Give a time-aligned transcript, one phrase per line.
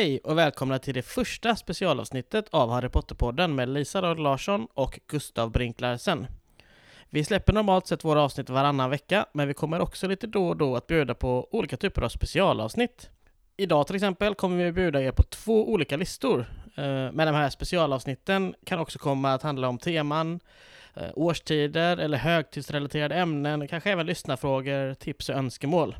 [0.00, 5.00] Hej och välkomna till det första specialavsnittet av Harry Potter-podden med Lisa Rad Larsson och
[5.06, 6.26] Gustav Brink Larsen.
[7.10, 10.56] Vi släpper normalt sett våra avsnitt varannan vecka, men vi kommer också lite då och
[10.56, 13.10] då att bjuda på olika typer av specialavsnitt.
[13.56, 16.40] Idag till exempel kommer vi bjuda er på två olika listor.
[16.76, 20.40] Eh, men de här specialavsnitten kan också komma att handla om teman,
[20.94, 25.96] eh, årstider eller högtidsrelaterade ämnen, kanske även lyssnarfrågor, tips och önskemål.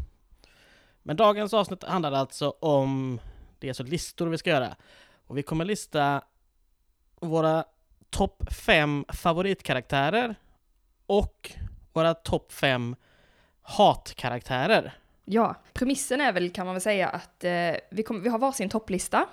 [1.02, 3.20] Men dagens avsnitt handlar alltså om
[3.60, 4.76] det är alltså listor vi ska göra.
[5.26, 6.22] Och vi kommer lista
[7.20, 7.64] våra
[8.10, 10.34] topp fem favoritkaraktärer
[11.06, 11.52] och
[11.92, 12.96] våra topp fem
[13.62, 14.92] hatkaraktärer.
[15.24, 18.68] Ja, premissen är väl kan man väl säga att eh, vi, kommer, vi har varsin
[18.68, 19.26] topplista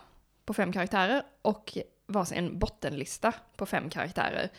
[0.45, 4.49] på fem karaktärer och varsin bottenlista på fem karaktärer.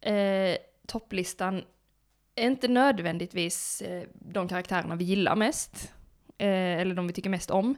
[0.00, 1.64] Eh, topplistan
[2.34, 5.92] är inte nödvändigtvis eh, de karaktärerna vi gillar mest,
[6.38, 7.76] eh, eller de vi tycker mest om,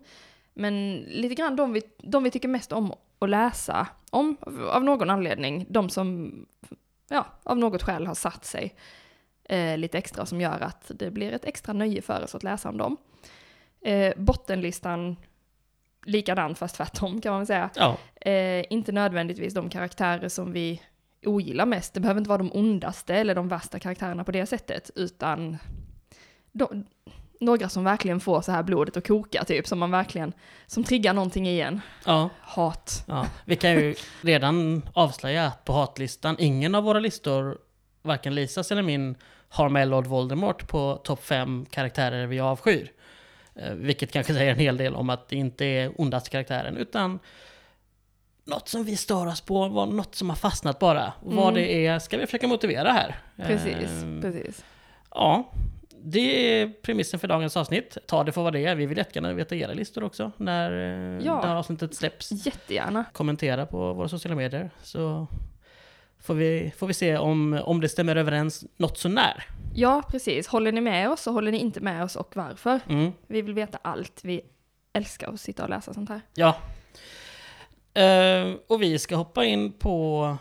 [0.61, 4.37] men lite grann de vi, de vi tycker mest om att läsa om,
[4.71, 5.67] av någon anledning.
[5.69, 6.35] De som,
[7.09, 8.75] ja, av något skäl har satt sig
[9.45, 12.69] eh, lite extra som gör att det blir ett extra nöje för oss att läsa
[12.69, 12.97] om dem.
[13.81, 15.17] Eh, bottenlistan,
[16.05, 17.71] likadant fast tvärtom kan man säga.
[17.75, 20.83] Ja, Eh, inte nödvändigtvis de karaktärer som vi
[21.27, 21.95] ogillar mest.
[21.95, 25.59] Det behöver inte vara de ondaste eller de värsta karaktärerna på det sättet, utan
[26.53, 26.85] de,
[27.41, 30.33] några som verkligen får så här blodet att koka, typ, som man verkligen,
[30.67, 31.81] som triggar någonting i en.
[32.05, 33.05] ja, Hat.
[33.09, 33.27] ja.
[33.45, 37.59] Vi kan ju redan avslöja att på hatlistan, ingen av våra listor,
[38.03, 39.15] varken Lisas eller min,
[39.49, 42.93] har med Lord Voldemort på topp fem karaktärer vi avskyr.
[43.55, 47.19] Eh, Vilket kanske säger en hel del om att det inte är ondaste karaktären, utan
[48.45, 51.13] något som vi stör oss på, var något som har fastnat bara.
[51.21, 51.55] Och vad Mm.
[51.55, 53.19] det är ska vi försöka motivera här.
[53.37, 54.65] Precis, Eh, precis.
[55.11, 55.51] Ja,
[56.05, 57.99] det är premissen för dagens avsnitt.
[58.07, 58.75] Ta det för vad det är.
[58.75, 61.41] Vi vill jättegärna veta era listor också när eh, Ja.
[61.43, 62.47] det här avsnittet släpps.
[62.47, 63.05] Jättegärna.
[63.13, 65.27] Kommentera på våra sociala medier så
[66.21, 69.45] får vi, får vi se om, om det stämmer överens något sånär.
[69.75, 70.47] Ja, precis.
[70.49, 72.81] Håller ni med oss och håller ni inte med oss och varför?
[72.89, 73.13] Mm.
[73.27, 74.21] Vi vill veta allt.
[74.25, 74.41] Vi
[74.93, 76.21] älskar att sitta och läsa sånt här.
[76.35, 76.57] Ja.
[78.03, 80.37] Eh, och vi ska hoppa in på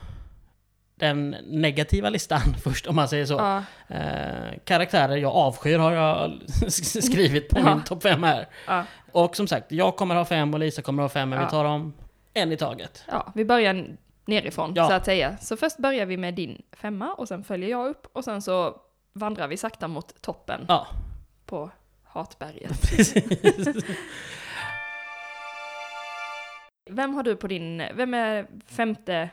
[0.99, 3.33] den negativa listan först om man säger så.
[3.33, 3.63] Ja,
[3.95, 6.31] Eh, karaktärer jag avskyr har jag
[7.03, 7.75] skrivit på Ja.
[7.75, 8.47] min topp fem här.
[8.67, 11.49] ja, Och som sagt, jag kommer ha fem och Lisa kommer ha fem, men vi
[11.49, 11.93] tar dem
[12.33, 13.03] en i taget.
[13.07, 13.85] ja, vi börjar
[14.25, 15.38] nerifrån så att säga.
[15.38, 18.75] Så först börjar vi med din femma och sen följer jag upp och sen så
[19.13, 20.67] vandrar vi sakta mot toppen
[21.45, 21.69] på
[22.03, 22.91] hatberget.
[26.91, 29.29] Vem har du på din, vem är femte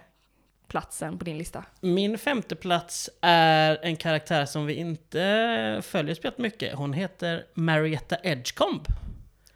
[0.68, 1.64] platsen på din lista?
[1.80, 6.74] Min femte plats är en karaktär som vi inte följer speciellt mycket.
[6.74, 8.82] Hon heter Marietta Edgecomb.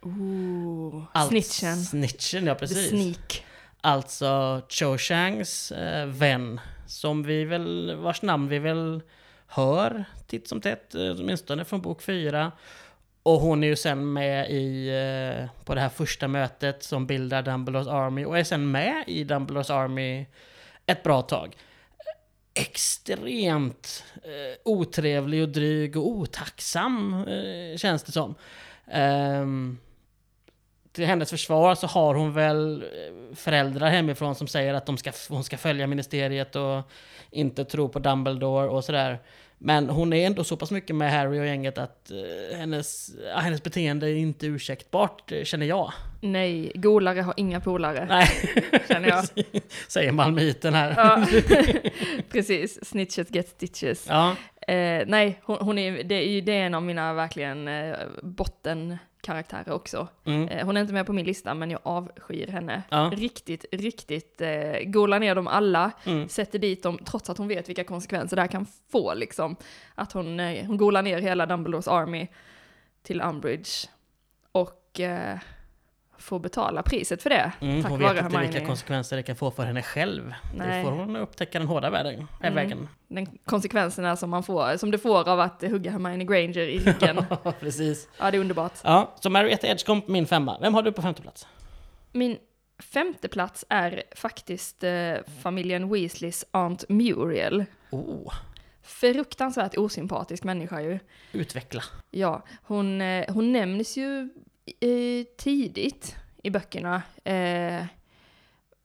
[0.03, 1.77] Ooh, Allt- snitchen.
[1.77, 2.89] Snitchen, ja The precis.
[2.89, 3.45] sneak.
[3.81, 6.61] Alltså Cho Changs eh, vän.
[6.87, 9.03] Som vi väl, vars namn vi väl
[9.47, 12.53] hör titt som tätt, eh, åtminstone från bok fyra.
[13.23, 17.43] Och hon är ju sen med i, eh, på det här första mötet som bildar
[17.43, 20.27] Dumbledores Army och är sen med i Dumbledores Army
[20.91, 21.57] ett bra tag.
[22.55, 28.35] Extremt eh, otrevlig och dryg och otacksam eh, känns det som.
[28.91, 29.79] Ehm,
[30.93, 35.13] till hennes försvar så har hon väl eh, föräldrar hemifrån som säger att de ska,
[35.29, 36.91] hon ska följa ministeriet och
[37.31, 39.19] inte tro på Dumbledore och sådär.
[39.59, 43.63] Men hon är ändå så pass mycket med Harry och gänget att eh, hennes, hennes
[43.63, 45.93] beteende är inte ursäktbart, eh, känner jag.
[46.21, 48.29] Nej, golare har inga polare, Nej,
[48.89, 49.25] känner jag.
[49.89, 50.95] säger malmöiten här.
[50.97, 51.27] Ja,
[52.31, 52.85] precis.
[52.89, 54.07] Snitches get stitches.
[54.09, 54.37] Ja,
[54.71, 59.73] Eh, nej, hon, hon är, det, är, det är en av mina verkligen eh, bottenkaraktärer
[59.73, 60.09] också.
[60.25, 62.83] mm, Eh, hon är inte med på min lista, men jag avskyr henne.
[62.91, 63.11] Ja.
[63.15, 66.29] Riktigt, riktigt eh, golar ner dem alla, mm.
[66.29, 69.57] sätter dit dem, trots att hon vet vilka konsekvenser det här kan få liksom.
[69.95, 72.29] Att hon, eh, hon golar ner hela Dumbledores Army
[73.03, 73.89] till Umbridge.
[74.53, 75.39] Och eh,
[76.21, 77.53] får betala priset för det.
[77.61, 80.35] Mm, hon vet inte vilka konsekvenser det kan få för henne själv.
[80.55, 80.79] Nej.
[80.79, 82.27] Det får hon upptäcka den hårda vägen.
[82.43, 82.55] Mm.
[82.55, 82.89] vägen.
[83.09, 87.25] Den konsekvenserna som man får, som det får av att hugga Hermione Granger i ryggen.
[87.61, 88.09] Precis.
[88.19, 88.73] ja, det är underbart.
[88.85, 90.59] Ja, så Marietta Edgecomb, min femma.
[90.61, 91.47] Vem har du på femte plats?
[92.13, 92.37] Min
[92.79, 97.65] femte plats är faktiskt eh, familjen Weasleys Aunt Muriel.
[97.91, 98.33] Oh,
[98.83, 100.99] Fruktansvärt osympatisk människa ju.
[101.33, 101.83] utveckla.
[102.11, 104.29] Ja, hon, eh, hon nämns ju
[104.81, 107.03] eh, tidigt i böckerna.
[107.25, 107.85] Eh,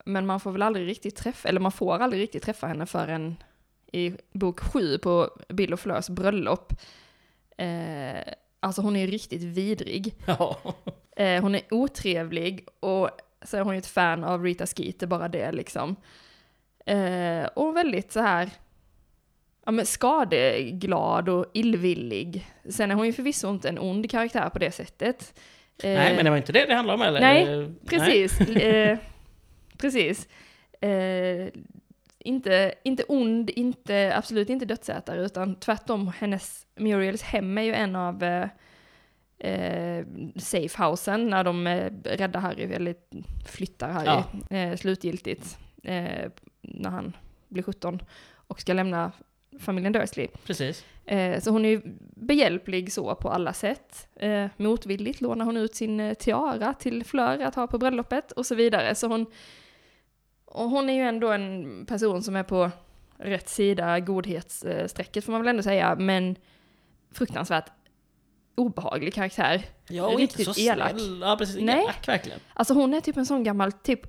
[0.06, 3.36] men man får väl aldrig riktigt träffa, eller man får aldrig riktigt träffa henne förrän
[3.92, 6.74] i bok sju på Bill och Fleurs bröllop.
[7.58, 10.14] Eh, alltså hon är ju riktigt vidrig.
[10.26, 10.58] Ja.
[11.18, 13.10] Eh, hon är otrevlig och
[13.42, 15.96] så är hon ju ett fan av Rita Skeeter, bara det liksom.
[16.86, 18.50] Eh, och väldigt så här,
[19.66, 22.48] ja men skadeglad och illvillig.
[22.70, 25.40] Sen är hon ju förvisso inte en ond karaktär på det sättet.
[25.84, 27.20] Eh, Nej, men det var inte det det handlade om eller?
[27.20, 28.42] Nej, Precis.
[28.42, 28.98] eh,
[29.78, 30.28] precis.
[30.82, 31.48] Eh,
[32.20, 37.96] inte, inte ond, inte, absolut inte dödsätare, utan tvärtom, hennes, Muriels hem är ju en
[37.96, 38.48] av eh,
[39.40, 40.06] eh,
[40.36, 42.96] safehousen när de eh, räddar Harry, eller
[43.48, 44.24] flyttar Harry
[44.58, 46.32] eh, slutgiltigt, eh,
[46.62, 47.14] när han
[47.50, 48.00] blir 17
[48.48, 49.12] och ska lämna
[49.60, 50.28] familjen Dursley.
[50.46, 50.86] Precis.
[51.06, 51.82] Eh, så hon är ju
[52.16, 54.08] behjälplig så på alla sätt.
[54.16, 58.46] Eh, motvilligt lånar hon ut sin eh, tiara till Fleur att ha på bröllopet och
[58.46, 58.96] så vidare.
[58.96, 59.26] Så hon,
[60.46, 62.72] och hon är ju ändå en person som är på
[63.18, 66.36] rätt sida godhetsstrecket får man väl ändå säga, men
[67.12, 67.72] fruktansvärt
[68.56, 69.62] obehaglig karaktär.
[69.90, 70.90] Ja, och inte Riktigt så elak.
[70.90, 71.20] snäll.
[71.22, 71.62] Ja, precis.
[71.62, 71.84] Nej.
[71.84, 72.40] Elak, verkligen.
[72.54, 74.02] Alltså hon är typ en sån gammal, typ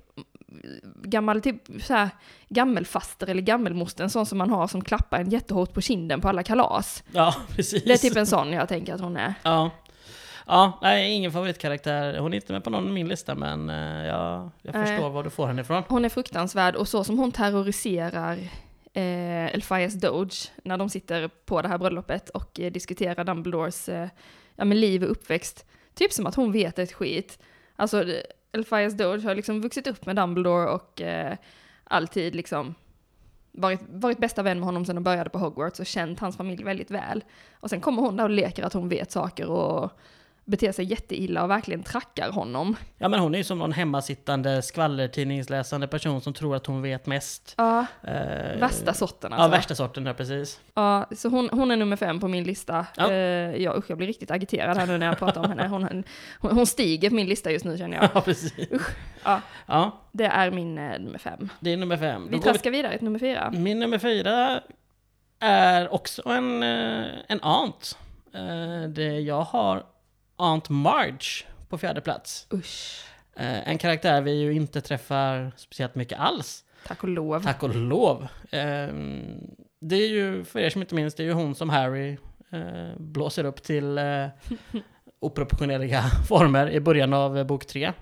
[1.03, 2.09] gammal, typ såhär
[2.49, 6.29] gammelfaster eller gammelmoster, en sån som man har som klappar en jättehårt på kinden på
[6.29, 7.03] alla kalas.
[7.11, 7.83] Ja, precis.
[7.83, 9.33] Det är typ en sån jag tänker att hon är.
[9.43, 9.71] Ja.
[10.49, 12.17] Ja, nej, ingen favoritkaraktär.
[12.17, 15.23] Hon är inte med på någon av min lista, men eh, ja, jag förstår var
[15.23, 15.83] du får henne ifrån.
[15.87, 18.37] Hon är fruktansvärd och så som hon terroriserar
[18.93, 24.09] eh, Elphias Doge när de sitter på det här bröllopet och eh, diskuterar Dumbledores eh,
[24.55, 25.65] ja, men liv och uppväxt.
[25.93, 27.39] Typ som att hon vet ett skit.
[27.77, 28.21] Alltså eh,
[28.51, 31.37] Elphias Doge har liksom vuxit upp med Dumbledore och eh,
[31.83, 32.75] alltid liksom
[33.51, 36.63] varit, varit bästa vän med honom sedan de började på Hogwarts och känt hans familj
[36.63, 37.23] väldigt väl.
[37.53, 39.91] Och sen kommer hon där och leker att hon vet saker och
[40.47, 42.75] beter sig jätteilla och verkligen trackar honom.
[42.97, 47.05] Ja, men hon är ju som någon hemmasittande skvallertidningsläsande person som tror att hon vet
[47.05, 47.53] mest.
[47.57, 49.51] Ja, Eh, värsta sorten Ja, alltså.
[49.57, 50.59] värsta sorten där, precis.
[50.73, 52.85] Ja, så hon, hon är nummer fem på min lista.
[52.97, 53.13] Ja.
[53.13, 53.51] Ja.
[53.57, 55.67] ja, usch, jag blir riktigt agiterad här nu när jag pratar om henne.
[55.67, 55.83] Hon,
[56.39, 58.09] hon, hon stiger på min lista just nu känner jag.
[58.13, 58.53] Ja, precis.
[59.23, 61.49] Ja, Ja, det är min eh, nummer fem.
[61.59, 62.23] det är nummer fem.
[62.23, 63.51] Vi Då går traskar vidare till nummer fyra.
[63.53, 64.61] Min nummer fyra
[65.39, 67.97] är också en, eh, en ant.
[68.33, 69.83] Eh, Det, jag har
[70.37, 72.47] Aunt Marge på fjärde plats.
[72.53, 73.03] Usch,
[73.39, 76.63] Eh, En karaktär vi ju inte träffar speciellt mycket alls.
[76.87, 77.43] tack och lov.
[77.43, 78.27] Tack och lov.
[78.51, 79.39] Ehm,
[79.79, 82.17] Det är ju, för er som inte minns, det är ju hon som Harry
[82.51, 84.27] eh, blåser upp till eh,
[85.19, 87.93] oproportionerliga former i början av eh, bok tre.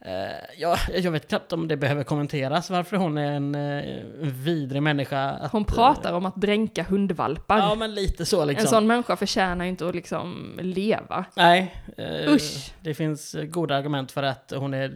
[0.00, 0.12] Eh,
[0.58, 5.30] ja, jag vet knappt om det behöver kommenteras varför hon är en eh, vidrig människa.
[5.30, 7.58] Att, Hon pratar om att dränka hundvalpar.
[7.58, 8.64] Ja, men lite så liksom.
[8.64, 11.24] En sån människa förtjänar ju inte att liksom leva.
[11.36, 12.72] Nej, eh, Usch.
[12.80, 14.92] det finns eh, goda argument för att hon är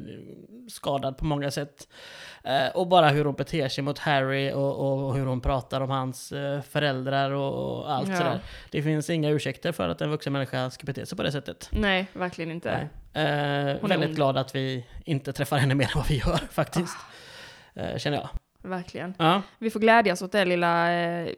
[0.68, 1.88] skadad på många sätt.
[2.44, 5.90] Eh, och bara hur hon beter sig mot Harry och, och hur hon pratar om
[5.90, 8.16] hans eh, föräldrar och, och allt Ja.
[8.16, 8.40] sådär.
[8.70, 11.68] Det finns inga ursäkter för att en vuxen människa ska bete sig på det sättet.
[11.72, 12.70] Nej, verkligen inte.
[12.76, 12.88] Nej.
[13.14, 13.22] Eh,
[13.88, 14.14] väldigt ond.
[14.16, 16.96] glad att vi inte träffar henne mer än vad vi gör faktiskt.
[17.74, 18.28] Eh, känner jag.
[18.70, 19.14] Verkligen.
[19.18, 21.28] Ja, Vi får glädjas åt den lilla, eh,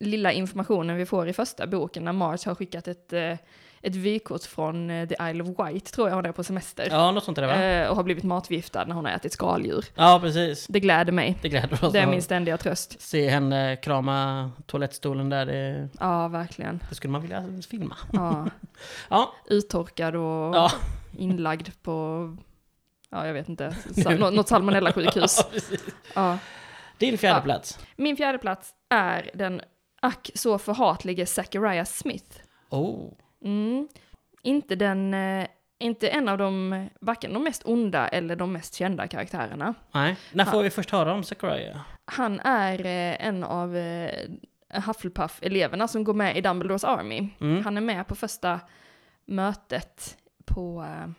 [0.00, 3.36] lilla informationen vi får i första boken när Mars har skickat ett, eh,
[3.82, 6.88] ett vykort från eh, The Isle of Wight, tror jag hon är på semester.
[6.90, 7.62] ja något sånt är det va?
[7.64, 9.84] Eh, och har blivit matförgiftad när hon har ätit skaldjur.
[9.94, 10.66] Ja, precis.
[10.66, 11.38] Det gläder mig.
[11.42, 13.00] Det gläder oss Det är min ständiga tröst.
[13.00, 15.46] se henne krama toalettstolen där.
[15.46, 16.82] Det, Ja, verkligen.
[16.88, 17.96] det skulle man vilja filma.
[18.12, 18.46] Ja.
[19.08, 20.70] Ja, Uttorkad och ja.
[21.18, 22.26] inlagd på,
[23.10, 23.74] ja jag vet inte,
[24.18, 25.40] något salmonella-sjukhus.
[25.52, 25.78] ja.
[26.14, 26.38] Ja.
[26.98, 27.42] Din fjärde Ja.
[27.42, 27.78] plats.
[27.96, 29.60] Min fjärde plats är den
[30.02, 32.36] ack så förhatlige Zachariah Smith.
[32.70, 33.12] Oh.
[33.44, 33.88] Mm.
[34.42, 35.46] Inte den, eh,
[35.78, 39.74] inte en av de, varken de mest onda eller de mest kända karaktärerna.
[39.92, 40.16] Nej.
[40.32, 40.62] När får Ja.
[40.62, 41.80] vi först höra om Zachariah?
[42.04, 44.28] Han är eh, en av eh,
[44.86, 47.28] Hufflepuff-eleverna som går med i Dumbledores Army.
[47.40, 47.64] Mm.
[47.64, 48.60] Han är med på första
[49.26, 51.10] mötet på eh,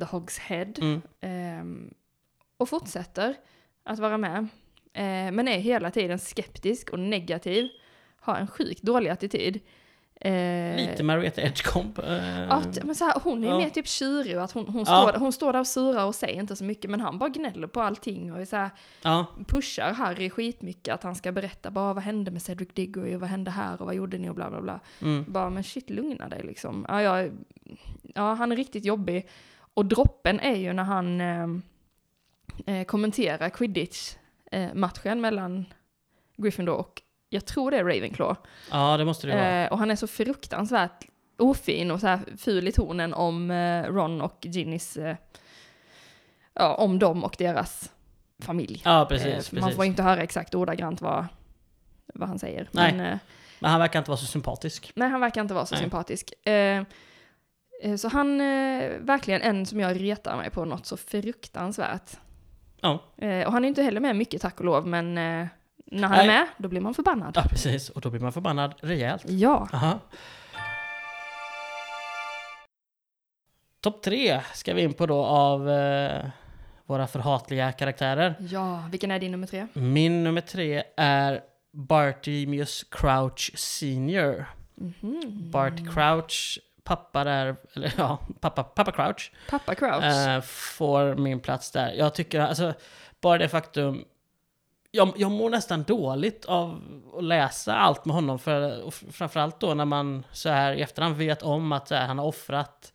[0.00, 0.72] The Hog's Head.
[0.80, 1.02] Mm.
[1.20, 1.94] Ehm,
[2.56, 3.34] och fortsätter
[3.84, 4.38] att vara med.
[4.92, 7.68] Eh, men är hela tiden skeptisk och negativ.
[8.20, 9.60] Har en sjukt dålig attityd.
[10.24, 11.98] Eh, Lite Marietta Edgecomb.
[11.98, 13.58] Eh, Att, men så här, hon är Ja.
[13.58, 15.08] mer typ tjurig att hon, hon, Ja.
[15.10, 17.66] står, hon står där och surar och säger inte så mycket men han bara gnäller
[17.66, 18.70] på allting och är så här,
[19.02, 19.26] ja.
[19.46, 23.28] pushar Harry skitmycket att han ska berätta bara vad hände med Cedric Diggory och vad
[23.30, 24.80] hände här och vad gjorde ni och bla bla bla.
[25.02, 25.24] Mm.
[25.28, 26.86] Bara men shit lugna dig liksom.
[26.88, 27.28] Ja, ja,
[28.14, 29.28] ja han är riktigt jobbig.
[29.74, 31.46] Och droppen är ju när han eh,
[32.66, 35.64] eh, kommenterar Quidditch-matchen mellan
[36.36, 37.02] Gryffindor och
[37.34, 38.40] jag tror det är Ravenclaw.
[38.70, 39.62] ja, det måste det vara.
[39.64, 41.06] Eh, och han är så fruktansvärt
[41.38, 45.16] ofin och så här ful i tonen om eh, Ron och Ginnys, eh,
[46.54, 47.92] ja, om dem och deras
[48.42, 48.82] familj.
[48.84, 49.26] ja, precis.
[49.26, 49.52] Eh, precis.
[49.52, 51.26] Man får inte höra exakt ordagrant vad,
[52.14, 52.68] vad han säger.
[52.72, 52.92] Nej.
[52.92, 53.18] Men, eh,
[53.60, 54.92] Men han verkar inte vara så sympatisk.
[54.94, 55.82] nej, han verkar inte vara så Nej.
[55.82, 56.46] sympatisk.
[56.46, 56.82] Eh,
[57.96, 62.10] Så han är verkligen en som jag retar mig på något så fruktansvärt.
[62.80, 62.92] Ja.
[63.46, 65.18] Och han är inte heller med mycket tack och lov, men
[65.84, 66.26] när han Nej.
[66.26, 67.32] är med, då blir man förbannad.
[67.36, 67.88] ja, precis.
[67.90, 69.22] Och då blir man förbannad rejält.
[69.28, 69.68] Ja.
[69.72, 69.98] Aha.
[73.80, 76.24] Topp tre ska vi in på då av eh,
[76.86, 78.34] våra förhatliga karaktärer.
[78.38, 79.66] Ja, vilken är din nummer tre?
[79.72, 81.40] Min nummer tre är
[81.72, 84.44] Bartemius Crouch Senior.
[84.74, 85.50] Mhm.
[85.50, 90.04] Bart Crouch, pappa där, eller ja, pappa, pappa Crouch, Pappa Crouch.
[90.04, 91.92] eh, får min plats där.
[91.92, 92.74] Jag tycker, alltså,
[93.20, 94.04] bara det faktum,
[94.94, 96.80] jag, jag mår nästan dåligt av
[97.18, 101.16] att läsa allt med honom, för, och framförallt då när man så här i efterhand
[101.16, 102.92] vet om att här, han har offrat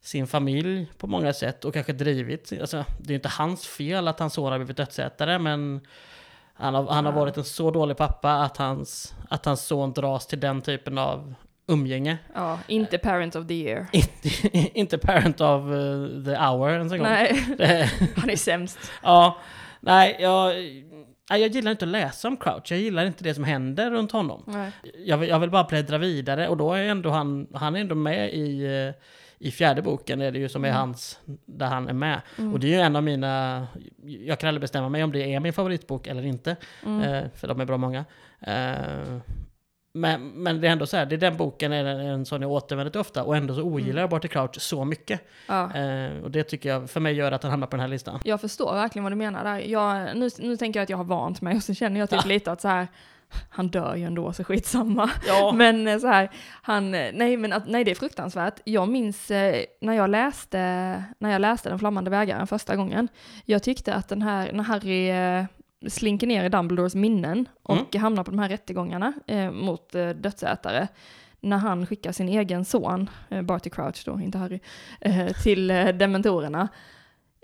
[0.00, 4.08] sin familj på många sätt och kanske drivit, alltså, det är ju inte hans fel
[4.08, 5.80] att hans son har blivit dödsätare, men
[6.54, 10.26] han har, han har varit en så dålig pappa att hans, att hans son dras
[10.26, 11.34] till den typen av
[11.66, 12.18] umgänge.
[12.34, 13.86] ja, inte Parent of the Year.
[13.92, 17.08] Inte, inte parent of uh, the hour ens en gång.
[17.08, 17.44] Nej,
[18.16, 18.78] han är sämst.
[19.02, 19.38] ja,
[19.80, 20.54] nej, jag,
[21.38, 22.72] jag gillar inte att läsa om Crouch.
[22.72, 24.42] Jag gillar inte det som händer runt honom.
[24.46, 24.72] Nej.
[25.04, 27.94] Jag vill, jag vill bara bläddra vidare och då är ändå han, han är ändå
[27.94, 28.94] med i, eh,
[29.38, 30.80] i fjärde boken, är det ju som är Mm.
[30.80, 32.20] hans, där han är med.
[32.38, 32.52] Mm.
[32.52, 33.66] Och det är ju en av mina,
[34.04, 36.56] jag kan aldrig bestämma mig om det är min favoritbok eller inte.
[36.86, 37.00] Mm.
[37.02, 38.04] Eh, för de är bra många.
[38.40, 39.18] Eh,
[39.92, 42.42] men, men det är ändå så här, det är den boken är en, en sån
[42.42, 44.00] jag återvänder till ofta och ändå så ogillar Mm.
[44.00, 45.20] jag Barty Crouch så mycket.
[45.48, 45.74] Ja.
[45.76, 48.20] Eh, och det tycker jag, för mig gör att han hamnar på den här listan.
[48.24, 49.58] Jag förstår verkligen vad du menar där.
[49.58, 52.20] Jag, nu, nu tänker jag att jag har vant mig och så känner jag typ
[52.22, 52.28] Ja.
[52.28, 52.88] lite att så här,
[53.50, 55.10] han dör ju ändå så skitsamma.
[55.26, 55.52] Ja.
[55.56, 56.30] Men eh, så här,
[56.62, 58.54] han, nej men att, nej det är fruktansvärt.
[58.64, 60.58] Jag minns eh, när jag läste,
[61.18, 63.08] när jag läste Den flammande bägaren första gången.
[63.44, 65.44] Jag tyckte att den här, när Harry eh,
[65.88, 70.88] slinker ner i Dumbledores minnen och hamnar på de här rättegångarna eh, mot eh, dödsätare.
[71.40, 74.60] När han skickar sin egen son, eh, Barty Crouch då, inte Harry,
[75.00, 76.68] eh, till eh, dementorerna.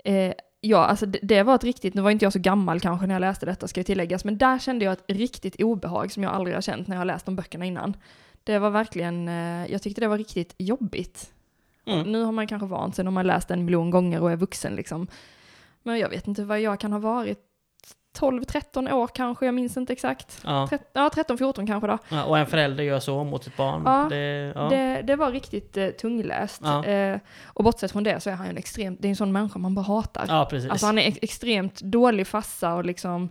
[0.03, 3.07] Eh, ja, alltså det, det var ett riktigt, nu var inte jag så gammal kanske
[3.07, 6.23] när jag läste detta ska ju tilläggas, men där kände jag ett riktigt obehag som
[6.23, 7.97] jag aldrig har känt när jag har läst de böckerna innan.
[8.43, 11.33] Det var verkligen, eh, jag tyckte det var riktigt jobbigt.
[11.85, 12.11] Mm.
[12.11, 14.75] Nu har man kanske vant sig när man läst en miljon gånger och är vuxen
[14.75, 15.07] liksom.
[15.83, 17.39] Men jag vet inte vad jag kan ha varit,
[18.19, 20.41] 12-13 år kanske, jag minns inte exakt.
[20.43, 20.69] Ja.
[20.93, 21.97] Ja, 13-14 kanske då.
[22.09, 23.81] Ja, och en förälder gör så mot sitt barn.
[23.85, 24.61] Ja, det, ja.
[24.69, 26.61] Det, det var riktigt eh, tungläst.
[26.85, 29.31] Eh, och bortsett från det så är han ju en extremt, det är en sån
[29.31, 30.25] människa man bara hatar.
[30.27, 30.69] ja, precis.
[30.71, 33.29] Alltså han är ex- extremt dålig fassa och liksom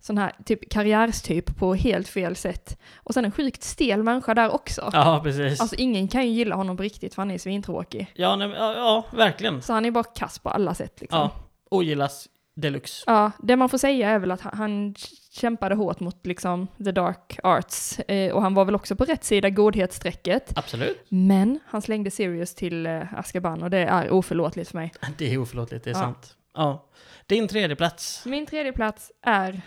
[0.00, 2.78] sån här typ karriärstyp på helt fel sätt.
[2.96, 4.90] Och sen en sjukt stel människa där också.
[4.92, 5.60] ja, precis.
[5.60, 8.12] Alltså ingen kan ju gilla honom på riktigt för han är svintråkig.
[8.14, 9.62] ja, nej, ja, ja, verkligen.
[9.62, 11.18] Så han är bara kass på alla sätt liksom.
[11.18, 11.30] Ja,
[11.70, 13.04] ogillas deluxe.
[13.06, 14.94] Ja, det man får säga är väl att han,
[15.30, 17.98] kämpade hårt mot liksom the dark arts.
[17.98, 20.52] Eh, och han var väl också på rätt sida godhetsstrecket.
[20.58, 21.06] Absolut.
[21.08, 24.92] Men han slängde Sirius till eh, Azkaban och det är oförlåtligt för mig.
[25.18, 26.00] Det är oförlåtligt, det är Ja.
[26.00, 26.36] sant.
[26.54, 26.88] Ja.
[27.26, 28.22] Din tredje plats.
[28.26, 29.60] Min tredje plats är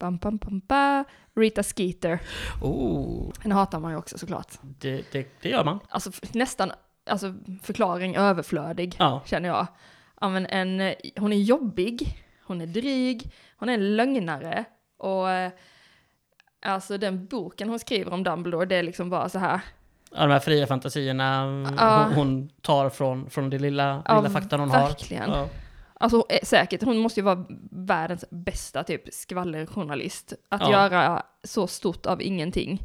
[0.00, 1.04] bam, bam, bam, ba,
[1.36, 2.18] Rita Skeeter.
[2.62, 4.52] Oh, Henne hatar man ju också såklart.
[4.62, 5.78] det, det, det gör man.
[5.88, 6.72] Alltså nästan,
[7.10, 9.22] alltså förklaring överflödig Ja.
[9.26, 9.66] känner jag.
[10.20, 12.16] Ja, men en, eh, hon är jobbig,
[12.46, 14.64] hon är dryg, hon är en lögnare
[14.98, 15.50] och eh,
[16.66, 19.60] alltså den boken hon skriver om Dumbledore, det är liksom bara så här.
[20.10, 21.24] Ja, de här fria fantasierna
[21.78, 22.02] Ja.
[22.04, 25.30] hon, hon tar från, från det lilla, Ja, lilla faktan hon verkligen.
[25.30, 25.38] har.
[25.38, 25.48] Ja.
[26.00, 30.32] Alltså eh, säkert, hon måste ju vara världens bästa typ skvallerjournalist.
[30.48, 30.70] Att Ja.
[30.70, 32.82] göra så stort av ingenting.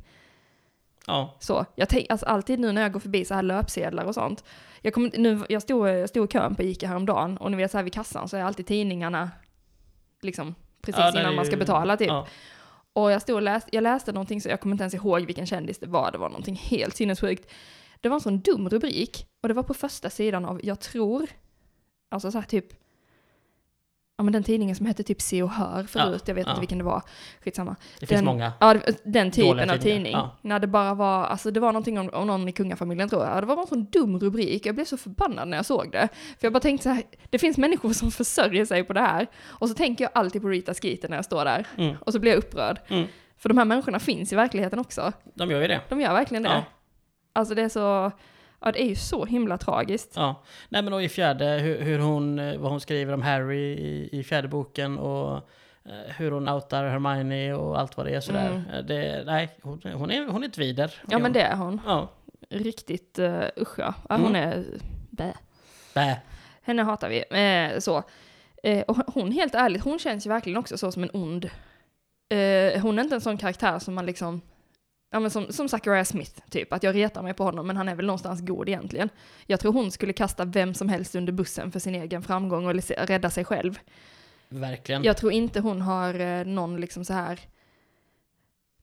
[1.08, 1.36] Ja.
[1.39, 4.44] Så, jag tänk, alltså alltid nu när jag går förbi så här löpsedlar och sånt.
[4.82, 7.72] Jag, kom, nu, jag, stod, jag stod i kön på Ica häromdagen och ni vet
[7.72, 9.30] så här vid kassan så är alltid tidningarna
[10.24, 12.08] liksom precis Ja, innan man ska betala typ.
[12.08, 12.28] Ja.
[12.94, 15.46] Och jag stod och läste, jag läste någonting så jag kommer inte ens ihåg vilken
[15.46, 17.51] kändis det var, det var någonting helt sinnessjukt.
[18.01, 21.30] Det var en sån dum rubrik och det var på första sidan av, jag tror,
[22.10, 22.66] alltså så här typ,
[24.22, 26.51] ja men den tidningen som hette typ Se och Hör förut, jag vet ja.
[26.51, 27.01] inte vilken det var,
[27.44, 27.75] skitsamma.
[28.00, 28.54] Det finns Den- många.
[28.60, 30.12] Ja, den typen av tidning.
[30.12, 30.38] ja.
[30.42, 33.44] När det bara var, alltså det var någonting om, om någon i kungafamiljen tror jag.
[33.44, 34.66] Det var bara en sån dum rubrik.
[34.66, 36.08] Jag blev så förbannad när jag såg det.
[36.40, 39.28] För jag bara tänkte så här, det finns människor som försörjer sig på det här.
[39.46, 41.68] Och så tänker jag alltid på Rita Skeeter när jag står där.
[41.78, 41.96] Mm.
[42.01, 42.80] Och så blir jag upprörd.
[42.88, 43.08] Mm.
[43.38, 45.12] För de här människorna finns i verkligheten också.
[45.34, 45.82] De gör ju det.
[45.90, 46.50] De gör verkligen det.
[46.50, 46.63] Ja.
[47.34, 48.12] Alltså det är så,
[48.62, 50.13] ja det är ju så himla tragiskt.
[50.15, 50.44] Ja.
[50.70, 54.10] Nej men då i fjärde, hur, hur hon, eh, vad hon skriver om Harry i,
[54.12, 55.36] i fjärde boken och
[55.86, 58.50] eh, hur hon outar Hermione och allt vad det är sådär.
[58.50, 58.70] Mm.
[58.70, 60.94] Eh, Det, nej, hon, hon, är, hon är ett vider.
[61.10, 61.82] Ja men det är hon.
[61.86, 62.08] Ja.
[62.50, 63.94] Riktigt uh, usch ja.
[64.10, 64.27] ja Mm.
[64.27, 64.63] Hon är,
[65.10, 65.34] bä.
[65.94, 66.22] Bä.
[66.62, 67.24] Henne hatar vi.
[67.30, 68.03] Eh, så.
[68.63, 71.46] Eh, och hon, helt ärligt, hon känns ju verkligen också så som en ond.
[72.30, 74.41] Eh, hon är inte en sån karaktär som man liksom
[75.12, 76.74] ja men som, som Zachariah Smith, typ.
[76.74, 79.10] Att jag retar mig på honom, men han är väl någonstans god egentligen.
[79.46, 82.74] Jag tror hon skulle kasta vem som helst under bussen för sin egen framgång och
[82.98, 83.80] rädda sig själv.
[84.50, 85.03] Verkligen.
[85.03, 87.39] Jag tror inte hon har eh, någon liksom så här...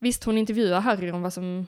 [0.01, 1.67] Visst, hon intervjuar Harry om vad som...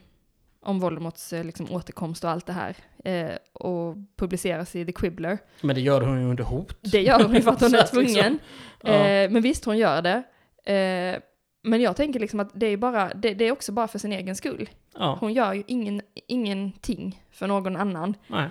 [0.62, 2.76] Om Voldemorts eh, liksom, återkomst och allt det här.
[3.04, 5.38] Eh, och publiceras i The Quibbler.
[5.60, 6.76] Men det gör hon ju under hot.
[6.80, 8.38] Det gör hon ju för att hon är att liksom- tvungen.
[8.82, 8.90] Ja.
[8.90, 10.22] Eh, men visst, hon gör det.
[10.72, 11.20] Eh,
[11.62, 14.12] men jag tänker liksom att det är, bara, det, det är också bara för sin
[14.12, 14.70] egen skull.
[14.94, 15.16] ja.
[15.20, 18.14] Hon gör ju ingen, ingenting för någon annan.
[18.26, 18.48] Nej.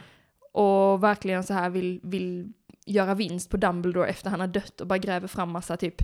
[0.51, 2.53] Och verkligen så här vill, vill
[2.85, 6.01] göra vinst på Dumbledore efter han har dött och bara gräver fram massa typ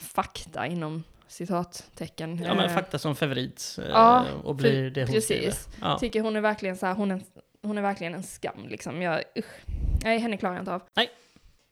[0.00, 2.42] fakta inom citattecken.
[2.44, 5.24] Ja men Eh, fakta som förvrids eh, Ja, och blir det hon precis.
[5.24, 5.54] skriver.
[5.80, 5.98] Ja.
[5.98, 7.20] Tycker hon är verkligen så här, hon är,
[7.62, 9.02] hon är verkligen en skam liksom.
[9.02, 9.64] Jag, usch.
[10.04, 10.82] Nej, henne klarar jag inte av.
[10.96, 11.10] Nej.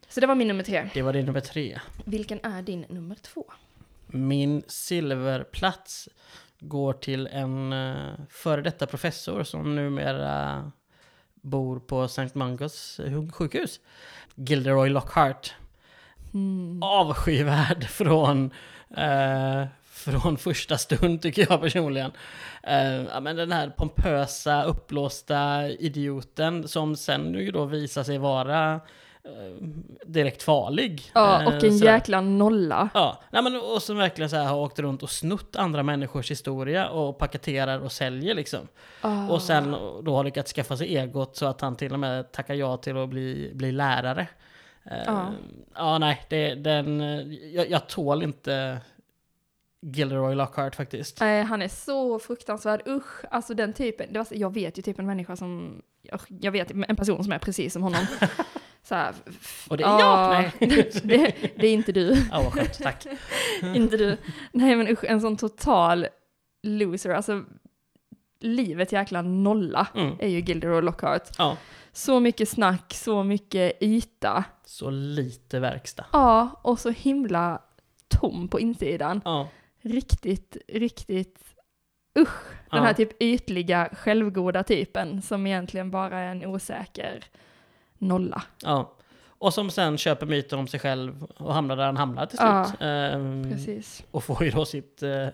[0.09, 0.91] Så det var min nummer tre.
[0.95, 1.79] Det var din nummer tre.
[2.05, 3.45] Vilken är din nummer två?
[4.07, 6.09] Min silverplats
[6.61, 10.73] går till en uh, före detta professor som numera
[11.35, 12.31] bor på St.
[12.33, 13.00] Mungos
[13.33, 13.81] sjukhus.
[14.35, 15.55] Gilderoy Lockhart.
[16.35, 16.83] Mm.
[16.83, 18.50] Avskyvärd från,
[18.97, 22.12] eh, från första stund tycker jag personligen.
[22.62, 28.75] Eh, ja, men den här pompösa, uppblåsta idioten som sen ju då visar sig vara
[28.75, 28.81] eh,
[30.07, 31.11] direkt farlig.
[31.15, 31.93] Ja, Eh, och en sådär.
[31.93, 32.89] jäkla nolla.
[32.95, 36.31] Ja, nej, men, och som verkligen så här har åkt runt och snott andra människors
[36.31, 38.69] historia och paketerar och säljer liksom.
[39.01, 39.29] Ah.
[39.29, 42.55] Och sen då har lyckats skaffa sig egot så att han till och med tackar
[42.55, 44.27] ja till att bli, bli lärare.
[44.91, 45.27] Eh, Ja.
[45.75, 47.21] ja, nej, det, den, eh,
[47.55, 48.81] jag, jag tål inte
[49.83, 51.21] Gilderoy Lockhart faktiskt.
[51.21, 52.83] Nej, han är så fruktansvärd.
[52.89, 54.13] Usch, alltså den typen.
[54.13, 55.83] Det var, jag vet ju typ en människa som,
[56.41, 58.07] jag vet en person som är precis som honom.
[58.88, 59.14] Så här,
[59.68, 60.68] Och det är ja, jag!
[60.68, 60.90] Nej.
[61.03, 62.16] det, det är inte du.
[62.31, 63.07] Ja, vad skönt, tack.
[63.62, 64.16] inte du.
[64.53, 66.07] Nej men usch, en sån total
[66.62, 67.11] loser.
[67.11, 67.44] Alltså,
[68.40, 70.16] livet jäkla nolla Mm.
[70.20, 71.29] är ju Gilderoy Lockhart.
[71.38, 71.57] Ja,
[71.92, 74.44] Så mycket snack, så mycket yta.
[74.64, 76.07] så lite verkstad.
[76.12, 77.62] Ja, och så himla
[78.09, 79.20] tom på insidan.
[79.24, 79.48] Ja,
[79.83, 81.38] Riktigt, riktigt,
[82.18, 82.42] usch.
[82.70, 82.85] Den Ja.
[82.87, 87.24] här typ ytliga, självgoda typen som egentligen bara är en osäker
[87.99, 88.43] nolla.
[88.63, 88.93] ja.
[89.41, 92.65] Och som sen köper myten om sig själv och hamnar där han hamnar till Ja,
[92.65, 92.81] slut.
[92.81, 94.05] Ehm, Precis.
[94.11, 95.29] Och får ju då sitt, eh,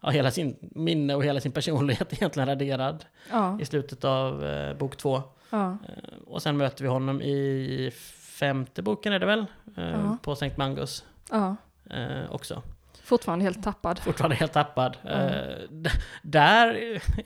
[0.00, 4.74] ja, hela sin minne och hela sin personlighet egentligen raderad Ja, i slutet av eh,
[4.76, 5.22] bok två.
[5.50, 9.46] ja, Eh, och sen möter vi honom i femte boken är det väl?
[9.76, 10.16] Eh, Ja.
[10.22, 11.56] På Sankt Mangos ja.
[11.90, 12.62] eh, också.
[13.08, 13.98] Fortfarande helt tappad.
[13.98, 14.96] Fortfarande helt tappad.
[15.02, 15.10] Ja.
[15.10, 15.90] Eh,
[16.22, 16.74] där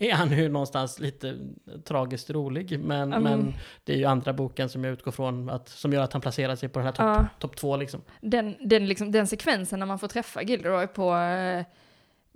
[0.01, 1.39] är han ju någonstans lite
[1.85, 2.81] tragiskt rolig.
[2.81, 6.03] Men, Ja, men- det är ju andra boken som jag utgår från att, som gör
[6.03, 7.27] att han placerar sig på den här topp Ja.
[7.39, 8.01] topp två liksom.
[8.21, 11.65] Den, den, liksom, den sekvensen när man får träffa Gilderoy på, eh,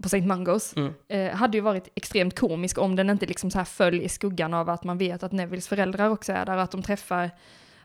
[0.03, 0.21] på St.
[0.21, 0.93] Mungos Mm.
[1.09, 4.55] eh, hade ju varit extremt komisk om den inte liksom så här föll i skuggan
[4.55, 7.31] av att man vet att Nevilles föräldrar också är där och att de träffar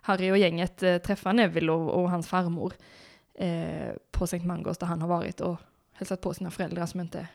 [0.01, 2.73] Harry och gänget eh, träffar Neville och, och hans farmor
[3.33, 5.57] eh, på Sankt Mangos där han har varit och
[5.93, 7.27] hälsat på sina föräldrar som inte,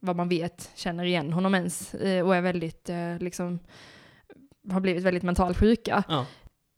[0.00, 3.58] vad man vet, känner igen honom ens eh, och är väldigt, eh, liksom,
[4.70, 6.02] har blivit väldigt mentalt sjuka.
[6.08, 6.26] Ja.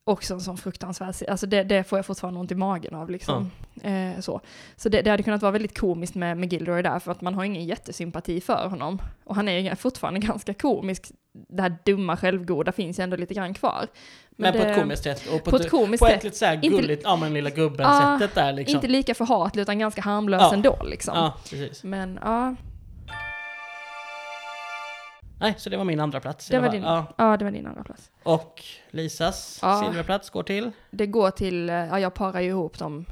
[0.06, 3.50] Också en sån fruktansvärd, alltså det, det får jag fortfarande ont i magen av liksom.
[3.82, 4.40] Eh, så
[4.76, 7.34] så det, det hade kunnat vara väldigt komiskt med, med Gilderoy där, för att man
[7.34, 9.02] har ingen jättesympati för honom.
[9.24, 11.10] Och han är ju fortfarande ganska komisk.
[11.48, 13.86] Det här dumma självgoda finns ju ändå lite grann kvar.
[14.30, 15.26] Men, på det- ett komiskt sätt.
[15.32, 16.16] Och på, På ett, komiskt på sätt.
[16.18, 18.74] ett lite såhär Inte- gulligt, ja men lilla gubben-sättet där liksom.
[18.74, 20.54] Inte lika förhatlig utan ganska harmlös Ja.
[20.54, 21.16] ändå liksom.
[21.16, 21.84] Ja, precis.
[21.84, 22.54] Men ja,
[25.44, 26.48] Nej, så det var min andra plats.
[26.48, 26.82] Det var din.
[26.82, 27.06] Ja.
[27.18, 28.10] ja, det var din andra plats.
[28.22, 29.82] Och Lisas Ja.
[29.86, 30.70] silverplats går till?
[30.90, 33.04] Det går till, eh, ja jag parar ju ihop dem.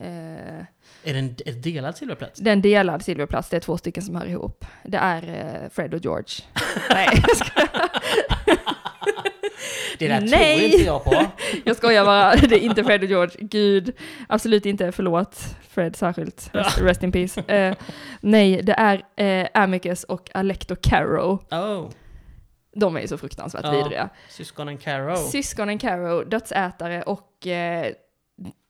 [0.00, 0.64] Eh, Är
[1.04, 2.40] det en delad silverplats?
[2.40, 4.64] det är en delad silverplats, det är två stycken som hör ihop.
[4.84, 5.22] Det är
[5.62, 6.44] eh, Fred och George.
[6.90, 7.08] Nej,
[8.46, 8.56] jag.
[9.98, 10.64] Det där tror Nej.
[10.64, 11.24] inte jag på.
[11.64, 13.36] Jag skojar bara, det är inte Fred och George.
[13.40, 13.92] Gud,
[14.28, 15.36] absolut inte, förlåt
[15.70, 16.50] Fred särskilt.
[16.52, 17.40] Rest, rest in peace.
[17.54, 17.74] Eh,
[18.20, 21.38] nej, det är eh, Amicus och Alecto Caro.
[21.50, 21.90] Oh,
[22.76, 23.70] De är ju så fruktansvärt Ja.
[23.70, 24.08] vidriga.
[24.28, 25.16] syskonen Caro.
[25.16, 27.92] Syskonen Caro, dödsätare och eh,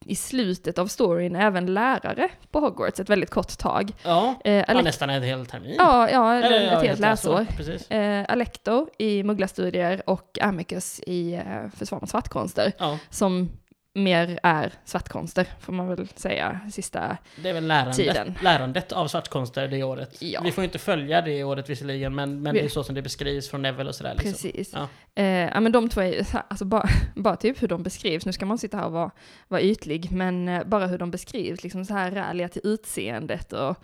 [0.05, 3.93] i slutet av storyn även lärare på Hogwarts ett väldigt kort tag.
[4.05, 5.75] ja, Eh, Alec- nästan en hel termin.
[5.79, 7.47] ja, ja, Eller, ett ja, helt läsår.
[7.57, 7.91] Precis.
[7.91, 11.43] Eh, Alecto i mugglarstudier och Amicus i eh,
[11.77, 12.73] försvar mot svartkonster.
[12.79, 13.51] Ja, Som
[13.95, 18.39] mer är svartkonster, får man väl säga, sista det är väl lärandet, Tiden.
[18.43, 20.23] lärandet av svartkonster det året.
[20.23, 20.41] Ja.
[20.45, 23.49] Vi får inte följa det året visserligen, men, men det är så som det beskrivs
[23.49, 24.15] från Neville och sådär.
[24.15, 24.33] Liksom.
[24.33, 24.73] Precis.
[24.73, 24.89] Ja.
[25.15, 28.47] Eh, ja men de två är, alltså bara, bara typ hur de beskrivs, nu ska
[28.47, 29.11] man sitta här och vara,
[29.49, 33.77] vara ytlig, men eh, bara hur de beskrivs, liksom så här räliga till utseendet och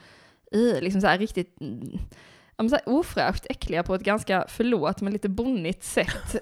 [0.81, 1.99] liksom så här riktigt, mm,
[2.59, 6.35] ja, så ofräscht äckliga på ett ganska, förlåt, men lite bonnigt sätt.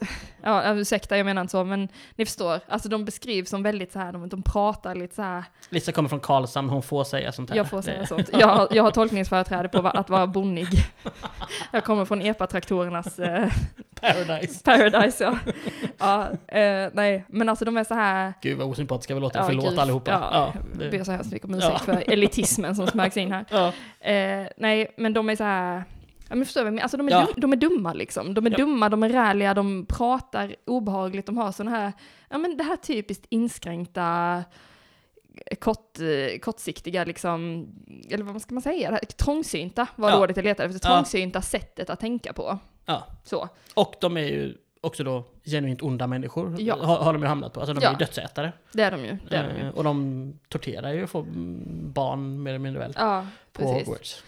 [0.42, 2.61] ja, ursäkta, jag menar inte så, men ni förstår.
[2.68, 5.44] Alltså de beskrivs som väldigt så här, de, de pratar lite så här.
[5.68, 7.57] Lisa kommer från Karlshamn, hon får säga sånt här.
[7.57, 8.31] Jag får säga Det- sånt.
[8.33, 10.68] Jag, har- jag har tolkningsföreträde på att vara bonnig.
[11.72, 13.48] Jag kommer från epatraktorernas eh,
[14.00, 14.62] Paradise.
[14.64, 15.38] paradise, ja.
[15.98, 19.44] ja eh, nej, men alltså de är så här, Gud vad osympatiska vi låter, Ja,
[19.46, 19.79] förlåt gud.
[19.79, 20.11] allihopa.
[20.11, 21.79] Ja, det- jag ber så hemskt mycket om ursäkt Ja.
[21.79, 23.44] för elitismen som smögs in här.
[23.50, 23.66] ja.
[24.11, 25.85] Eh, nej, men de är så här,
[26.29, 26.81] ja men förstår du?
[26.81, 27.21] Alltså de är, Ja.
[27.27, 28.35] dum, de är dumma liksom.
[28.35, 28.57] De är Ja.
[28.57, 31.93] dumma, de är räliga, de pratar obehagligt, de har sådana här,
[32.29, 34.45] ja men det här typiskt inskränkta,
[35.61, 37.67] kort, eh, kortsiktiga liksom,
[38.11, 40.21] eller vad ska man säga, det här, trångsynta var Ja.
[40.23, 40.95] ordet jag letade efter, Ja.
[40.95, 42.59] trångsynta sättet att tänka på.
[42.87, 43.07] ja.
[43.25, 43.49] Så.
[43.75, 46.77] Och de är ju också då genuint onda människor, Ja.
[46.85, 47.61] har, har de ju hamnat på.
[47.61, 47.89] Alltså de Ja.
[47.89, 48.53] är ju dödsätare.
[48.73, 49.19] Det är de ju.
[49.31, 49.67] Det är de ju.
[49.67, 51.25] Eh, och de torterar ju och får
[51.95, 52.93] barn mer eller mindre väl.
[52.97, 53.87] Ja, på precis.
[53.87, 54.23] Hogwarts.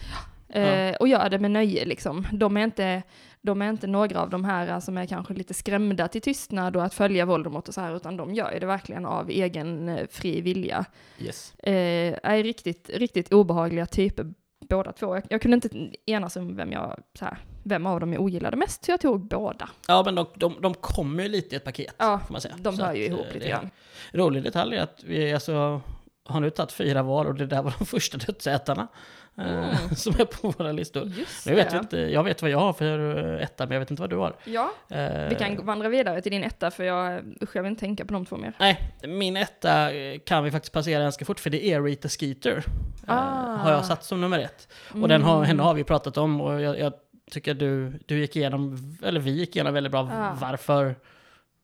[0.49, 2.27] Eh, och gör det med nöje liksom.
[2.33, 3.03] De är, inte,
[3.41, 6.77] de är inte några av de här eh, som är kanske lite skrämda till tystnad
[6.77, 10.07] och att följa Voldemort och så här, utan de gör det verkligen av egen eh,
[10.11, 10.85] fri vilja.
[11.19, 11.55] Yes.
[11.55, 14.27] Eh, är riktigt, riktigt obehagliga typer
[14.69, 15.15] båda två.
[15.15, 18.85] Jag, jag kunde inte enas om vem, jag, här, vem av dem jag ogillade mest,
[18.85, 19.69] så jag tog båda.
[19.89, 22.55] Ja, men de, de, de kommer ju lite i ett paket, Ja, får man säga.
[22.59, 23.71] De Så hör ju att, ihop eh, lite grann.
[24.13, 25.81] Rolig detalj är att vi alltså,
[26.25, 28.89] har nu tagit fyra var och det där var de första dödsätarna eh,
[29.39, 29.75] Mm.
[29.97, 31.07] som är på våra listor.
[31.07, 33.81] Just Nu vet jag, inte, jag vet vad jag har för eh, etta, men jag
[33.81, 34.37] vet inte vad du har.
[34.45, 37.81] Ja, Eh, vi kan vandra vidare till din etta, för jag, usch, jag vill inte
[37.81, 38.53] tänka på de två mer.
[38.61, 42.57] Nej, min etta eh, kan vi faktiskt passera ganska fort, för det är Rita Skeeter.
[42.57, 42.63] eh,
[43.07, 43.57] Ah.
[43.57, 44.69] Har jag satt som nummer ett.
[45.03, 45.47] Och den har, Mm.
[45.47, 46.93] henne har vi pratat om och jag, jag
[47.31, 50.37] tycker att du, du gick igenom, eller vi gick igenom väldigt bra Ah.
[50.41, 50.95] varför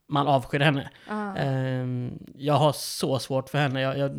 [0.09, 0.91] man avskyr henne.
[1.09, 1.35] Ah.
[1.37, 3.81] Ehm, jag har så svårt för henne.
[3.81, 4.11] Jag, jag,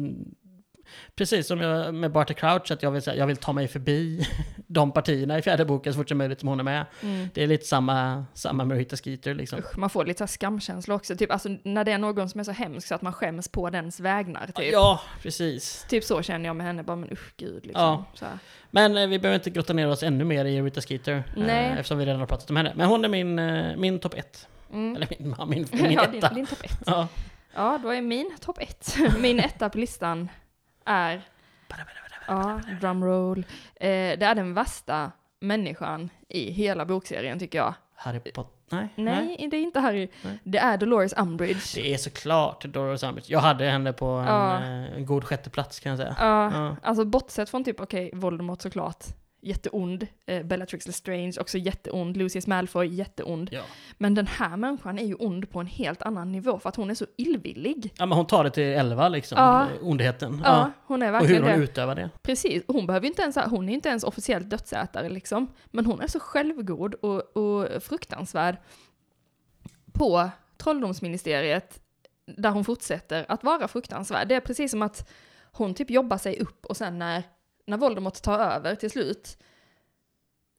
[1.16, 4.28] precis som jag, med Barty Crouch, att jag vill, jag vill ta mig förbi
[4.68, 6.86] de partierna i fjärde boken så fort som möjligt som hon är med.
[7.02, 7.30] Mm.
[7.34, 9.60] Det är lite samma, samma med Rita Skeeter liksom.
[9.60, 12.44] Usch, man får lite så skamkänsla också, typ alltså när det är någon som är
[12.44, 14.72] så hemsk så att man skäms på dens vägnar, typ.
[14.72, 15.86] Ja, precis.
[15.90, 18.06] Typ så känner jag med henne, bara men usch gud liksom.
[18.20, 18.28] Ja.
[18.72, 21.24] Men eh, vi behöver inte grotta ner oss ännu mer i Rita Skeeter.
[21.36, 21.66] Nej.
[21.66, 22.74] Eh, eftersom vi redan har pratat om henne.
[22.76, 24.48] Men hon är min, eh, min topp ett.
[24.74, 24.96] Mm.
[24.96, 26.12] Eller min, ja, min, min ja, etta.
[26.12, 26.80] din, din topp ett.
[26.86, 27.08] Ja.
[27.56, 28.98] Ja, då är min topp ett.
[29.20, 30.30] Min etta på listan
[30.86, 31.22] är,
[32.28, 33.40] ja, drumroll.
[33.76, 37.74] Eh, det är den värsta människan i hela bokserien tycker jag.
[37.96, 38.52] Harry Potter?
[38.70, 38.88] Nej.
[38.96, 40.10] Nej, det är inte Harry.
[40.22, 40.40] Nej.
[40.44, 41.62] Det är Dolores Umbridge.
[41.76, 43.34] Det är såklart Dolores Umbridge.
[43.34, 44.56] Jag hade henne på en, Ja.
[44.56, 46.16] eh, en god sjätte plats kan jag säga.
[46.20, 46.76] Ja, Ja.
[46.84, 49.04] alltså bortsett från typ, okej, Voldemort såklart.
[49.46, 50.08] Jätteond.
[50.26, 52.18] Eh, Bellatrix Lestrange, också jätteond.
[52.18, 53.50] Lucius Malfoy, jätteond.
[53.52, 53.62] Ja.
[53.98, 56.90] Men den här människan är ju ond på en helt annan nivå för att hon
[56.90, 57.94] är så illvillig.
[57.98, 59.38] ja, men hon tar det till 11 liksom.
[59.38, 59.68] Ja.
[59.82, 60.42] Ondheten.
[60.44, 60.72] Ja, Ja.
[60.86, 61.64] hon är Och hur verkligen hon det.
[61.64, 62.10] utövar det.
[62.24, 65.48] Precis, hon behöver ju inte ens, hon är inte ens officiellt dödsätare liksom.
[65.66, 68.58] Men hon är så självgod och, och fruktansvärd
[69.94, 71.80] på trolldomsministeriet
[72.38, 74.28] där hon fortsätter att vara fruktansvärd.
[74.28, 75.10] Det är precis som att
[75.52, 77.24] hon typ jobbar sig upp och sen när,
[77.66, 79.38] när Voldemort tar över till slut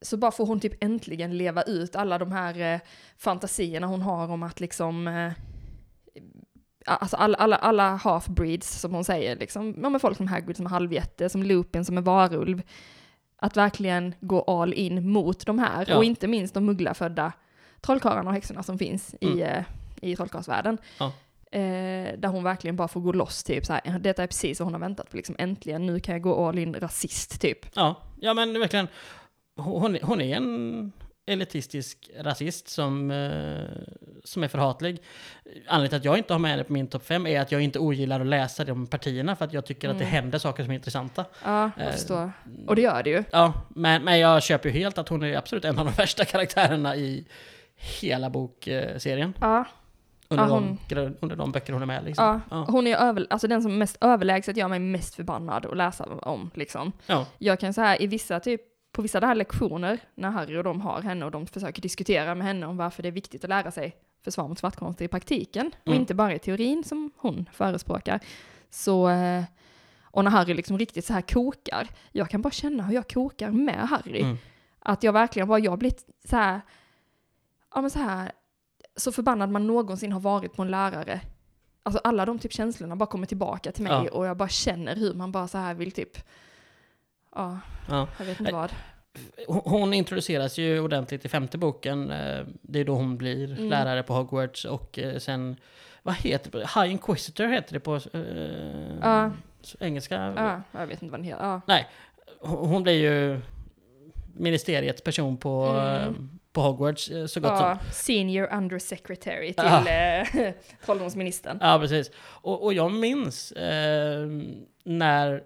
[0.01, 2.79] så bara får hon typ äntligen leva ut alla de här eh,
[3.17, 5.31] fantasierna hon har om att liksom eh,
[6.89, 10.65] Alltså alla, alla, alla half-breeds som hon säger, liksom, ja, men folk som Hagrid som
[10.65, 12.61] är halvjätte, som Lupin som är varulv.
[13.35, 15.97] Att verkligen gå all in mot de här, Ja.
[15.97, 17.31] och inte minst de mugglafödda
[17.81, 19.39] trollkarlarna och häxorna som finns i, Mm.
[19.41, 19.63] eh,
[20.01, 20.77] i trollkarlsvärlden.
[20.99, 21.11] Ja.
[21.51, 21.61] Eh,
[22.19, 24.73] där hon verkligen bara får gå loss, typ så här, detta är precis vad hon
[24.73, 27.59] har väntat på, liksom äntligen, nu kan jag gå all in rasist, typ.
[27.75, 28.87] Ja, ja men verkligen.
[29.57, 30.91] Hon, hon är en
[31.25, 33.63] elitistisk rasist som, eh,
[34.23, 35.01] som är förhatlig.
[35.67, 37.61] Anledningen till att jag inte har med henne på min topp 5 är att jag
[37.61, 40.13] inte ogillar att läsa de partierna för att jag tycker att det Mm.
[40.13, 41.25] händer saker som är intressanta.
[41.45, 42.31] Ja, jag Eh, förstår.
[42.67, 43.23] Och det gör det ju.
[43.31, 46.25] Ja, men, men jag köper ju helt att hon är absolut en av de värsta
[46.25, 47.25] karaktärerna i
[48.01, 49.33] hela bokserien.
[49.41, 49.65] Ja,
[50.29, 52.25] Under, Ja, hon- de, under de böcker hon är med liksom.
[52.25, 52.57] ja.
[52.57, 52.65] Ja.
[52.69, 56.49] Hon är över, alltså den som mest överlägset gör mig mest förbannad att läsa om,
[56.53, 56.91] liksom.
[57.07, 57.25] Ja.
[57.37, 58.61] Jag kan säga i vissa typ,
[58.91, 62.47] på vissa där lektioner, när Harry och de har henne och de försöker diskutera med
[62.47, 65.87] henne om varför det är viktigt att lära sig försvar mot svartkonster i praktiken, och
[65.87, 65.99] Mm.
[65.99, 68.19] inte bara i teorin som hon förespråkar.
[68.69, 69.43] Så, eh,
[70.03, 73.51] och när Harry liksom riktigt så här kokar, jag kan bara känna hur jag kokar
[73.51, 74.21] med Harry.
[74.21, 74.37] Mm.
[74.79, 75.91] Att jag verkligen bara, jag blir
[76.29, 76.61] så här,
[77.75, 78.31] ja men så här,
[78.97, 81.21] så förbannad man någonsin har varit på en lärare.
[81.83, 84.11] Alltså alla de typ känslorna bara kommer tillbaka till mig Ja.
[84.11, 86.17] och jag bara känner hur man bara så här vill typ,
[87.35, 88.07] ja, Ja.
[88.19, 88.71] jag vet inte vad.
[89.47, 92.11] Hon- introduceras ju ordentligt i femte boken.
[92.11, 93.69] eh, Det är då hon blir Mm.
[93.69, 95.55] lärare på Hogwarts och eh, sen,
[96.03, 96.59] vad heter det?
[96.81, 99.31] High Inquisitor heter det på eh, Ja.
[99.79, 100.33] engelska.
[100.35, 101.43] Ja, jag vet inte vad den heter.
[101.45, 101.61] Ja.
[101.67, 101.87] Nej,
[102.39, 103.41] hon hon blir ju
[104.33, 106.39] ministeriets person på, Mm.
[106.57, 107.65] På Hogwarts eh, så gott som.
[107.67, 109.87] Ja, senior undersecretary till Ja.
[109.89, 110.27] eh,
[110.85, 111.57] trolldomsministern.
[111.61, 112.11] Ja, precis.
[112.19, 114.27] Och, och jag minns eh,
[114.83, 115.43] när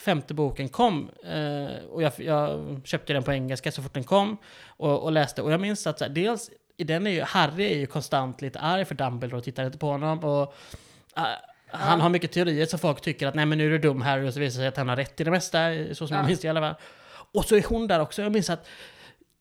[0.00, 4.36] femte boken kom, eh, och jag, jag köpte den på engelska så fort den kom,
[4.66, 7.78] och, och läste, och jag minns att här, dels, i den är ju, Harry är
[7.78, 10.54] ju konstant lite arg för Dumbledore och tittar inte på honom, och
[11.16, 11.22] eh,
[11.70, 14.28] han har mycket teorier så folk tycker att nej men nu är du dum Harry,
[14.28, 15.58] och så visar det sig att han har rätt i det mesta,
[15.92, 16.16] så som Ja.
[16.16, 16.74] jag minns det i alla fall.
[17.34, 18.66] Och så är hon där också, jag minns att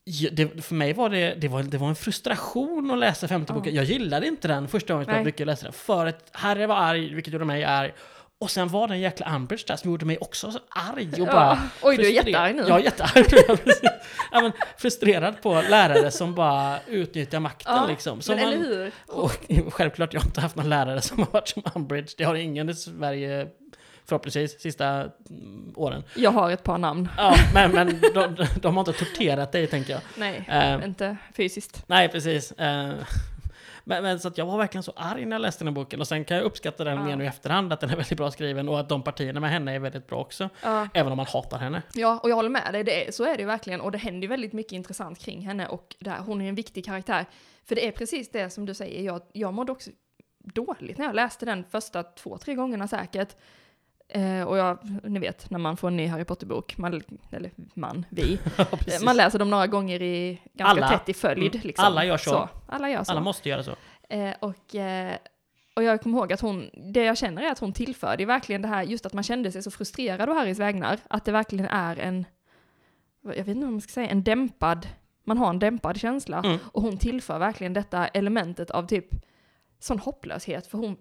[0.09, 3.53] Ja, det, för mig var det, det, var, det var en frustration att läsa femte
[3.53, 3.75] boken.
[3.75, 5.73] Jag gillade inte den första gången jag mycket läste den.
[5.73, 7.93] För att Harry var arg, vilket gjorde mig arg.
[8.39, 11.27] Och sen var det en jäkla Umbridge där som gjorde mig också så arg och
[11.27, 11.33] bara...
[11.35, 11.57] Ja.
[11.81, 12.63] Oj, du är jättearg nu.
[12.67, 13.29] Ja, jättearg.
[13.29, 13.89] blev jag, precis.
[14.31, 18.21] ja, men, frustrerad på lärare som bara utnyttjar makten Ja, liksom.
[18.21, 18.91] Som Men man, eller hur?
[19.07, 22.13] och självklart, jag har inte haft någon lärare som har varit som Umbridge.
[22.17, 23.47] Det har ingen i Sverige,
[24.07, 24.87] förhoppningsvis, sista
[25.29, 26.03] mm, åren.
[26.15, 27.09] Jag har ett par namn.
[27.17, 30.01] Ja, men, men de, de har inte torterat dig, tänker jag.
[30.17, 31.83] Nej, Eh, inte fysiskt.
[31.87, 32.51] Nej, precis.
[32.51, 32.93] Eh,
[33.83, 35.99] Men, men så att jag var verkligen så arg när jag läste den här boken.
[36.01, 37.03] Och sen kan jag uppskatta den Ja.
[37.03, 39.49] mer nu i efterhand, att den är väldigt bra skriven och att de partierna med
[39.49, 40.49] henne är väldigt bra också.
[40.63, 40.87] Ja.
[40.93, 41.81] Även om man hatar henne.
[41.93, 43.81] Ja, och jag håller med dig, det är, så är det ju verkligen.
[43.81, 46.85] Och det händer ju väldigt mycket intressant kring henne och där, hon är en viktig
[46.85, 47.25] karaktär.
[47.65, 49.89] För det är precis det som du säger, jag, jag mådde också
[50.43, 53.35] dåligt när jag läste den första två, tre gångerna säkert.
[54.09, 58.05] Eh, och jag, ni vet, när man får en ny Harry Potter-bok, man, eller man,
[58.09, 58.65] vi, Ja,
[59.03, 60.97] man läser dem några gånger i ganska Alla.
[60.97, 61.55] tätt i följd.
[61.55, 61.67] Mm.
[61.67, 61.85] Liksom.
[61.85, 62.49] Alla gör så.
[62.67, 63.11] Alla gör så.
[63.11, 63.75] Alla måste göra så.
[64.09, 65.17] Eh, och, eh,
[65.75, 68.67] och jag kommer ihåg att hon, det jag känner är att hon tillförde verkligen det
[68.67, 71.99] här, just att man kände sig så frustrerad å Harrys vägnar, att det verkligen är
[71.99, 72.25] en,
[73.21, 74.87] jag vet inte vad man ska säga, en dämpad,
[75.23, 76.39] man har en dämpad känsla.
[76.39, 76.57] Mm.
[76.63, 79.07] Och hon tillför verkligen detta elementet av typ
[79.79, 80.97] sån hopplöshet, för hon,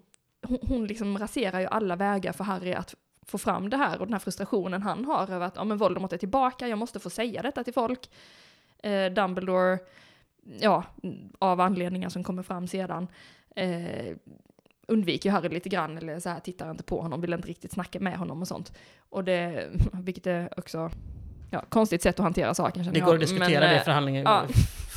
[0.47, 4.05] hon, hon liksom raserar ju alla vägar för Harry att få fram det här och
[4.05, 7.09] den här frustrationen han har över att ja, men Voldemort är tillbaka, jag måste få
[7.09, 8.09] säga detta till folk.
[8.83, 9.79] Eh, Dumbledore,
[10.59, 10.83] ja,
[11.39, 13.07] av anledningar som kommer fram sedan,
[13.55, 14.15] eh,
[14.87, 17.99] undviker Harry lite grann, eller så här tittar inte på honom, vill inte riktigt snacka
[17.99, 18.73] med honom och sånt.
[19.09, 20.91] Och det, vilket är också,
[21.51, 23.05] ja, konstigt sätt att hantera saken Det jag.
[23.05, 24.45] går att diskutera Men, det eh, förhandlingen, ja.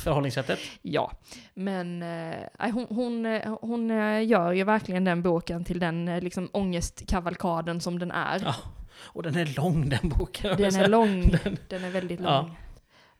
[0.01, 0.59] Förhållningssättet.
[0.81, 1.11] Ja,
[1.53, 6.21] men eh, hon, hon, eh, hon eh, gör ju verkligen den boken till den eh,
[6.21, 8.41] liksom ångestkavalkaden som den är.
[8.45, 8.55] Ja.
[9.03, 10.57] Och den är lång den boken.
[10.57, 11.21] Den är lång,
[11.67, 12.41] den är väldigt Ja.
[12.41, 12.57] lång.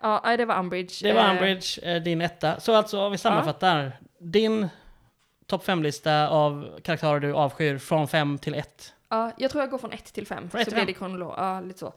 [0.01, 1.07] Ja, nej, det var Umbridge.
[1.07, 2.59] Det var Umbridge, din etta.
[2.59, 3.91] Så alltså, om vi sammanfattar.
[4.19, 4.67] Din
[5.45, 8.93] topp fem-lista av karaktärer du avskyr från fem till ett.
[9.09, 10.49] Ja, jag tror jag går från ett till fem.
[10.49, 11.25] Från ett så till blir det.
[11.37, 11.93] Ja, lite så.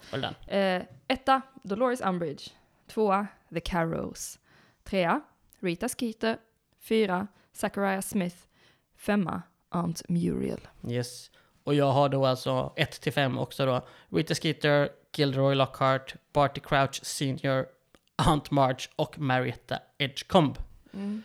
[0.53, 2.51] Eh, etta, Dolores Umbridge.
[2.91, 4.39] Tvåa, The Carrows.
[4.85, 5.21] Trea,
[5.61, 6.39] Rita Skeeter.
[6.81, 8.37] Fyra, Zachariah Smith.
[8.97, 10.61] Femma, Aunt Muriel.
[10.89, 11.31] Yes.
[11.65, 13.87] Och jag har då alltså 1 till 5 också då.
[14.09, 17.67] Rita Skeeter, Gilderoy Lockhart, Barty Crouch Senior,
[18.17, 20.61] Aunt March och Marietta Edgecombe.
[20.93, 21.23] Mm.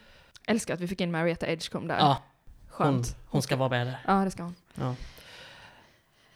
[0.48, 2.00] Älskar att vi fick in Marietta Edgecombe där.
[2.00, 2.24] Ja,
[2.70, 3.16] hon, Skönt.
[3.28, 4.00] hon ska vara med där.
[4.08, 4.56] Ja, det ska hon.
[4.76, 4.96] Ja.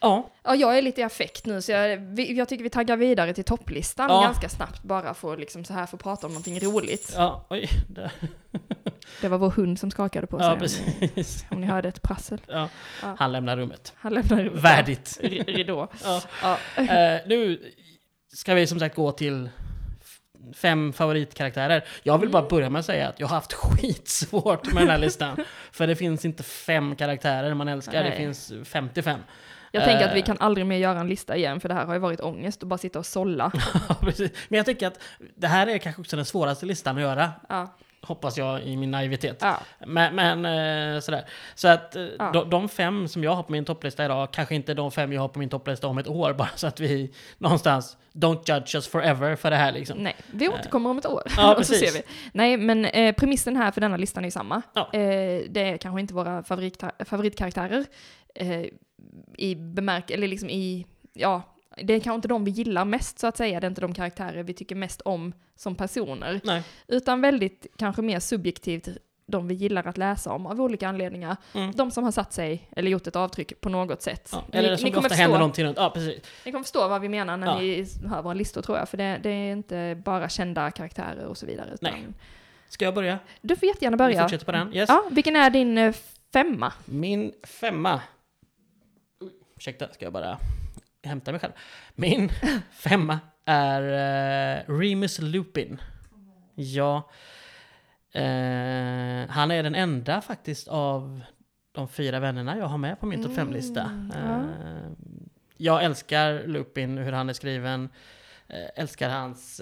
[0.04, 2.98] Ja, Ja, jag är lite i affekt nu, så jag, vi, jag tycker vi taggar
[2.98, 4.22] vidare till topplistan Ja.
[4.22, 7.13] ganska snabbt, bara för att liksom så här få prata om någonting roligt.
[7.16, 7.70] ja, oj.
[7.89, 8.12] Där.
[9.22, 10.48] Det var vår hund som skakade på sig.
[10.48, 11.46] Ja, precis.
[11.52, 12.42] Om ni hörde ett prassel.
[12.48, 12.70] Ja.
[13.02, 13.16] Ja.
[13.20, 13.94] Han lämnar rummet.
[13.98, 15.20] Han lämnar ut Värdigt.
[15.22, 15.88] ri- ridå.
[16.04, 16.22] Ja.
[16.42, 16.58] Ja.
[16.84, 17.72] Eh, nu
[18.34, 19.50] ska vi som sagt gå till
[20.56, 21.84] fem favoritkaraktärer.
[22.04, 22.50] Jag vill bara Mm.
[22.50, 25.38] börja med att säga att jag har haft skitsvårt med den här listan.
[25.72, 28.18] För det finns inte fem karaktärer man älskar, det Nej.
[28.18, 29.20] finns 55.
[29.76, 30.26] Jag tänker att vi Eh.
[30.26, 32.70] kan aldrig mer göra en lista igen, för det här har ju varit ångest att
[32.70, 33.52] bara sitta och sålla.
[34.02, 34.32] Precis.
[34.50, 35.00] Men jag tycker att
[35.36, 37.32] det här är kanske också den svåraste listan att göra.
[37.50, 37.76] Ja.
[38.02, 39.38] Hoppas jag i min naivitet.
[39.42, 39.60] Ja.
[39.88, 40.46] Men, men
[40.96, 41.26] eh, sådär.
[41.56, 42.32] Så att eh, Ja.
[42.34, 45.22] de, de fem som jag har på min topplista idag, kanske inte de fem jag
[45.22, 48.88] har på min topplista om ett år, bara så att vi någonstans, don't judge us
[48.88, 49.98] forever för det här liksom.
[49.98, 51.24] Nej, vi återkommer om ett år.
[51.38, 51.92] Ja, och så precis.
[51.94, 52.06] ser vi.
[52.34, 54.62] Nej, men eh, premissen här för denna listan är ju samma.
[54.74, 54.90] Ja.
[54.94, 55.00] Eh,
[55.50, 57.86] det är kanske inte våra favorit, favoritkaraktärer.
[58.36, 58.62] Eh,
[59.38, 60.12] I bemärk...
[60.12, 60.86] Eller liksom i...
[61.13, 61.42] Ja,
[61.78, 63.60] det är kanske inte de vi gillar mest så att säga.
[63.60, 66.42] Det är inte de karaktärer vi tycker mest om som personer.
[66.44, 66.63] Nej.
[66.88, 68.88] Utan väldigt, kanske mer subjektivt,
[69.26, 71.38] de vi gillar att läsa om av olika anledningar.
[71.54, 71.72] Mm.
[71.72, 74.30] De som har satt sig, eller gjort ett avtryck på något sätt.
[74.32, 75.78] Ja, eller ni, som ni, kommer ofta händer förstå, någonting runt.
[75.78, 76.24] Ja, precis.
[76.46, 77.60] ni kommer förstå vad vi menar när Ja.
[77.60, 78.89] ni hör våra listor tror jag.
[78.89, 81.70] För det, det är inte bara kända karaktärer och så vidare.
[81.74, 82.04] Utan Nej.
[82.70, 83.20] Ska jag börja?
[83.42, 84.22] Du får jättegärna Vi börja.
[84.22, 84.74] fortsätter på den.
[84.76, 84.89] Yes.
[84.89, 85.96] Ja, vilken är din eh,
[86.34, 86.74] femma?
[86.86, 88.02] Min femma.
[89.63, 90.39] Ursäkta, ska jag bara
[91.04, 91.54] hämta mig själv.
[91.95, 92.30] Min
[92.71, 95.82] femma är uh, Remus Lupin.
[96.56, 97.10] Ja.
[98.12, 101.21] Eh, han är den enda faktiskt av
[101.71, 103.82] de fyra vännerna jag har med på min topp fem-lista.
[103.82, 104.12] Mm.
[104.12, 104.91] Eh,
[105.58, 107.89] jag älskar Lupin, hur han är skriven.
[108.76, 109.62] älskar hans...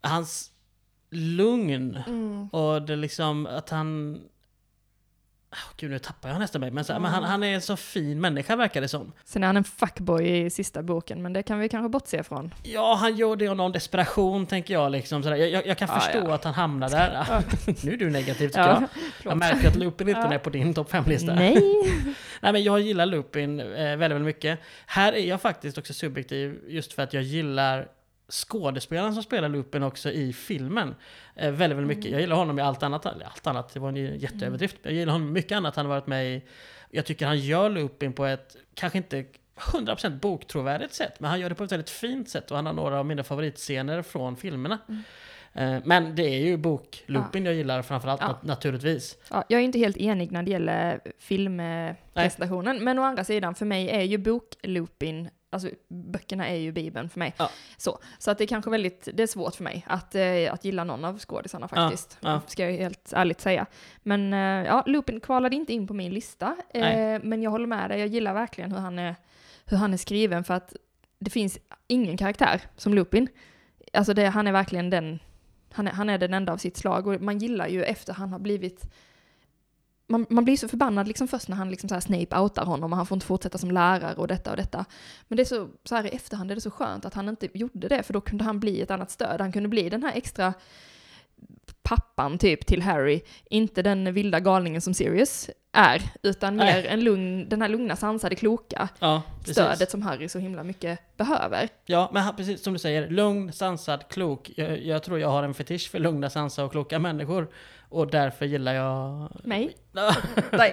[0.00, 0.52] Hans
[1.10, 1.98] lugn.
[2.06, 2.48] Mm.
[2.48, 4.20] Och det liksom att han...
[5.52, 6.70] Oh, gud, nu tappar jag nästan mig.
[6.70, 9.12] Men, så, men han, han är en så fin människa verkar det som.
[9.24, 12.54] Sen är han en fuckboy i sista boken, men det kan vi kanske bortse från.
[12.62, 14.92] Ja, han gör det av någon desperation tänker jag.
[14.92, 15.36] Liksom, sådär.
[15.36, 16.34] Jag, jag, jag kan Ja, förstå ja.
[16.34, 17.26] att han hamnar där.
[17.84, 18.82] nu är du negativ tycker Ja, jag.
[18.82, 18.88] Jag
[19.22, 19.36] förlåt.
[19.38, 20.32] märker att Lupin inte Ja.
[20.32, 21.34] är på din topp 5-lista.
[21.34, 21.54] Nej.
[22.40, 24.58] Nej men jag gillar Lupin eh, väldigt, väldigt mycket.
[24.86, 27.86] Här är jag faktiskt också subjektiv just för att jag gillar
[28.30, 30.94] skådespelaren som spelar Lupin också i filmen.
[31.36, 32.10] Eh, väldigt, väldigt mycket.
[32.12, 33.06] Jag gillar honom i allt annat.
[33.06, 34.76] eller Allt annat, det var en jätteöverdrift.
[34.82, 36.42] Jag gillar honom mycket annat han har varit med i.
[36.90, 39.24] Jag tycker han gör Lupin på ett, kanske inte
[39.72, 42.72] 100% boktrovärdigt sätt, men han gör det på ett väldigt fint sätt och han har
[42.72, 44.78] några av mina favoritscener från filmerna.
[45.52, 48.26] Eh, Men det är ju bok-Lupin jag gillar framförallt Ja.
[48.28, 49.16] nat- naturligtvis.
[49.30, 53.66] Ja, jag är inte helt enig när det gäller filmpresentationen, men å andra sidan, för
[53.66, 57.34] mig är ju boklupin, alltså böckerna är ju bibeln för mig.
[57.36, 57.50] Ja.
[57.76, 60.64] Så, så att det är kanske väldigt, det är svårt för mig att, eh, att
[60.64, 62.40] gilla någon av skådisarna faktiskt, ja.
[62.46, 63.66] ska jag helt ärligt säga.
[64.02, 67.90] Men eh, ja, Lupin kvalade inte in på min lista, eh, men jag håller med
[67.90, 69.16] dig, jag gillar verkligen hur han är,
[69.64, 70.74] hur han är skriven för att
[71.18, 73.28] det finns ingen karaktär som Lupin.
[73.92, 75.18] Alltså det, han är verkligen den,
[75.72, 78.32] han är, han är den enda av sitt slag och man gillar ju efter han
[78.32, 78.90] har blivit
[80.10, 82.92] man, man blir så förbannad liksom först när han liksom så här Snape outar honom
[82.92, 84.84] och han får inte fortsätta som lärare och detta och detta.
[85.28, 87.58] Men det är så, så här i efterhand är det så skönt att han inte
[87.58, 89.40] gjorde det för då kunde han bli ett annat stöd.
[89.40, 90.54] Han kunde bli den här extra
[91.90, 96.74] pappan typ till Harry, inte den vilda galningen som Sirius är, utan Nej.
[96.82, 101.16] mer en lugn, den här lugna, sansade, kloka Ja, stödet som Harry så himla mycket
[101.16, 101.68] behöver.
[101.86, 104.50] Ja, men han, precis som du säger, lugn, sansad, klok.
[104.56, 107.48] Jag, jag tror jag har en fetisch för lugna, sansade och kloka människor.
[107.88, 109.28] Och därför gillar jag...
[109.44, 109.76] Mig?
[110.50, 110.72] Nej.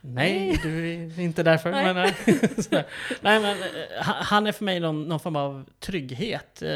[0.00, 1.70] Nej, du är inte därför.
[1.70, 1.94] Nej.
[1.94, 2.12] Men, eh.
[3.20, 6.68] Nej, men eh, han- är för mig någon, någon form av trygghet eh,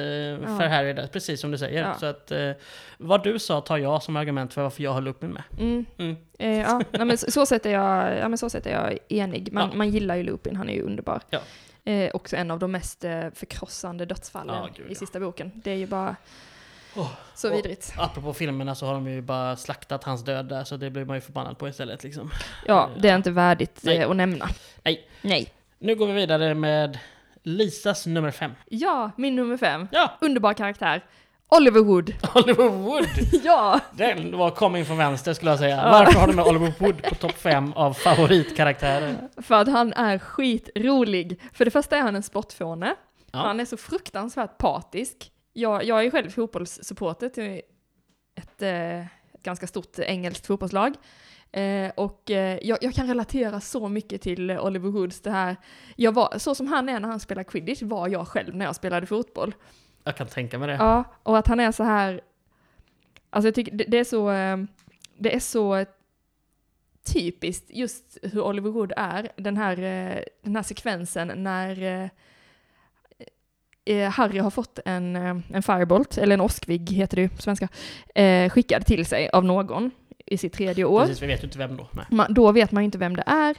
[0.59, 1.83] för Harry, där, precis som du säger.
[1.83, 1.95] Ja.
[1.95, 2.51] Så att eh,
[2.99, 5.43] vad du sa tar jag som argument för varför jag har Lupin med.
[5.59, 5.85] Mm.
[5.99, 6.17] Mm.
[6.39, 8.99] Eh, ja, nej, men så, så, sätt är jag, ja, men så sätt är jag
[9.09, 9.53] enig.
[9.53, 9.77] Man, Ja.
[9.77, 11.21] man gillar ju Lupin, han är ju underbar.
[11.31, 11.41] Ja.
[11.85, 14.95] Eh, också en av de mest eh, förkrossande dödsfallen Ja, gud, i ja.
[14.99, 15.51] sista boken.
[15.55, 16.17] Det är ju bara
[16.97, 17.95] Åh, så och- vidrigt.
[17.99, 21.17] Apropå filmerna så har de ju bara slaktat hans död där, så det blir man
[21.17, 22.05] ju förbannad på istället.
[22.05, 22.31] Liksom.
[22.67, 23.97] Ja, det är inte värdigt Nej.
[23.99, 24.49] eh, att nämna.
[24.83, 25.09] Nej.
[25.23, 25.53] Nej.
[25.79, 26.99] Nu går vi vidare med
[27.43, 28.53] Lisas nummer fem.
[28.71, 29.89] Ja, min nummer fem.
[29.93, 31.05] Ja, Underbar karaktär.
[31.57, 32.15] Oliver Wood.
[32.35, 33.09] Oliver Wood!
[33.45, 33.81] ja!
[33.93, 35.77] Den var coming från vänster skulle jag säga.
[35.77, 35.91] Ja.
[35.91, 39.29] Varför har du med Oliver Wood på topp fem av favoritkaraktärer?
[39.43, 41.41] För att han är skitrolig.
[41.53, 42.95] För det första är han en sportfåne.
[43.33, 43.39] Ja.
[43.39, 45.33] Han är så fruktansvärt patisk.
[45.53, 47.61] Jag, jag är själv fotbollssupporter till
[48.37, 50.95] ett, eh, ett ganska stort engelskt fotbollslag.
[51.53, 55.57] Eh, och eh, jag, jag kan relatera så mycket till Oliver Woods det här.
[55.97, 58.77] Jag var, så som han är när han spelar quidditch var jag själv när jag
[58.77, 59.55] spelade fotboll.
[60.05, 60.75] Jag kan tänka mig det.
[60.75, 62.21] Ja, och att han är så här,
[63.31, 64.57] alltså jag tycker det, det är så, eh,
[65.19, 65.85] det är så
[67.13, 72.11] typiskt just hur Oliver Wood är, den här, eh, den här sekvensen när
[73.85, 77.69] eh, Harry har fått en, en firebolt, eller en åskvigg heter det ju på svenska,
[78.51, 79.91] skickad till sig av någon
[80.27, 81.01] i sitt tredje år.
[81.01, 81.89] Precis, vi vet ju inte vem då.
[81.91, 82.27] Nej.
[82.31, 83.57] Då vet man ju inte vem det är.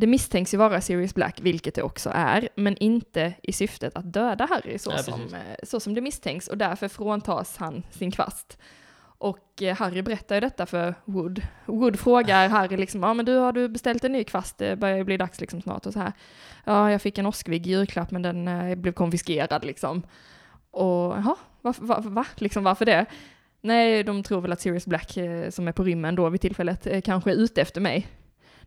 [0.00, 4.12] Det misstänks ju vara Sirius Black, vilket det också är, men inte i syftet att
[4.12, 8.10] döda Harry så, Nej, som, eh, så som det misstänks, och därför fråntas han sin
[8.10, 8.58] kvast.
[9.02, 11.42] Och eh, Harry berättar ju detta för Wood.
[11.66, 14.96] Wood frågar Harry liksom, ja men du har du beställt en ny kvast, det börjar
[14.96, 16.12] ju bli dags liksom snart och så här.
[16.64, 20.02] Ja, jag fick en åskvigg i julklapp men den eh, blev konfiskerad liksom.
[20.70, 22.26] Och jaha, varför, va, va?
[22.36, 23.06] Liksom varför det?
[23.60, 26.86] Nej, de tror väl att Sirius Black, eh, som är på rymmen då vid tillfället,
[26.86, 28.06] eh, kanske är ute efter mig.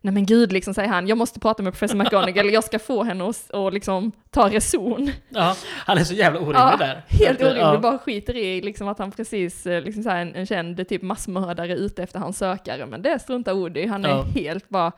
[0.04, 3.02] Nej men gud, liksom säger han, jag måste prata med professor McGonagall, jag ska få
[3.04, 5.10] henne att och liksom ta reson.
[5.28, 7.02] Ja, han är så jävla orimlig Ja, där.
[7.08, 7.78] Helt orimlig, ja.
[7.78, 11.02] bara skiter i liksom att han precis, eh, liksom så här, en, en känd typ
[11.02, 14.22] massmördare ute efter hans sökare, men det struntar Woody, han är Ja.
[14.22, 14.92] helt bara,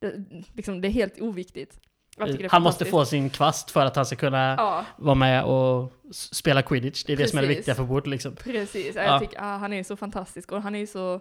[0.00, 0.12] det,
[0.52, 1.80] liksom, det är helt oviktigt.
[2.50, 6.62] Han måste få sin kvast för att han ska kunna Ja, vara med och spela
[6.62, 7.04] quidditch.
[7.04, 7.58] Det är det som är det Precis.
[7.58, 8.36] viktiga för Wood liksom.
[8.36, 8.96] precis.
[8.96, 9.02] Ja.
[9.02, 9.08] Ja.
[9.12, 11.20] Jag tycker, ah, han är så fantastisk och han är så,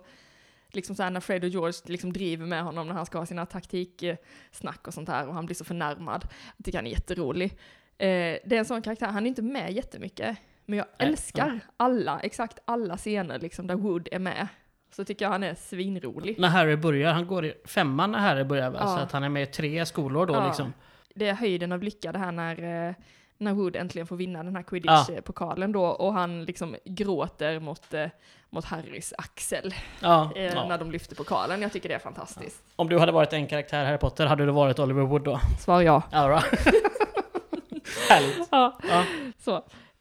[0.76, 3.26] liksom så här när Fred och George liksom driver med honom när han ska ha
[3.26, 6.28] sina taktiksnack och sånt här och han blir så förnärmad.
[6.58, 7.52] Jag tycker han är jätterolig.
[7.98, 8.08] Eh,
[8.46, 12.60] det är en sån karaktär, han är inte med jättemycket, men jag älskar alla, exakt
[12.66, 14.48] alla scener liksom där Wood är med.
[14.92, 16.40] Så tycker jag han är svinrolig.
[16.40, 18.78] När Harry börjar, han går i femman när Harry börjar va?
[18.82, 18.88] Ja.
[18.98, 20.48] Så att han är med i tre skolor då Ja.
[20.48, 20.74] liksom.
[21.16, 22.96] Det är höjden av lycka det här när, eh,
[23.38, 28.08] när Wood äntligen får vinna den här quidditch-pokalen då och han liksom gråter mot, eh,
[28.50, 29.74] mot Harrys axel.
[30.02, 30.68] Ja, eh, ja.
[30.68, 31.62] när de lyfter pokalen.
[31.62, 32.64] Jag tycker det är fantastiskt.
[32.76, 35.40] Om du hade varit en karaktär i Harry Potter, hade du varit Oliver Wood då?
[35.60, 36.04] Svar ja.
[36.12, 36.44] Ja.
[38.10, 38.48] Härligt.
[38.52, 39.06] Ja, Ja.
[39.40, 39.56] så.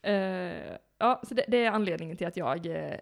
[0.08, 0.14] Eh,
[0.98, 2.94] ja, så det, det är anledningen till att jag eh,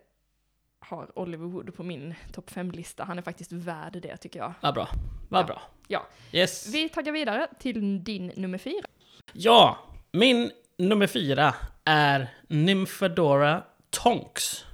[0.80, 3.04] har Oliver Wood på min topp 5-lista.
[3.04, 4.52] Han är faktiskt värd det tycker jag.
[4.60, 4.88] Vad bra.
[5.28, 5.46] Vad Ja.
[5.46, 5.62] bra.
[5.88, 6.02] Ja.
[6.32, 6.74] Yes.
[6.74, 8.86] Vi taggar vidare till din nummer fyra.
[9.32, 9.78] Ja,
[10.12, 11.54] min nummer fyra
[11.84, 14.64] är Nymfedora Tonks.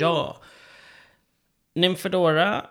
[0.00, 0.36] Ja.
[1.74, 2.64] Nymfedora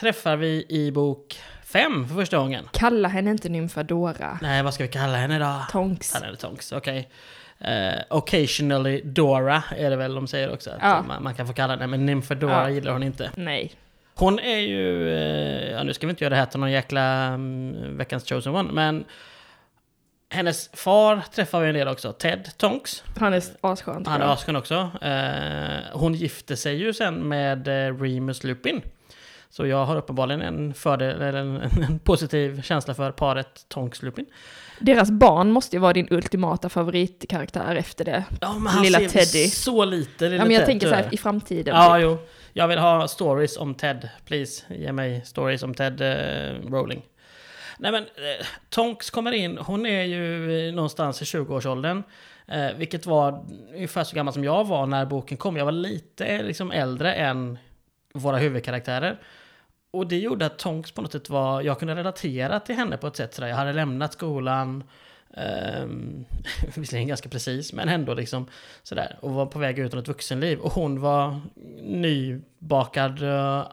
[0.00, 2.68] träffar vi i bok fem för första gången.
[2.72, 4.38] Kalla henne inte Nymfadora.
[4.42, 5.64] Nej, vad ska vi kalla henne då?
[5.70, 6.14] Tonks.
[6.14, 7.08] Är det Tonks, okej.
[7.58, 10.70] Eh, occasionally Dora är det väl de säger också.
[10.80, 11.02] Ja.
[11.02, 12.70] man, man kan få kalla henne, men Nymfedora Ja.
[12.70, 13.30] gillar hon inte.
[13.34, 13.72] Nej.
[14.14, 17.02] Hon är ju, eh, ja nu ska vi inte göra det här till någon jäkla
[17.24, 19.04] mm, veckans chosen one, men
[20.30, 23.04] hennes far träffar vi en del också, Ted Tonks.
[23.18, 24.06] Han är asskön.
[24.06, 24.32] Han är jag.
[24.32, 24.90] asken också.
[25.02, 28.82] Eh, hon gifte sig ju sen med eh, Remus Lupin.
[29.50, 31.56] Så jag har uppenbarligen en fördel, eller en,
[31.88, 34.26] en positiv känsla för paret Tonks Lupin.
[34.80, 38.24] Deras barn måste ju vara din ultimata favoritkaraktär efter det.
[38.40, 39.48] Ja, men han Lilla ser Teddy.
[39.48, 41.76] så lite, lilla Ja, men jag Ted, tänker så här i framtiden.
[41.76, 42.18] Ja, jo.
[42.52, 44.74] Jag vill ha stories om Ted, please.
[44.74, 47.02] Ge mig stories om Ted eh, Rowling.
[47.80, 52.02] Nej men, eh, Tonks kommer in, hon är ju någonstans i 20-årsåldern.
[52.46, 55.56] Eh, vilket var ungefär så gammal som jag var när boken kom.
[55.56, 57.58] Jag var lite eh, liksom, äldre än
[58.14, 59.20] våra huvudkaraktärer.
[59.90, 63.06] Och det gjorde att Tonks på något sätt var, jag kunde relatera till henne på
[63.06, 63.48] ett sätt sådär.
[63.48, 64.84] Jag hade lämnat skolan,
[65.34, 65.86] eh,
[66.76, 68.46] visserligen ganska precis, men ändå liksom
[68.82, 69.18] sådär.
[69.20, 70.58] Och var på väg ut i ett vuxenliv.
[70.58, 71.40] Och hon var
[71.82, 73.66] nybakad uh,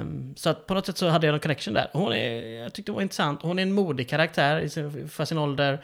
[0.00, 1.90] Um, så att på något sätt så hade jag en connection där.
[1.92, 3.42] Hon är, jag tyckte det var intressant.
[3.42, 5.82] Hon är en modig karaktär i sin, för sin ålder.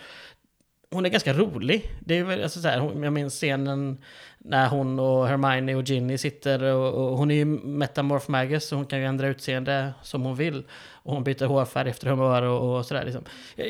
[0.90, 1.90] Hon är ganska rolig.
[2.00, 3.98] Det är väl, alltså så här, hon, jag minns scenen
[4.38, 8.76] när hon och Hermione och Ginny sitter och, och hon är ju metamorph magus så
[8.76, 10.64] hon kan ju ändra utseende som hon vill.
[10.92, 13.24] Och hon byter hårfärg efter humör och, och sådär liksom.
[13.56, 13.66] Jag,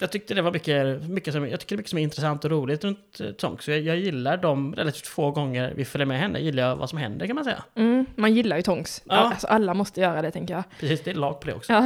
[0.00, 2.44] jag tyckte det var mycket, mycket, som, jag tycker det är mycket som är intressant
[2.44, 3.64] och roligt runt eh, Tonks.
[3.64, 6.90] Så jag, jag gillar de relativt få gånger vi följer med henne, gillar jag vad
[6.90, 7.64] som händer kan man säga.
[7.74, 9.02] Mm, man gillar ju Tonks.
[9.04, 9.14] Ja.
[9.14, 10.64] Alltså, alla måste göra det tänker jag.
[10.80, 11.72] Precis, det är lag på det också.
[11.72, 11.80] Ja,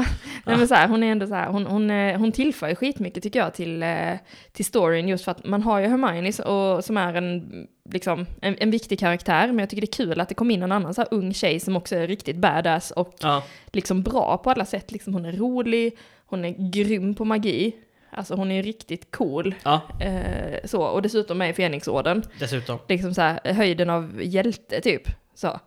[0.47, 2.75] nej, men så här, hon är ändå så här, hon, hon, eh, hon tillför ju
[2.75, 4.15] skitmycket tycker jag till, eh,
[4.53, 8.57] till storyn just för att man har ju Hermione och, som är en, liksom, en,
[8.59, 10.95] en viktig karaktär, men jag tycker det är kul att det kom in en annan
[10.95, 13.43] så här ung tjej som också är riktigt badass och Ja,
[13.73, 14.93] liksom bra på alla sätt.
[14.93, 17.75] Liksom, hon är rolig, hon är grym på magi,
[18.11, 19.55] alltså hon är riktigt cool.
[19.65, 22.79] ja, Eh, så, och dessutom är i Fenixorden, dessutom.
[22.89, 25.03] liksom så här, höjden av hjälte typ.
[25.35, 25.61] Så,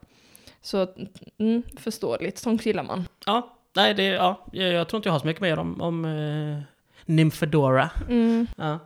[0.62, 0.88] så
[1.38, 3.08] mm, förståeligt, sånt gillar man.
[3.26, 6.06] Ja, nej, det, ja, jag, jag tror inte jag har så mycket mer om, om
[6.06, 6.60] uh,
[7.06, 7.90] Nymfedora.
[8.10, 8.48] Mm.
[8.58, 8.80] Ja.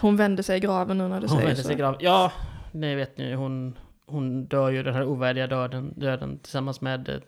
[0.00, 1.66] Hon vänder sig i graven nu när du Hon säger vänder så.
[1.66, 1.96] sig i grav.
[2.00, 2.32] Ja,
[2.72, 7.20] ni vet ni, hon, hon dör ju den här ovärdiga döden, döden tillsammans med eh,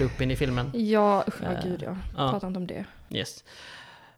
[0.00, 0.70] Lupin i filmen.
[0.74, 1.96] Ja, usch, Eh, gud ja.
[2.16, 2.30] ja.
[2.30, 2.84] Prata inte om det.
[3.10, 3.44] Yes.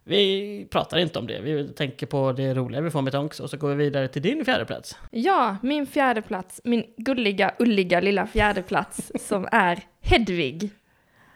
[0.03, 3.49] Vi pratar inte om det, vi tänker på det roliga vi får med Tonks och
[3.49, 4.97] så går vi vidare till din fjärde plats.
[5.11, 10.69] Ja, min fjärde plats, min gulliga, ulliga lilla fjärde plats som är Hedvig.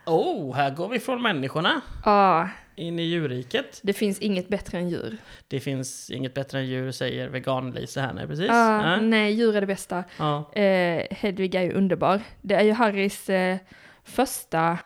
[0.05, 3.79] Oh, här går vi från människorna Ja, in i djurriket.
[3.83, 5.17] det finns inget bättre än djur.
[5.47, 8.47] Det finns inget bättre än djur, säger vegan-Lisa här nu precis.
[8.47, 9.01] Ja, Ja.
[9.01, 10.03] nej, djur är det bästa.
[10.19, 10.51] Ja.
[10.53, 12.21] Eh, Hedvig är ju underbar.
[12.41, 13.57] Det är ju Harrys eh,
[14.03, 14.77] första,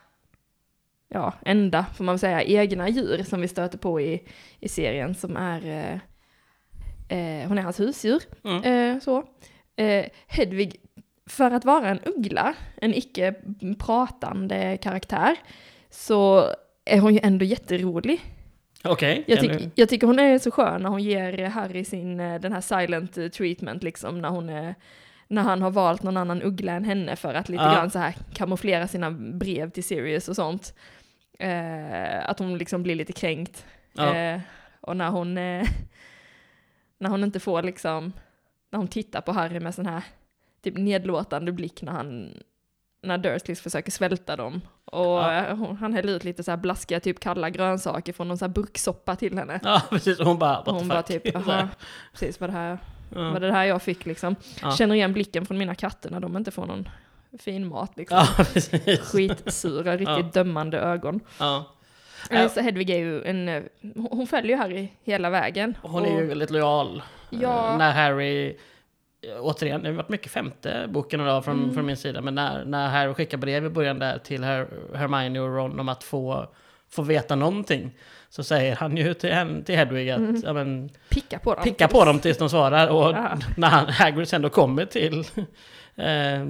[1.09, 4.27] ja, enda, får man säga, egna djur som vi stöter på i,
[4.59, 5.93] i serien som är, eh,
[7.17, 8.21] eh, hon är hans husdjur.
[8.43, 8.63] Mm.
[8.95, 9.23] Eh, så.
[9.75, 10.75] Eh, Hedvig,
[11.29, 13.33] för att vara en uggla, en icke
[13.79, 15.35] pratande karaktär,
[15.89, 16.45] så
[16.85, 18.21] är hon ju ändå jätterolig.
[18.83, 22.39] Okej, Jag, tyck, jag tycker hon är så skön när hon ger Harry sin, eh,
[22.41, 24.75] den här silent eh, treatment liksom, när hon är
[25.27, 27.73] när han har valt någon annan uggla än henne för att lite Ja.
[27.73, 30.73] grann så här kamouflera sina brev till Sirius och sånt.
[31.39, 33.65] Eh, att hon liksom blir lite kränkt.
[33.93, 34.15] Ja.
[34.15, 34.39] Eh,
[34.81, 35.67] och när hon, eh,
[36.99, 38.13] när hon inte får liksom,
[38.71, 40.03] när hon tittar på Harry med sån här
[40.63, 42.33] typ nedlåtande blick när han,
[43.03, 44.61] när Dursleys försöker svälta dem.
[44.85, 45.33] Och Ja.
[45.45, 48.45] eh, hon, han häller ut lite så här blaskiga, typ kalla grönsaker från någon så
[48.45, 49.59] här burksoppa till henne.
[49.63, 50.19] Ja, precis.
[50.19, 51.69] Hon bara, what hon bara typ, jaha,
[52.11, 52.77] precis vad det här,
[53.15, 53.31] Ja.
[53.31, 54.35] vad det här jag fick liksom.
[54.61, 54.71] Ja.
[54.71, 56.89] Känner igen blicken från mina katter när de inte får någon
[57.39, 58.17] fin mat liksom.
[58.37, 58.99] Ja, precis.
[58.99, 60.29] Skitsura, riktigt Ja.
[60.43, 61.19] dömande ögon.
[61.39, 61.63] Ja.
[62.29, 62.49] Eh, Ja.
[62.49, 63.63] Så Hedvig är ju en, eh,
[64.11, 65.77] hon följer ju Harry hela vägen.
[65.81, 67.01] Hon är Och- ju väldigt lojal.
[67.29, 67.71] Ja.
[67.71, 68.57] Eh, När Harry,
[69.39, 71.73] återigen, det har varit mycket femte boken idag från, Mm.
[71.73, 75.39] från min sida, men när, när Harry skickar brev i början där till Her Hermione
[75.39, 76.47] och Ron om att få
[76.89, 77.91] får veta någonting
[78.29, 80.41] så säger han ju till, hen- till Hedwig att Mm.
[80.45, 81.63] ja, men, Picka på dem.
[81.63, 82.87] picka på dem tills de svarar.
[82.87, 83.37] Och Ja.
[83.57, 85.23] när han, Hagrid sen då kommer till
[85.99, 86.45] eh,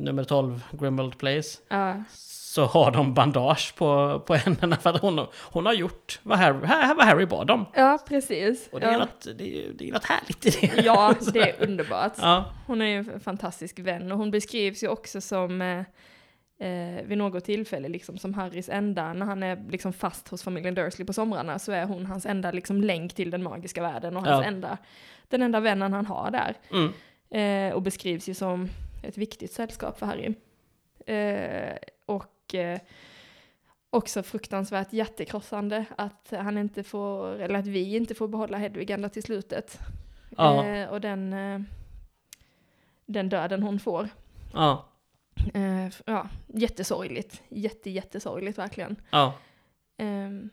[0.00, 5.26] nummer 12, Grimald Place, Ja, så har de bandage på, på händerna för att hon,
[5.52, 6.58] hon har gjort vad Harry,
[6.96, 7.66] vad Harry bad om.
[7.74, 8.68] ja precis.
[8.72, 8.98] Och det är, ja.
[8.98, 10.82] något, det, är, det är något härligt i det.
[10.82, 12.12] ja, det är underbart.
[12.20, 15.78] Ja, Hon är ju en fantastisk vän och hon beskrivs ju också som eh,
[16.68, 20.74] eh, vid något tillfälle liksom som Harrys enda, när han är liksom fast hos familjen
[20.74, 24.24] Dursley på somrarna så är hon hans enda liksom länk till den magiska världen och
[24.26, 24.48] hans Ja.
[24.48, 24.78] enda,
[25.28, 26.54] den enda vännen han har där.
[26.72, 26.92] mm,
[27.30, 28.68] Eh, och beskrivs ju som
[29.02, 30.34] ett viktigt sällskap för Harry.
[31.06, 31.76] Eh,
[32.06, 32.80] och eh,
[33.90, 39.08] också fruktansvärt hjärtekrossande att han inte får, eller att vi inte får behålla Hedvig ända
[39.08, 39.78] till slutet.
[40.36, 40.66] Ja.
[40.66, 41.60] Eh, och den, eh,
[43.06, 44.08] den döden hon får.
[44.54, 44.86] ja,
[45.54, 47.42] Eh, ja, jättesorgligt.
[47.48, 48.96] Jätte, jättesorgligt verkligen.
[49.10, 49.32] ja,
[49.96, 50.50] Ehm,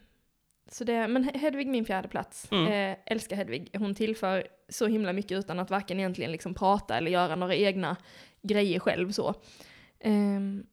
[0.69, 2.51] så det, men Hed- Hedvig min fjärde plats.
[2.51, 2.95] Mm.
[3.05, 3.69] Älskar Hedvig.
[3.77, 7.95] Hon tillför så himla mycket utan att varken egentligen liksom prata eller göra några egna
[8.41, 9.33] grejer själv så.
[9.99, 10.65] Ehm,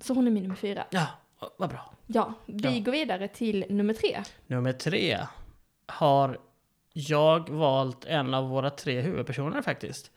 [0.00, 0.84] så hon är min nummer fyra.
[0.90, 1.06] ja,
[1.58, 1.92] vad bra.
[2.06, 2.84] Ja, vi Ja.
[2.84, 4.22] går vidare till nummer tre.
[4.46, 5.18] Nummer tre
[5.86, 6.38] har
[6.92, 10.10] jag valt en av våra tre huvudpersoner faktiskt.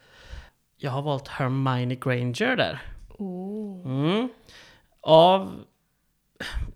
[0.77, 2.81] Jag har valt Hermione Granger där.
[3.17, 3.85] Oh.
[3.85, 4.29] Mm.
[5.01, 5.63] Av...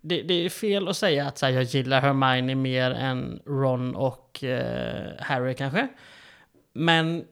[0.02, 3.96] Det, det är fel att säga att så här, jag gillar Hermione mer än Ron
[3.96, 5.88] och eh, Harry kanske.
[6.74, 7.26] Men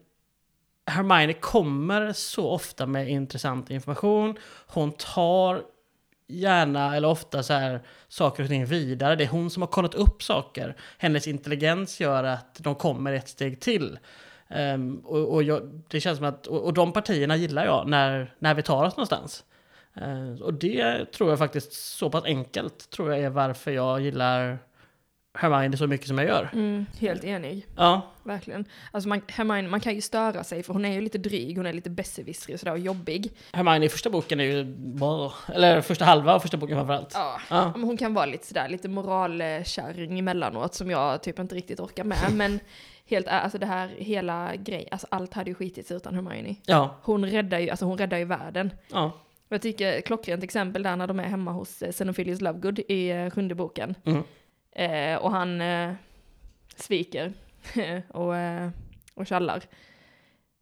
[0.86, 4.36] Hermione kommer så ofta med intressant information.
[4.66, 5.62] Hon tar
[6.28, 9.16] gärna eller ofta så här saker och ting vidare.
[9.16, 10.76] Det är hon som har kollat upp saker.
[10.98, 13.98] Hennes intelligens gör att de kommer ett steg till.
[14.48, 18.34] Um, och och jag, det känns som att, och, och de partierna gillar jag när,
[18.38, 19.44] när vi tar oss någonstans.
[20.00, 24.58] Ehm, och det tror jag faktiskt så pass enkelt tror jag är varför jag gillar
[25.38, 26.50] Hermione så mycket som jag gör.
[26.52, 27.66] Mm, helt enig.
[27.76, 28.64] Ja, Verkligen.
[28.92, 31.66] Alltså man, Hermione, man kan ju störa sig för hon är ju lite dryg, hon
[31.66, 33.32] är lite besserwissrig och sådär och jobbig.
[33.52, 37.10] Hermione i första boken är ju, bara- eller första halva av första boken framförallt.
[37.14, 37.40] Ja.
[37.50, 37.72] Ja.
[37.76, 42.04] Men hon kan vara lite sådär, lite moralkärring emellanåt som jag typ inte riktigt orkar
[42.04, 42.18] med.
[42.34, 42.60] Men
[43.06, 46.54] helt alltså det här hela grejen, alltså allt hade ju skitits utan Hermione.
[46.66, 48.70] Ja, Hon räddar ju, alltså hon räddar ju världen.
[48.92, 49.12] ja,
[49.48, 53.30] Jag tycker klockrent exempel där när de är hemma hos eh, Xenophilius Lovegood i eh,
[53.30, 53.94] sjunde boken.
[54.04, 54.22] mm,
[54.78, 55.92] Eh, och han eh,
[56.76, 57.32] sviker
[58.08, 58.68] och, eh,
[59.14, 59.62] och tjallar.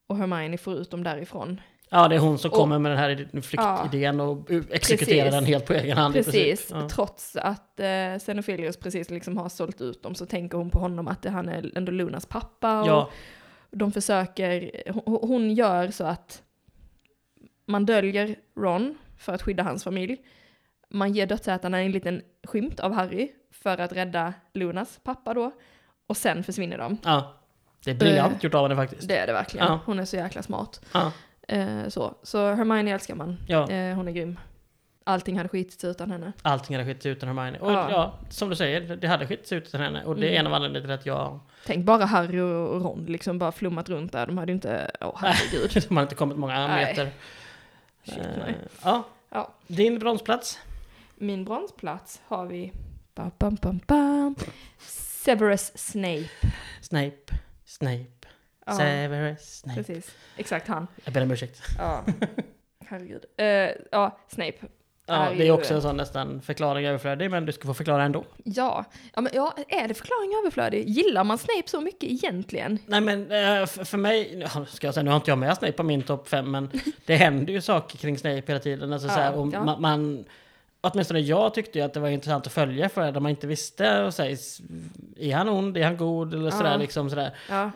[0.06, 1.60] Och Hermione får ut dem därifrån.
[1.90, 5.32] ja, det är hon som Och- kommer med den här flyktidén och exekuterar Precis.
[5.34, 6.14] den helt på egen hand.
[6.14, 6.68] Precis.
[6.70, 6.88] Ja.
[6.88, 11.08] trots att eh, Xenophilius precis liksom har sålt ut dem så tänker hon på honom
[11.08, 12.80] att han är ändå Lunas pappa.
[12.82, 13.10] Och Ja,
[13.70, 16.42] de försöker, hon, hon gör så att
[17.66, 20.16] man döljer Ron för att skydda hans familj.
[20.90, 25.50] Man ger dödsätarna en liten skymt av Harry för att rädda Lunas pappa då.
[26.06, 26.98] Och sen försvinner de.
[27.04, 27.34] ja.
[27.84, 29.08] Det är briljant gjort av henne faktiskt.
[29.08, 29.66] Det är det verkligen.
[29.66, 29.80] Ja.
[29.86, 30.80] Hon är så jäkla smart.
[30.92, 31.12] Ja,
[31.48, 32.14] Eh, så.
[32.22, 33.36] så Hermione älskar man.
[33.48, 33.70] ja.
[33.70, 34.38] Eh, hon är grym.
[35.06, 36.32] Allting hade skitits utan henne.
[36.42, 37.58] Allting hade skett utan Hermione.
[37.58, 37.90] Och ja.
[37.90, 38.18] Ja.
[38.30, 40.04] som du säger, det hade skett utan henne.
[40.04, 40.40] Och det är Mm.
[40.40, 41.40] en av anledningarna till att jag...
[41.66, 44.26] Tänk bara Harry och Ron liksom bara flummat runt där.
[44.26, 45.84] De hade inte, åh herregud.
[45.88, 47.12] De har inte kommit många Nej.
[48.04, 48.54] Shit, Eh, nej.
[48.84, 49.04] ja.
[49.30, 49.54] Ja.
[49.66, 50.58] Din bronsplats?
[51.16, 52.72] Min bronsplats har vi
[53.14, 54.34] bam, bam, bam, bam.
[55.24, 56.28] Severus Snape.
[56.80, 57.34] Snape.
[57.64, 58.06] Snape.
[58.66, 59.82] Ja, Severus Snape.
[59.84, 60.14] precis.
[60.36, 60.86] Exakt han.
[61.04, 61.62] Jag ber om ursäkt.
[61.78, 62.04] Ja.
[62.86, 63.24] Herregud.
[63.36, 64.58] Eh, ja, Snape.
[65.06, 68.24] Ja, det är också en sån nästan förklaring överflödig, men du ska få förklara ändå.
[68.44, 68.84] Ja.
[69.14, 70.88] ja, men ja, är det förklaring överflödig?
[70.88, 72.78] Gillar man Snape så mycket egentligen?
[72.86, 75.82] Nej men eh, för mig, ska jag säga, nu har inte jag med Snape på
[75.82, 76.70] min topp 5 men
[77.06, 78.92] det händer ju saker kring Snape hela tiden.
[78.92, 79.64] Alltså, Ja, så här, och ja.
[79.64, 80.24] man, man,
[80.80, 84.02] åtminstone jag tyckte ju att det var intressant att följa för det, man inte visste,
[84.02, 84.36] och säga,
[85.16, 86.76] är han ond, är han god eller sådär Ja.
[86.76, 87.34] liksom sådär.
[87.50, 87.68] Eh,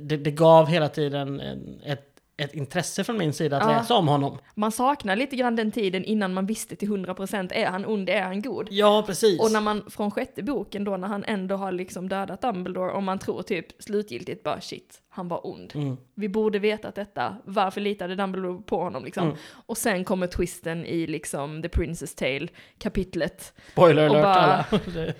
[0.00, 3.76] Det, det, gav hela tiden en, ett, ett intresse från min sida att Ja.
[3.78, 4.38] läsa om honom.
[4.54, 8.22] Man saknar lite grann den tiden innan man visste till 100% är han ond, är
[8.22, 8.68] han god?
[8.70, 9.40] Ja, precis.
[9.40, 13.02] Och när man från sjätte boken då när han ändå har liksom dödat Dumbledore och
[13.02, 15.72] man tror typ slutgiltigt bara shit, han var ond.
[15.74, 15.96] Mm.
[16.14, 19.24] Vi borde vetat detta, varför litade Dumbledore på honom liksom?
[19.26, 19.36] Mm.
[19.66, 23.52] Och sen kommer twisten i liksom The Princess Tale kapitlet.
[23.72, 24.64] Spoiler alert bara- alla.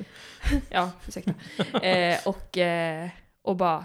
[0.70, 1.32] Ja, ursäkta.
[1.82, 3.08] eh, och, eh,
[3.42, 3.84] och bara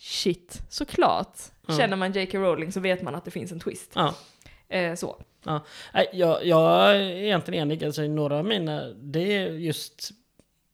[0.00, 1.38] shit, såklart.
[1.66, 1.76] Ja.
[1.76, 2.38] Känner man J.K.
[2.38, 3.92] Rowling så vet man att det finns en twist.
[3.94, 4.14] ja.
[4.68, 5.22] Eh, så.
[5.94, 7.84] Nej, jag, jag är egentligen enig.
[7.84, 10.10] Alltså, några av mina, det är just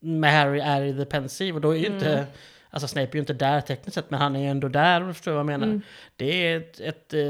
[0.01, 1.97] med Harry är i The Pensive och då är ju Mm.
[1.99, 2.27] inte
[2.71, 5.09] Alltså Snape är ju inte där tekniskt sett, men han är ju ändå där om
[5.09, 5.67] du förstår vad jag menar.
[5.67, 5.83] Mm.
[6.17, 7.21] Det är ett, ett eh,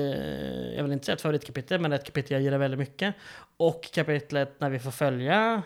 [0.77, 3.15] jag vill inte säga ett favoritkapitel, men ett kapitel jag gillar väldigt mycket.
[3.57, 5.63] Och kapitlet när vi får följa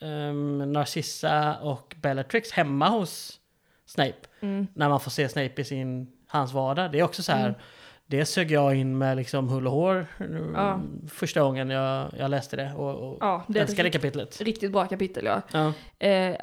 [0.00, 3.40] um, Narcissa och Bellatrix hemma hos
[3.86, 4.28] Snape.
[4.40, 4.66] Mm.
[4.74, 6.92] När man får se Snape i sin, hans vardag.
[6.92, 7.60] Det är också så här, Mm.
[8.06, 10.06] det sög jag in med liksom hull och hår
[10.54, 10.80] Ja.
[11.08, 14.40] första gången jag, jag läste det och, och Ja, det älskade kapitlet.
[14.40, 15.42] riktigt bra kapitel ja.
[15.52, 15.72] Ja.
[16.06, 16.36] Eh,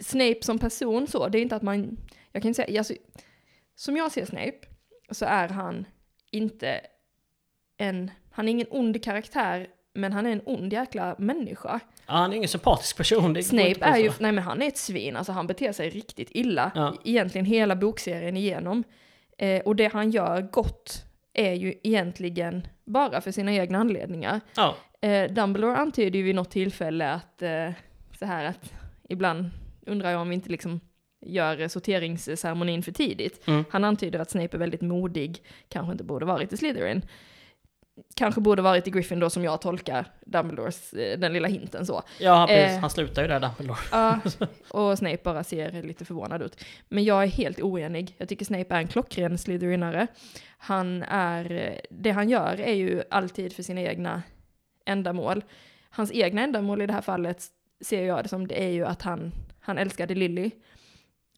[0.00, 1.96] Snape som person så, det är inte att man,
[2.32, 2.94] jag kan inte säga, alltså,
[3.74, 4.58] som jag ser Snape
[5.10, 5.86] så är han
[6.30, 6.80] inte
[7.76, 11.80] en, han är ingen ond karaktär, men han är en ond jäkla människa.
[12.06, 13.32] ja, han är ingen sympatisk person.
[13.32, 16.28] Det Snape är ju, nej men han är ett svin, alltså han beter sig riktigt
[16.30, 16.70] illa.
[16.74, 16.94] Ja.
[17.04, 18.84] Egentligen hela bokserien igenom.
[19.38, 24.40] Eh, och det han gör gott är ju egentligen bara för sina egna anledningar.
[24.56, 27.70] Ja, Eh, Dumbledore antyder ju vid något tillfälle att eh,
[28.18, 28.72] så här att
[29.08, 29.50] ibland
[29.86, 30.80] undrar jag om vi inte liksom
[31.26, 33.48] gör sorteringsceremonin för tidigt.
[33.48, 33.64] Mm.
[33.70, 37.02] Han antyder att Snape är väldigt modig, kanske inte borde varit i Slytherin.
[38.14, 42.02] Kanske borde varit i Gryffindor som jag tolkar Dumbledores, eh, den lilla hinten så.
[42.18, 42.76] ja precis.
[42.76, 42.80] Eh.
[42.80, 43.78] han slutar ju där Dumbledore.
[43.92, 44.20] Ja,
[44.68, 46.64] och Snape bara ser lite förvånad ut.
[46.88, 48.14] Men jag är helt oenig.
[48.18, 50.06] Jag tycker Snape är en klockren Slytherinare.
[50.58, 54.22] Han är, det han gör är ju alltid för sina egna
[54.86, 55.44] ändamål.
[55.90, 57.44] Hans egna ändamål i det här fallet
[57.84, 60.50] ser jag det som det är ju att han, han älskade Lily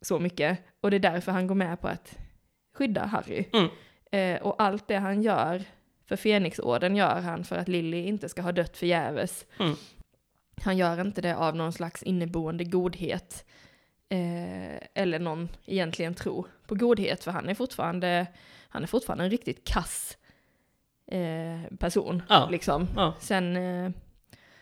[0.02, 0.58] så mycket.
[0.80, 2.18] Och det är därför han går med på att
[2.74, 3.44] skydda Harry.
[3.52, 3.68] Mm.
[4.12, 5.64] Eh, och allt det han gör
[6.16, 9.46] för Fenixorden gör han för att Lily inte ska ha dött förgäves.
[9.60, 9.74] Mm.
[10.62, 13.44] Han gör inte det av någon slags inneboende godhet.
[14.08, 18.26] Eh, eller någon egentligen tro på godhet, för han är fortfarande,
[18.68, 20.16] han är fortfarande en riktigt kass
[21.06, 22.22] eh, person.
[22.28, 22.48] Ja.
[22.50, 22.88] Liksom.
[22.96, 23.14] Ja.
[23.20, 23.90] Sen, eh,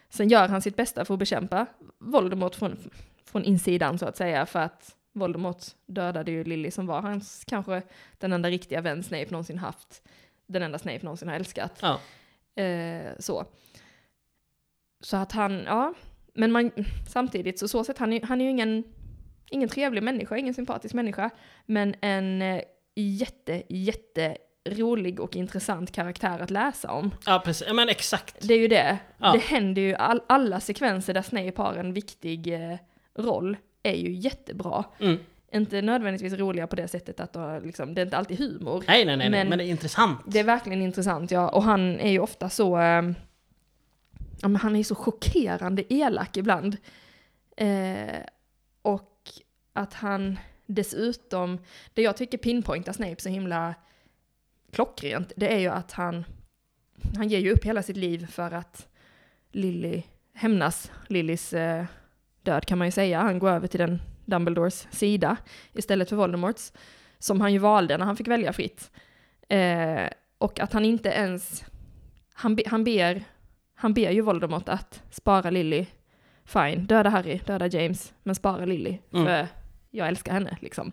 [0.09, 1.67] sen gör han sitt bästa för att bekämpa
[1.99, 2.79] Voldemort från,
[3.25, 7.83] från insidan så att säga, för att Voldemort dödade ju Lily som var hans kanske
[8.19, 10.03] den enda riktiga vän Snape någonsin haft.
[10.47, 11.79] Den enda Snape någonsin har älskat.
[11.83, 12.01] Ja.
[12.63, 13.45] Eh, så.
[15.01, 15.95] Så att han, ja,
[16.35, 16.71] men man,
[17.09, 18.85] samtidigt så så sett, han är, han är ju ingen,
[19.51, 21.31] ingen trevlig människa, ingen sympatisk människa,
[21.67, 22.63] men en eh,
[22.95, 27.15] jätte, jätte rolig och intressant karaktär att läsa om.
[27.27, 27.73] ja, precis.
[27.73, 28.37] Men exakt.
[28.49, 28.99] Det är ju det.
[29.19, 29.33] Ja.
[29.33, 32.77] Det händer ju, all, alla sekvenser där Snape har en viktig eh,
[33.15, 34.85] roll är ju jättebra.
[35.01, 35.19] Mm.
[35.55, 38.85] Inte nödvändigtvis roliga på det sättet att då, liksom, det är inte alltid humor.
[38.89, 40.21] Nej, nej, nej, men, Men- det är intressant.
[40.27, 41.49] Det är verkligen intressant, ja.
[41.49, 42.79] Och han är ju ofta så...
[42.79, 43.03] Eh,
[44.41, 46.77] ja, men han är ju så chockerande elak ibland.
[47.57, 48.21] Eh,
[48.83, 49.31] och
[49.73, 51.59] att han dessutom...
[51.95, 53.75] Det jag tycker pinpointar Snape så himla
[54.73, 56.25] klockrent, det är ju att han...
[57.17, 58.89] Han ger ju upp hela sitt liv för att
[59.51, 60.03] Lily
[60.35, 61.85] hämnas Lillys eh,
[62.43, 63.21] död kan man ju säga.
[63.21, 65.37] Han går över till den Dumbledores sida
[65.73, 66.73] istället för Voldemorts.
[67.19, 68.91] Som han ju valde när han fick välja fritt.
[69.49, 70.09] Eh,
[70.39, 71.65] och att han inte ens,
[72.35, 73.25] han, be, han, ber,
[73.75, 75.87] han ber ju Voldemort att spara Lily.
[76.45, 78.99] Fine, döda Harry, döda James, men spara Lily.
[79.13, 79.27] Mm.
[79.27, 79.49] För
[79.91, 80.93] jag älskar henne liksom.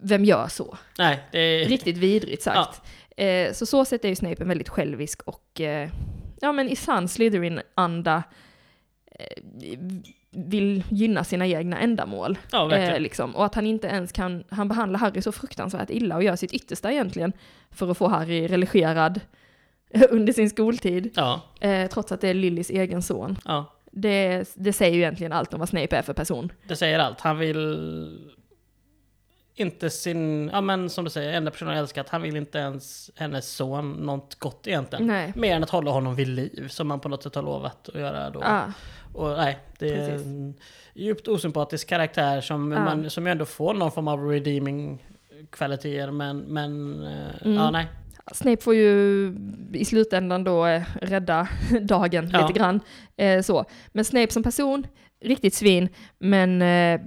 [0.00, 0.78] Vem gör så?
[0.98, 1.68] Nej, det är...
[1.68, 2.82] Riktigt vidrigt sagt.
[3.16, 5.90] Eh, så så sätt är ju Snape en väldigt självisk och, eh,
[6.40, 8.22] ja men i sann Slytherin-anda
[9.06, 9.42] eh,
[10.36, 12.38] vill gynna sina egna ändamål.
[12.52, 13.36] Ja, Eh, liksom.
[13.36, 16.52] Och att han inte ens kan, han behandlar Harry så fruktansvärt illa och gör sitt
[16.52, 17.32] yttersta egentligen
[17.70, 19.20] för att få Harry religerad
[20.10, 23.38] under sin skoltid, Ja, eh, trots att det är Lillys egen son.
[23.44, 23.70] ja.
[23.96, 26.52] Det, det säger ju egentligen allt om vad Snape är för person.
[26.68, 27.20] Det säger allt.
[27.20, 28.18] Han vill
[29.54, 32.08] inte sin, ja men som du säger, enda personen han älskat.
[32.08, 35.06] Han vill inte ens hennes son något gott egentligen.
[35.06, 35.32] Nej.
[35.36, 37.94] Mer än att hålla honom vid liv, som man på något sätt har lovat att
[38.00, 38.42] göra då.
[38.42, 38.72] Ah,
[39.14, 40.26] Och nej, det är Precis.
[40.26, 40.54] en
[40.94, 42.84] djupt osympatisk karaktär som, Ja.
[42.84, 45.06] man, som ändå får någon form av redeeming
[45.50, 47.54] kvaliteter, men, men eh, Mm.
[47.56, 47.86] ja nej.
[48.32, 49.26] Snape får ju
[49.72, 51.48] i slutändan då eh, rädda
[51.82, 52.40] dagen Ja.
[52.46, 52.80] lite grann.
[53.16, 53.64] Eh, så.
[53.92, 54.86] Men Snape som person,
[55.20, 55.88] riktigt svin,
[56.18, 57.00] men eh,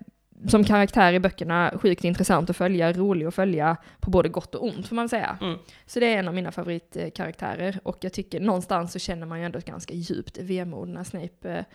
[0.47, 4.63] som karaktär i böckerna sjukt intressant att följa, rolig att följa på både gott och
[4.65, 5.37] ont får man säga.
[5.41, 5.57] Mm.
[5.85, 9.45] Så det är en av mina favoritkaraktärer och jag tycker någonstans så känner man ju
[9.45, 11.65] ändå ett ganska djupt vemod när Snape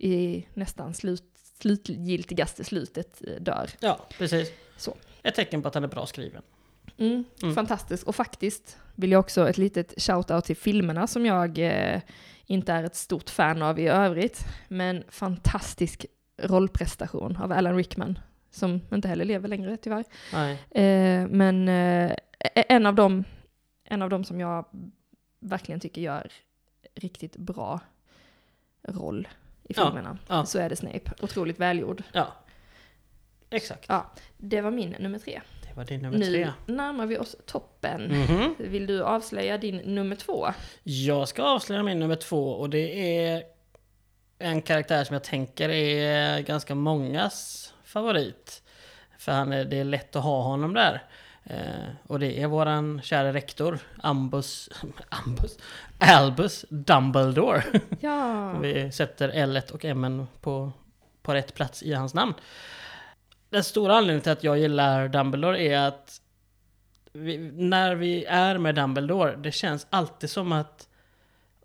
[0.00, 1.24] i nästan slut,
[1.60, 3.70] slutgiltigaste slutet eh, dör.
[3.80, 4.52] Ja, precis.
[4.76, 4.96] Så.
[5.22, 6.42] Ett tecken på att han är bra skriven.
[6.98, 7.54] Mm, Mm.
[7.54, 8.02] Fantastiskt.
[8.04, 12.00] Och faktiskt vill jag också ett litet shout-out till filmerna som jag eh,
[12.46, 14.44] inte är ett stort fan av i övrigt.
[14.68, 16.06] Men fantastisk
[16.42, 18.18] rollprestation av Alan Rickman,
[18.50, 20.04] som inte heller lever längre tyvärr.
[20.32, 20.52] Nej.
[20.70, 22.16] Eh, men eh,
[22.54, 23.24] en, av dem,
[23.84, 24.64] en av dem som jag
[25.40, 26.32] verkligen tycker gör
[26.94, 27.80] riktigt bra
[28.88, 29.28] roll
[29.68, 30.18] i Ja, filmerna.
[30.28, 30.44] ja.
[30.46, 31.10] Så är det Snape.
[31.20, 32.02] Otroligt välgjord.
[32.12, 32.26] Ja.
[33.50, 33.84] Exakt.
[33.88, 35.40] Ja, det var min nummer tre.
[35.62, 36.52] Det var din nummer nu tre.
[36.66, 38.02] närmar vi oss toppen.
[38.02, 38.54] Mhm.
[38.58, 40.46] Vill du avslöja din nummer två?
[40.82, 43.42] Jag ska avslöja min nummer två och det är
[44.38, 48.62] en karaktär som jag tänker är ganska mångas favorit.
[49.18, 51.02] För han är, det är lätt att ha honom där.
[51.44, 54.70] Eh, och det är våran kära rektor, Ambus,
[55.08, 55.58] Ambus,
[55.98, 57.62] Albus Dumbledore.
[58.00, 58.52] Ja.
[58.58, 60.72] Vi sätter L1 och M på,
[61.22, 62.34] på rätt plats i hans namn.
[63.50, 66.20] Den stora anledningen till att jag gillar Dumbledore är att
[67.12, 70.87] vi, när vi är med Dumbledore, det känns alltid som att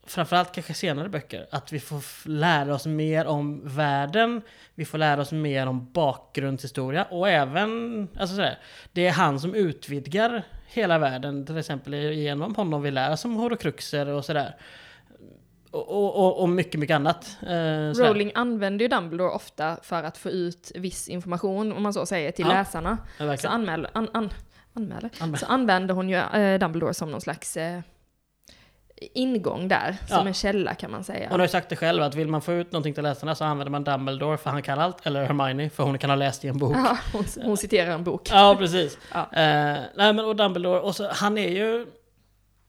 [0.07, 4.41] framförallt kanske senare böcker, att vi får lära oss mer om världen,
[4.75, 8.59] vi får lära oss mer om bakgrundshistoria och även, alltså sådär,
[8.91, 13.35] det är han som utvidgar hela världen, till exempel genom honom vi lär oss om
[13.35, 14.55] horokruxer och sådär.
[15.71, 17.37] Och, och, och, mycket, mycket annat.
[17.41, 18.03] Eh.
[18.03, 22.31] Rowling använder ju Dumbledore ofta för att få ut viss information, om man så säger,
[22.31, 22.51] till Ja.
[22.53, 22.97] läsarna.
[23.01, 23.53] Ja, Så, verkligen.
[23.53, 24.29] anmäl, an, an,
[24.73, 25.09] anmäler.
[25.19, 25.39] Anmäl.
[25.39, 27.79] så använder hon ju eh, Dumbledore som någon slags eh,
[29.13, 30.27] ingång där, som Ja.
[30.27, 31.27] en källa kan man säga.
[31.29, 33.43] Hon har ju sagt det själv att vill man få ut någonting till läsarna så
[33.45, 36.47] använder man Dumbledore för han kan allt, eller Hermione för hon kan ha läst i
[36.47, 36.75] en bok.
[36.77, 38.29] Ja, hon, hon citerar en bok.
[38.31, 38.97] Ja, precis.
[39.13, 39.19] Ja.
[39.19, 41.85] Eh, nej men och Dumbledore, och så, han är ju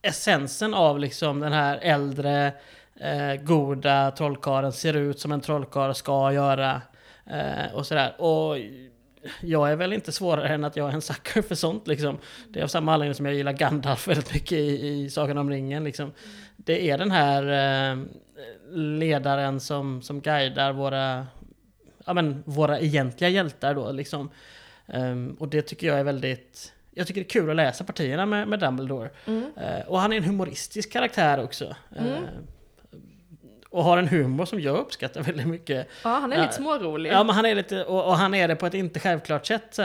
[0.01, 2.51] essensen av liksom den här äldre
[2.99, 6.81] eh, goda trollkarlen, ser ut som en trollkarl ska göra.
[7.29, 8.21] Eh, och sådär.
[8.21, 8.55] Och
[9.41, 12.17] jag är väl inte svårare än att jag är en sucker för sånt liksom.
[12.49, 15.49] Det är av samma anledning som jag gillar Gandalf väldigt mycket i, i Sagan om
[15.49, 16.11] ringen liksom.
[16.57, 17.43] Det är den här
[17.91, 17.97] eh,
[18.75, 21.27] ledaren som, som guidar våra,
[22.05, 24.29] ja men våra egentliga hjältar då liksom.
[24.87, 26.71] Ehm, och det tycker jag är väldigt...
[26.91, 29.09] Jag tycker det är kul att läsa partierna med, med Dumbledore.
[29.25, 29.51] Mm.
[29.57, 31.75] Eh, och han är en humoristisk karaktär också.
[31.97, 32.23] Mm.
[33.75, 35.87] Och har en humor som jag uppskattar väldigt mycket.
[36.03, 37.11] Ja, han är lite smårolig.
[37.11, 39.63] Ja men han är lite, och, och han är det på ett inte självklart sätt
[39.71, 39.81] så.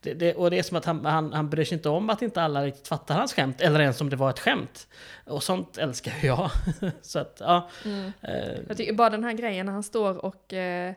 [0.00, 2.22] Det, det, och det är som att han, han, han bryr sig inte om att
[2.22, 4.86] inte alla riktigt fattar hans skämt, eller ens om det var ett skämt.
[5.24, 6.50] Och sånt älskar jag.
[7.02, 7.68] så att, ja.
[7.84, 8.12] Mm.
[8.22, 10.94] Eh, Jag tycker bara den här grejen när han står och eh,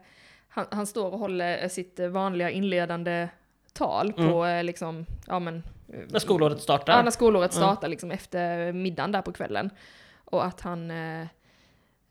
[0.50, 3.28] han, han står och håller sitt vanliga inledande
[3.74, 5.64] tal på eh, liksom, ja men...
[5.94, 6.94] eh, när skolåret startar.
[6.98, 7.64] Ja, när skolåret Mm.
[7.68, 9.70] startar liksom efter middagen där på kvällen.
[10.26, 11.28] Och att han, eh,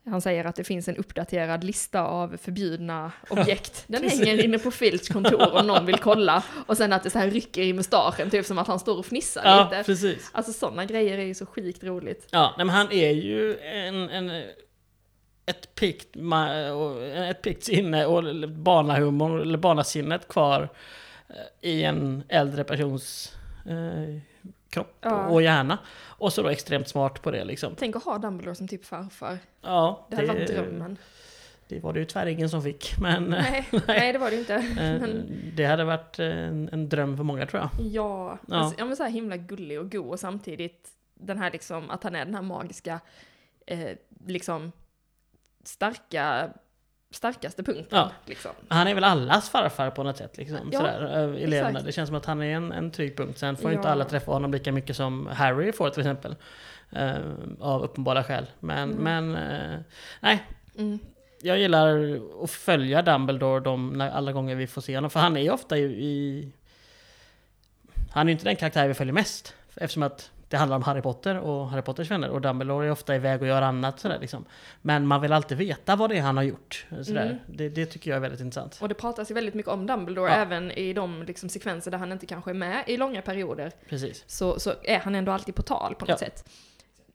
[0.05, 3.83] han säger att det finns en uppdaterad lista av förbjudna objekt.
[3.87, 6.43] Den hänger inne på Filts kontor om någon vill kolla.
[6.67, 9.05] Och sen att det så här rycker i mustaschen, typ som att han står och
[9.05, 9.83] fnissar ja, lite.
[9.83, 10.29] precis.
[10.31, 12.27] Alltså sådana grejer är ju så skikt roligt.
[12.31, 14.43] Ja, nej, men han är ju en, en
[15.45, 16.15] ett pikt,
[17.29, 20.69] ett pikt sinne och barnahumor, eller barnasinnet kvar
[21.29, 23.35] eh, i en äldre persons
[23.65, 24.28] eh,
[24.69, 25.27] kropp Ja.
[25.27, 25.77] och hjärna.
[26.01, 27.75] Och så då extremt smart på det liksom.
[27.77, 29.37] Tänk att ha Dumbledore som typ farfar.
[29.61, 30.97] Ja, Det hade varit drömmen.
[31.67, 34.55] det var det ju tyvärr ingen som fick, men Nej, nej, det var det inte.
[34.55, 37.85] eh, Men det hade varit en, en dröm för många tror jag.
[37.85, 38.55] ja, Ja.
[38.55, 42.03] Alltså, ja men så här himla gullig och god och samtidigt den här liksom, att
[42.03, 42.99] han är den här magiska,
[43.65, 44.71] eh, liksom
[45.63, 46.49] starka,
[47.11, 47.97] starkaste punkten.
[47.99, 48.11] Ja.
[48.25, 48.51] Liksom.
[48.67, 50.57] Han är väl allas farfar på något sätt liksom.
[50.71, 51.79] Ja, sådär, eh, eleverna.
[51.81, 53.37] Det känns som att han är en, en trygg punkt.
[53.39, 53.91] Sen får inte Ja.
[53.91, 56.35] alla träffa honom lika mycket som Harry får till exempel.
[56.91, 57.15] Eh,
[57.59, 58.45] av uppenbara skäl.
[58.59, 59.03] Men, Mm.
[59.31, 59.79] men eh,
[60.19, 60.43] nej.
[60.77, 60.99] Mm.
[61.41, 65.09] Jag gillar att följa Dumbledore de, när, alla gånger vi får se honom.
[65.09, 66.51] För han är ju ofta i, i...
[68.11, 69.55] Han är ju inte den karaktär vi följer mest.
[69.75, 72.29] Eftersom att det handlar om Harry Potter och Harry Potters vänner.
[72.29, 74.45] Och Dumbledore är ofta iväg och gör annat sådär liksom.
[74.81, 76.85] Men man vill alltid veta vad det är han har gjort.
[77.03, 77.25] Sådär.
[77.25, 77.37] Mm.
[77.47, 78.77] Det, det tycker jag är väldigt intressant.
[78.81, 80.35] Och det pratas ju väldigt mycket om Dumbledore, Ja.
[80.35, 83.71] även i de liksom, sekvenser där han inte kanske är med i långa perioder.
[83.89, 84.23] Precis.
[84.27, 86.27] Så, så är han ändå alltid på tal på något Ja.
[86.27, 86.49] sätt.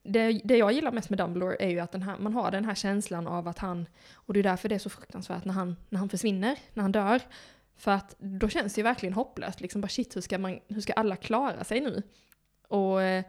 [0.02, 2.74] Det, det jag gillar mest med Dumbledore är ju att här, man har den här
[2.74, 5.98] känslan av att han, och det är därför det är så fruktansvärt när han, när
[5.98, 7.20] han försvinner, när han dör.
[7.76, 10.80] För att då känns det ju verkligen hopplöst, liksom bara shit, hur ska, man, hur
[10.80, 12.02] ska alla klara sig nu?
[12.74, 13.24] Och eh,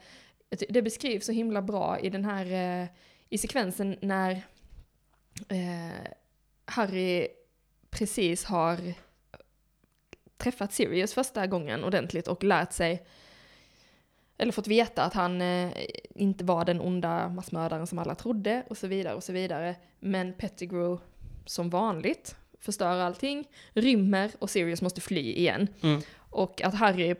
[0.50, 2.46] det beskrivs så himla bra i den här,
[2.82, 2.88] eh,
[3.30, 4.32] i sekvensen när
[5.50, 6.12] eh,
[6.66, 7.28] Harry
[7.90, 8.78] precis har
[10.38, 13.06] träffat Sirius första gången ordentligt och lärt sig
[14.38, 15.42] eller fått veta att han
[16.16, 19.76] inte var den onda massmördaren som alla trodde och så vidare och så vidare.
[20.00, 21.04] Men Pettigrew
[21.46, 25.68] som vanligt förstör allting, rymmer och Sirius måste fly igen.
[25.82, 26.02] Mm.
[26.18, 27.16] Och att Harry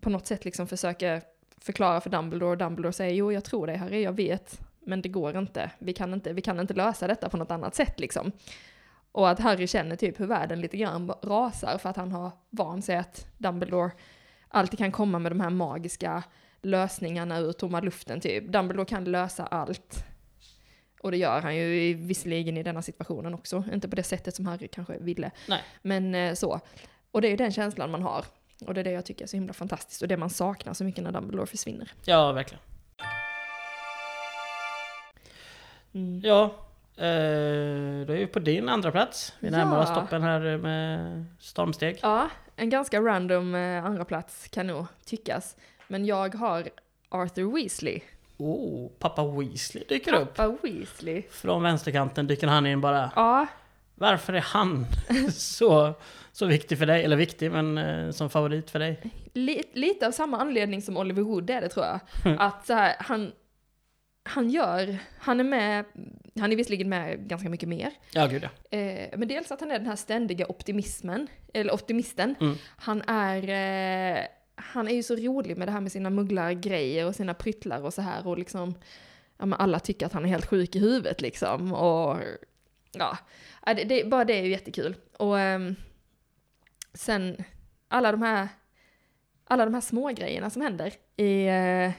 [0.00, 1.22] på något sätt liksom försöker
[1.60, 5.08] förklara för Dumbledore och Dumbledore säger jo jag tror dig Harry, jag vet, men det
[5.08, 5.70] går inte.
[5.78, 8.32] Vi kan inte, vi kan inte lösa detta på något annat sätt liksom.
[9.12, 12.84] Och att Harry känner typ hur världen lite grann rasar för att han har vant
[12.84, 13.90] sig att Dumbledore
[14.48, 16.22] alltid kan komma med de här magiska
[16.62, 18.44] lösningarna ur tomma luften typ.
[18.52, 20.04] Dumbledore kan lösa allt.
[21.02, 23.64] Och det gör han ju i- visserligen i denna situationen också.
[23.72, 25.30] Inte på det sättet som Harry kanske ville.
[25.48, 25.62] Nej.
[25.82, 26.60] Men eh, så.
[27.10, 28.24] Och det är ju den känslan man har.
[28.66, 30.84] Och det är det jag tycker är så himla fantastiskt och det man saknar så
[30.84, 31.92] mycket när Dumbledore försvinner.
[32.04, 32.62] Ja, verkligen.
[35.94, 36.20] Mm.
[36.24, 36.44] Ja,
[36.96, 39.32] eh, då är vi på din andra plats.
[39.40, 39.82] Vi närmar Ja.
[39.82, 41.98] oss toppen här med stormsteg.
[42.02, 45.56] Ja, en ganska random eh, andra plats kan nog tyckas.
[45.88, 46.68] Men jag har
[47.08, 48.00] Arthur Weasley.
[48.36, 50.34] Oh, pappa Weasley dyker upp.
[50.34, 51.22] Pappa Weasley.
[51.30, 53.10] Från vänsterkanten dyker han in bara.
[53.16, 53.46] Ja,
[53.98, 54.86] Varför är han
[55.32, 55.94] så,
[56.32, 57.04] så viktig för dig?
[57.04, 59.00] Eller viktig, men eh, som favorit för dig?
[59.38, 62.00] li lite av samma anledning som Oliver Wood är det tror jag.
[62.38, 63.32] Att så här, han,
[64.22, 65.84] han gör, han är med,
[66.40, 67.92] han är visserligen med ganska mycket mer.
[68.12, 68.78] Ja, gud ja.
[68.78, 72.34] Eh, men dels att han är den här ständiga optimismen, eller optimisten.
[72.40, 72.56] Mm.
[72.76, 74.24] Han är, eh,
[74.54, 77.94] han är ju så rolig med det här med sina mugglargrejer och sina pryttlar och
[77.94, 78.74] så här och liksom,
[79.38, 82.16] ja men alla tycker att han är helt sjuk i huvudet liksom och
[82.92, 83.18] ja,
[83.68, 84.96] Ja, det, det, bara det är ju jättekul.
[85.16, 85.76] Och ehm,
[86.94, 87.44] sen
[87.88, 88.48] alla de här,
[89.44, 91.92] alla de här små grejerna som händer i, eh,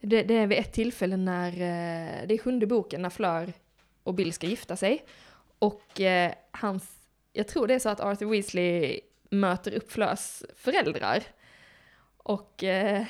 [0.00, 3.52] det, det är vid ett tillfälle när, eh, det är sjunde boken när Fleur
[4.02, 5.04] och Bill ska gifta sig.
[5.58, 6.90] Och eh, hans,
[7.32, 9.00] jag tror det är så att Arthur Weasley
[9.30, 11.22] möter upp Fleurs föräldrar.
[12.16, 13.04] Och eh,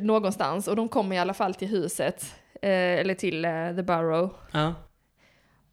[0.00, 4.34] någonstans, och de kommer i alla fall till huset, eh, eller till eh, The Burrow.
[4.52, 4.74] ja.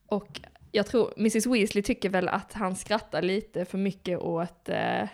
[0.08, 0.42] Och
[0.72, 5.08] jag tror Mrs Weasley tycker väl att han skrattar lite för mycket åt, eh,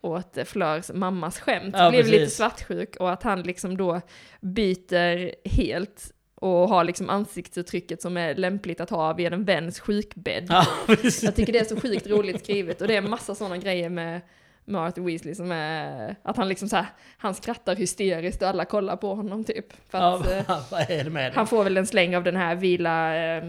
[0.00, 1.74] åt Fleurs mammas skämt.
[1.78, 2.20] Ja, Blev precis.
[2.20, 4.00] lite svartsjuk och att han liksom då
[4.40, 10.46] byter helt och har liksom ansiktsuttrycket som är lämpligt att ha vid en väns sjukbädd.
[10.48, 10.66] ja.
[11.22, 14.20] Jag tycker det är så sjukt roligt skrivet och det är massa sådana grejer med,
[14.64, 16.86] med Arthur Weasley som är att han liksom så här,
[17.18, 19.66] han skrattar hysteriskt och alla kollar på honom typ.
[19.90, 21.36] För att, eh, Ja, vad är det med det?
[21.36, 23.44] han får väl en släng av den här vila eh,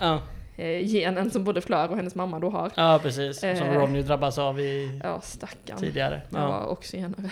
[0.00, 0.22] Ja,
[0.56, 2.70] eh, genen som både Fleur och hennes mamma då har.
[2.76, 3.40] ja precis.
[3.40, 3.72] Som Eh.
[3.78, 5.78] Ronny drabbas av i Ja, stackarn.
[5.78, 6.20] tidigare.
[6.30, 7.30] Ja, var också genare.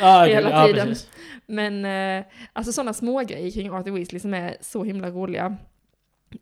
[0.00, 0.88] ja, hela ja tiden.
[0.88, 1.08] precis.
[1.46, 1.84] Men
[2.18, 5.56] eh, alltså sådana små grejer kring Arthur Weasley som är så himla roliga.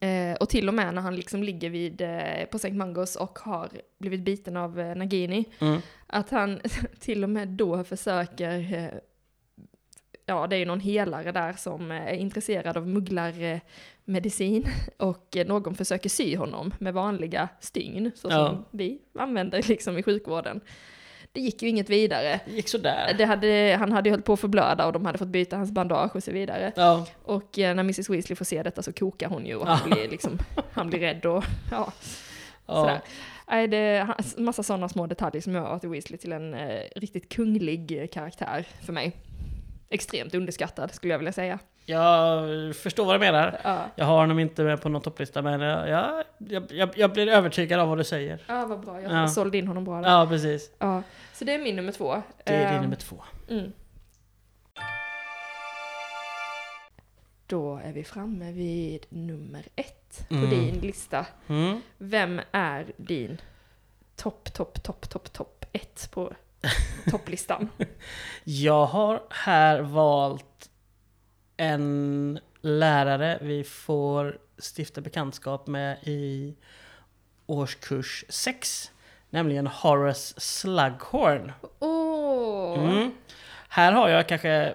[0.01, 2.73] Eh, och till och med när han liksom ligger vid, eh, på St.
[2.73, 3.69] Mungos och har
[3.99, 5.45] blivit biten av eh, Nagini.
[5.61, 5.81] Mm.
[6.07, 6.61] Att han
[7.01, 8.99] till och med då försöker, eh,
[10.27, 14.65] ja det är ju någon helare där som eh, är intresserad av mugglarmedicin
[14.97, 18.49] och någon försöker sy honom med vanliga stygn, så Ja.
[18.49, 20.61] som vi använder liksom i sjukvården.
[21.33, 22.41] Det gick ju inget vidare.
[22.47, 23.15] Det gick sådär.
[23.19, 25.71] Det hade, han hade ju hållit på att förblöda och de hade fått byta hans
[25.71, 26.73] bandage och så vidare.
[26.77, 29.73] Ja, Och eh, när Mrs Weasley får se detta så kokar hon ju och Ja.
[29.73, 30.39] han blir liksom,
[30.73, 31.93] han blir rädd och ja,
[32.67, 32.75] ja.
[32.75, 33.01] sådär.
[33.49, 37.29] Nej, det är massa sådana små detaljer som gör Arthur Weasley till en eh, riktigt
[37.29, 39.13] kunglig karaktär för mig.
[39.91, 41.59] Extremt underskattad skulle jag vilja säga.
[41.87, 43.61] Jag förstår vad du menar.
[43.65, 45.89] Ja, Jag har honom inte med på någon topplista, men jag,
[46.39, 48.43] jag, jag, jag, blir övertygad av vad du säger.
[48.49, 49.01] ja vad bra.
[49.01, 49.29] Jag Ja.
[49.29, 50.11] sålde in honom bra där.
[50.11, 50.71] Ja, precis.
[50.79, 51.03] Ja.
[51.33, 52.23] Så det är min nummer två.
[52.45, 53.17] Det är din Eh, nummer två.
[53.51, 53.73] Mm.
[57.47, 60.51] Då är vi framme vid nummer ett på Mm.
[60.51, 61.27] din lista.
[61.49, 61.81] Mm.
[61.99, 63.41] Vem är din
[64.17, 66.33] topp, topp, topp, topp, topp ett på
[67.11, 67.69] topplistan?
[68.45, 70.70] Jag har här valt
[71.61, 74.39] en lärare vi får
[74.77, 76.55] stifta bekantskap med i
[77.47, 78.91] årskurs 6.
[79.31, 81.53] Nämligen Horace Slughorn.
[81.79, 82.79] Åh!
[82.79, 83.11] Mm.
[83.69, 84.75] Här har jag kanske...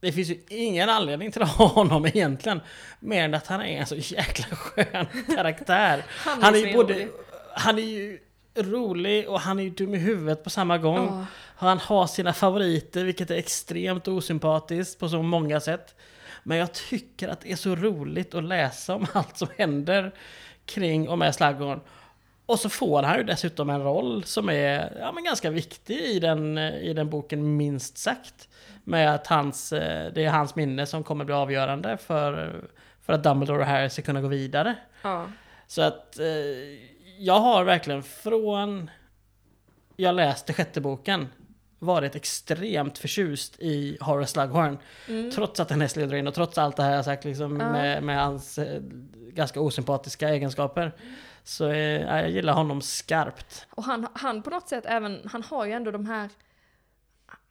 [0.00, 2.60] Det finns ju ingen anledning till att ha honom egentligen.
[3.00, 6.04] Mer än att han är en så jäkla skön karaktär.
[6.08, 6.94] Han är, Han är ju både...
[6.94, 7.08] rolig.
[7.54, 8.18] Han är ju
[8.54, 11.06] rolig och han är ju dum i huvudet på samma gång.
[11.06, 11.26] Ja.
[11.58, 15.94] Han har sina favoriter, vilket är extremt osympatiskt på så många sätt.
[16.42, 20.12] Men jag tycker att det är så roligt att läsa om allt som händer
[20.64, 21.80] kring och med Slughorn.
[22.46, 26.20] Och så får han ju dessutom en roll som är ja, men ganska viktig i
[26.20, 28.48] den, i den boken, minst sagt.
[28.84, 32.60] Med att hans, eh, det är hans minne som kommer bli avgörande för,
[33.02, 34.74] för att Dumbledore och Harry ska kunna gå vidare.
[35.02, 35.26] Ja.
[35.66, 36.26] Så att eh,
[37.18, 38.90] jag har verkligen från
[39.96, 41.28] jag läste sjätte boken
[41.86, 44.78] varit extremt förtjust i Horace Slughorn.
[45.08, 45.30] Mm.
[45.30, 47.72] Trots att han är Slytherin och trots allt det här jag sagt liksom, Ja.
[47.72, 48.80] med, med hans eh,
[49.32, 50.92] ganska osympatiska egenskaper.
[51.44, 53.66] Så eh, ja, jag gillar honom skarpt.
[53.70, 56.28] Och han, han på något sätt även, han har ju ändå de här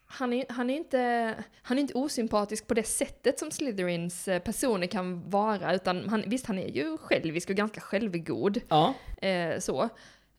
[0.08, 4.40] han är, han, är inte, han är inte osympatisk på det sättet som Slytherins eh,
[4.40, 9.60] personer kan vara, utan han, visst han är ju självisk och ganska självgod, Ja, eh,
[9.60, 9.90] så.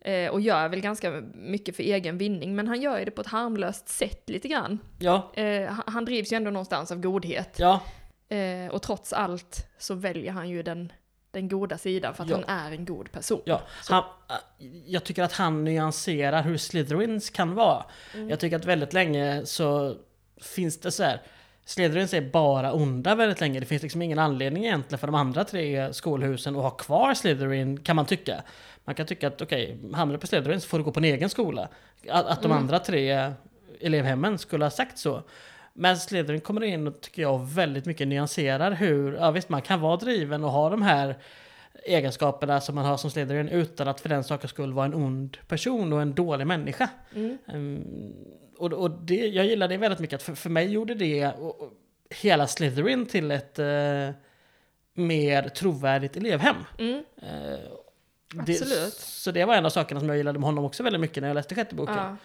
[0.06, 3.20] Eh, och gör väl ganska mycket för egen vinning, men han gör ju det på
[3.20, 4.78] ett harmlöst sätt lite grann.
[4.98, 7.56] ja, Eh, han, drivs ju ändå någonstans av godhet.
[7.58, 7.80] ja,
[8.28, 10.92] Eh, och trots allt så väljer han ju den,
[11.30, 12.36] den goda sidan för att Ja.
[12.46, 13.40] han är en god person.
[13.44, 14.02] Ja, han,
[14.86, 17.84] jag tycker att han nyanserar hur Slytherins kan vara.
[18.14, 18.30] Mm.
[18.30, 19.96] Jag tycker att väldigt länge så
[20.40, 21.22] finns det så här.
[21.64, 23.60] Slytherins är bara onda väldigt länge.
[23.60, 27.80] Det finns liksom ingen anledning egentligen för de andra tre skolhusen att ha kvar Slytherin
[27.80, 28.42] kan man tycka.
[28.86, 31.04] Man kan tycka att okej, hamnar du på Slytherin så får du gå på en
[31.04, 31.68] egen skola.
[32.08, 32.58] Att, att de Mm.
[32.58, 33.32] andra tre
[33.80, 35.22] elevhemmen skulle ha sagt så.
[35.72, 39.80] Men Slytherin kommer in och tycker jag väldigt mycket nyanserar hur, ja visst man kan
[39.80, 41.16] vara driven och ha de här
[41.84, 45.36] egenskaperna som man har som Slytherin utan att för den sakens skull vara en ond
[45.48, 46.88] person och en dålig människa.
[47.14, 47.38] Mm.
[47.46, 48.12] Ehm,
[48.58, 51.72] och och det, jag gillar det väldigt mycket, för, för mig gjorde det och, och
[52.10, 54.10] hela Slytherin till ett eh,
[54.94, 56.56] mer trovärdigt elevhem.
[56.78, 57.04] Mm.
[57.22, 57.58] Eh,
[58.38, 58.94] Absolut.
[58.94, 61.28] Så det var en av sakerna som jag gillade med honom också väldigt mycket när
[61.28, 61.94] jag läste sjätte boken.
[61.96, 62.16] Ja.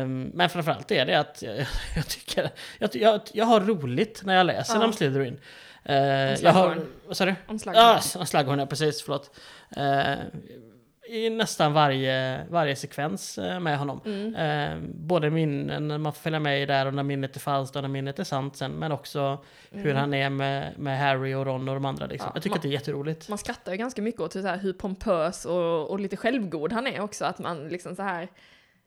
[0.00, 1.56] Ehm, Men framförallt är det att jag,
[1.96, 4.84] jag tycker jag, jag, jag har roligt när jag läser Ja.
[4.84, 5.40] om Slytherin.
[5.84, 6.86] Eh, jag har, Slughorn.
[7.06, 7.34] vad sa du?
[7.46, 8.58] Om Ja, slagghorn.
[8.58, 9.38] ja precis, förlåt.
[9.76, 10.12] Eh,
[11.12, 14.00] I nästan varje, varje sekvens eh, med honom.
[14.04, 14.34] Mm.
[14.34, 17.82] Eh, både minnen, man får följa med i där och när minnet är falskt och
[17.82, 18.72] när minnet är sant sen.
[18.72, 22.06] Men också hur han är med, med Harry och Ron och de andra.
[22.06, 22.24] Liksom.
[22.26, 22.30] Mm.
[22.34, 23.28] Ja, jag tycker man- att det är jätteroligt.
[23.28, 27.24] Man skrattar ju ganska mycket åt hur pompös och, och lite självgod han är också.
[27.24, 28.28] Att man liksom så här,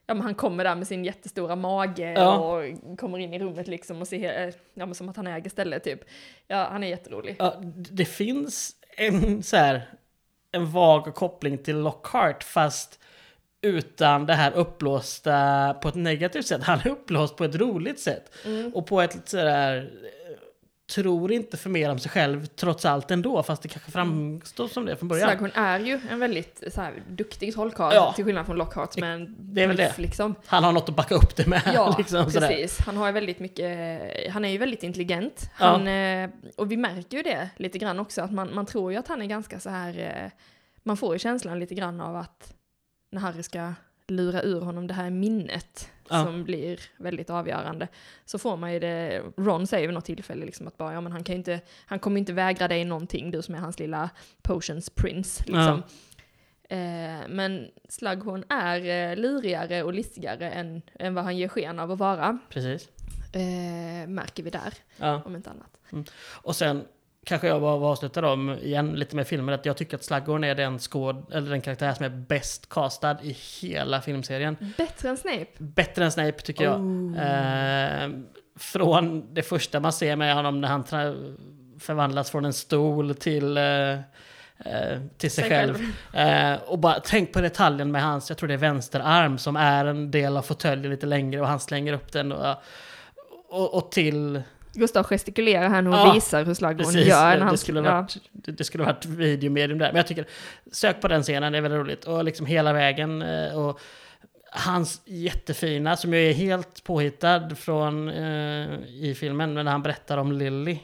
[0.06, 2.36] ja men han kommer där med sin jättestora mage Ja.
[2.38, 5.50] och kommer in i rummet liksom och ser, eh, ja men som att han äger
[5.50, 6.00] stället typ.
[6.48, 7.36] Ja, han är jätterolig.
[7.38, 9.88] Ja, det finns en så här
[10.54, 13.00] en vag koppling till Lockhart fast
[13.62, 16.62] utan det här uppblåsta på ett negativt sätt.
[16.62, 18.30] Han är uppblåst på ett roligt sätt.
[18.44, 18.74] Mm.
[18.74, 19.90] Och på ett sådär
[20.86, 24.84] tror inte för mer om sig själv trots allt ändå fast det kanske framstår som
[24.86, 25.28] det från början.
[25.30, 28.12] Slughorn är ju en väldigt så här, duktig trollkarl Ja.
[28.12, 29.98] till skillnad från Lockhart med en det är väl det.
[29.98, 30.34] liksom.
[30.46, 31.62] Han har något att backa upp det med.
[31.74, 32.78] Ja, liksom, precis.
[32.78, 33.78] Han har väldigt mycket,
[34.32, 35.50] han är ju väldigt intelligent.
[35.60, 35.66] Ja.
[35.66, 38.98] Han, eh, och vi märker ju det lite grann också, att man, man tror ju
[38.98, 40.30] att han är ganska så här, eh,
[40.82, 42.54] man får ju känslan lite grann av att
[43.12, 43.72] när Harry ska
[44.08, 46.24] lura ur honom det här minnet Ja.
[46.24, 47.88] som blir väldigt avgörande,
[48.24, 51.12] så får man ju det, Ron säger vid något tillfälle liksom att bara, ja men
[51.12, 54.10] han kan inte, han kommer inte vägra dig någonting, du som är hans lilla
[54.42, 55.82] potions prince liksom.
[56.68, 61.90] Eh, men Slughorn är eh, lurigare och listigare än, än vad han ger sken av
[61.90, 62.38] att vara.
[62.48, 62.88] Precis.
[63.32, 65.22] Eh, märker vi där, Ja.
[65.24, 66.06] om inte annat.
[66.26, 66.84] Och sen
[67.24, 70.54] kanske jag bara avslutar om igen lite med filmen att jag tycker att Slughorn är
[70.54, 74.56] den skåd, eller den karaktär som är bäst castad i hela filmserien.
[74.76, 75.46] Bättre än Snape.
[75.58, 76.80] Bättre än Snape tycker jag.
[76.80, 77.18] Oh.
[77.18, 78.10] Eh,
[78.56, 80.84] från det första man ser med honom när han
[81.78, 84.00] förvandlas från en stol till, eh, eh,
[85.16, 85.76] till sig, Sig själv.
[86.12, 89.84] Eh, och bara tänk på detaljen med hans, jag tror det är vänsterarm som är
[89.84, 92.32] en del av fåtöljen lite längre och han slänger upp den.
[92.32, 92.56] Och,
[93.48, 94.42] och, och till...
[94.74, 96.54] Gustav gestikulerar här nu och Ja, visar hur
[96.84, 97.30] Precis, gör.
[97.30, 99.86] när han- det, skulle ha varit, det, det skulle varit videomedium där.
[99.88, 100.26] Men jag tycker,
[100.72, 102.04] sök på den scenen, det är väldigt roligt.
[102.04, 103.22] Och liksom hela vägen.
[103.22, 103.80] eh, Och
[104.56, 110.18] hans jättefina, som ju är helt påhittad från eh, i filmen, men när han berättar
[110.18, 110.78] om Lily.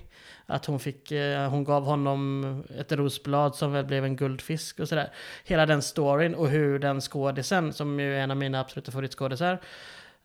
[0.46, 4.88] Att hon, fick, eh, hon gav honom ett rosblad som väl blev en guldfisk och
[4.88, 5.08] sådär.
[5.44, 9.58] Hela den storyn och hur den skådisen, som ju är en av mina absoluta favoritskådisar,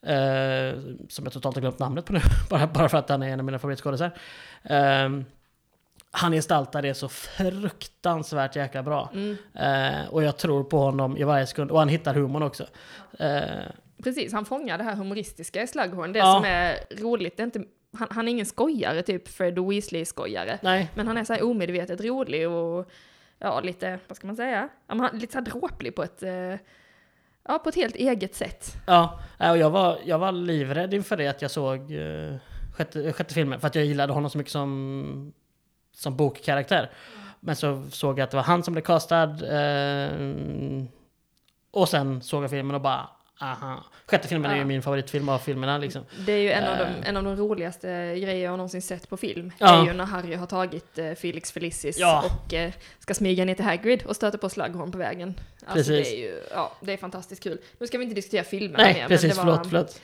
[0.05, 0.79] eh,
[1.09, 3.39] som jag totalt har glömt namnet på nu, bara, bara för att han är en
[3.39, 4.11] av mina favoritskådisar.
[4.63, 5.09] Eh,
[6.11, 9.09] han gestaltar det så fruktansvärt jäkla bra.
[9.13, 11.71] Mm, Eh, och jag tror på honom i varje sekund.
[11.71, 12.65] Och han hittar humorn också.
[13.19, 13.41] Eh,
[14.03, 16.13] precis, han fångar det här humoristiska i Slughorn.
[16.13, 16.33] Det Ja.
[16.35, 17.63] som är roligt, det är inte,
[17.97, 20.59] han, han är ingen skojare, typ Fred Weasley-skojare.
[20.95, 22.89] Men han är så här omedvetet rolig och
[23.39, 24.69] ja, lite, vad ska man säga?
[24.87, 26.53] Ja, han, lite så här dråplig på ett, eh,
[27.47, 28.77] ja, på ett helt eget sätt.
[28.85, 29.19] ja.
[29.39, 32.35] Äh, och jag, var, jag var livrädd inför det att jag såg eh,
[32.73, 33.59] sjätte, sjätte filmen.
[33.59, 35.33] För att jag gillade honom så mycket som,
[35.95, 36.91] som bokkaraktär.
[37.39, 39.29] Men så såg jag att det var han som blev castad.
[39.59, 40.11] Eh,
[41.71, 43.09] och sen såg jag filmen och bara,
[43.41, 43.83] aha.
[44.07, 44.65] Sjätte filmen är ju Ja.
[44.65, 46.01] min favoritfilm av filmerna liksom.
[46.25, 47.09] Det är ju en, av de, Eh.
[47.09, 47.87] en av de roligaste
[48.19, 49.51] grejer jag någonsin sett på film.
[49.57, 49.81] Ja.
[49.81, 52.23] är ju när Harry har tagit eh, Felix Felicis Ja.
[52.45, 55.39] och eh, ska smyga ner till Hagrid och stöter på Slughorn på vägen.
[55.67, 56.09] Alltså Precis.
[56.11, 57.57] det är ju, ja, det är fantastiskt kul.
[57.79, 59.37] Nu ska vi inte diskutera filmerna Nej, mer, precis.
[59.37, 60.01] men det var, förlåt, förlåt.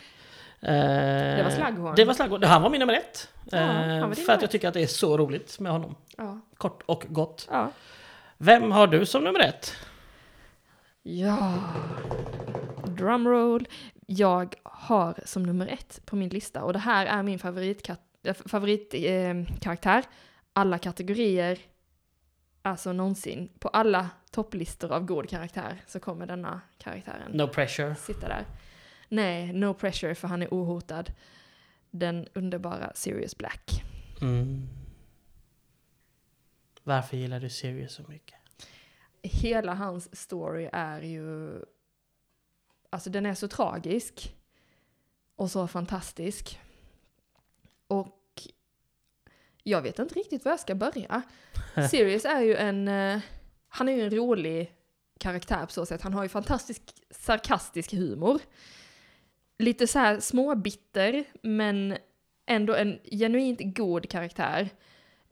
[1.38, 1.95] Det var Slughorn.
[1.95, 2.43] Det var Slughorn.
[2.43, 3.27] Han var min nummer ett.
[3.51, 5.95] Ja, för att jag tycker att det är så roligt med honom.
[6.17, 6.39] Ja.
[6.57, 7.47] Kort och gott.
[7.51, 7.71] Ja.
[8.38, 9.73] Vem har du som nummer ett?
[11.03, 11.53] ja.
[13.02, 13.68] Drumroll.
[14.06, 18.93] Jag har som nummer ett på min lista, och det här är min favoritkaraktär, favorit,
[18.93, 20.04] eh, karaktär.
[20.54, 21.60] alla kategorier,
[22.62, 27.95] alltså någonsin, på alla topplistor av god karaktär så kommer denna karaktären No pressure.
[27.95, 28.45] sitta där.
[29.10, 31.12] Nej, no pressure för han är ohotad.
[31.91, 33.84] Den underbara Sirius Black.
[34.22, 34.68] Mm.
[36.84, 38.36] Varför gillar du Sirius så mycket?
[39.24, 41.52] hela hans story är ju,
[42.91, 44.35] alltså den är så tragisk
[45.35, 46.59] och så fantastisk.
[47.87, 48.17] Och
[49.63, 51.21] jag vet inte riktigt var jag ska börja.
[51.91, 53.19] Sirius är ju en, eh,
[53.67, 54.73] han är ju en rolig
[55.19, 56.01] karaktär på så sätt.
[56.01, 58.39] Han har ju fantastisk sarkastisk humor.
[59.57, 61.97] Lite så här småbitter, men
[62.45, 64.69] ändå en genuint god karaktär.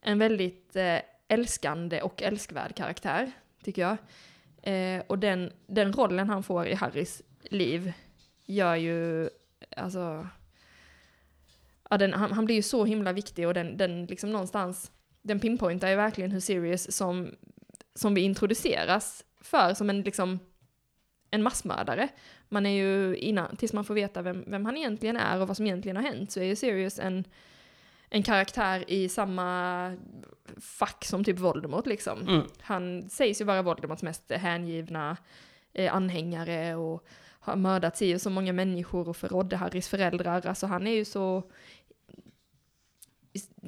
[0.02, 3.32] En väldigt eh, älskande och älskvärd karaktär,
[3.64, 3.98] tycker jag.
[4.74, 7.94] Eh, och den, den rollen han får i Harrys liv
[8.46, 9.30] gör ju,
[9.78, 10.28] alltså...
[11.90, 15.40] Ja, den, han, han blir ju så himla viktig och den, den liksom någonstans, den
[15.40, 17.36] pinpointar ju verkligen hur Sirius som,
[17.96, 20.40] som vi introduceras för som en liksom
[21.32, 22.08] en massmördare.
[22.50, 25.58] Man är ju innan, tills man får veta vem, vem han egentligen är och vad
[25.58, 27.24] som egentligen har hänt, så är ju Sirius en,
[28.10, 29.98] en karaktär i samma
[30.62, 32.22] fack som typ Voldemort liksom.
[32.22, 32.42] Mm.
[32.62, 35.18] Han sägs ju vara Voldemorts mest hängivna
[35.74, 37.08] eh, anhängare och
[37.50, 40.48] har mördat sig och så många människor och förrådde Harrys föräldrar.
[40.48, 41.44] Alltså han är ju så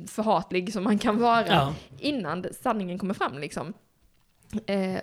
[0.08, 1.76] förhatlig som man kan vara Ja.
[2.00, 3.74] innan sanningen kommer fram liksom.
[4.66, 5.02] Eh,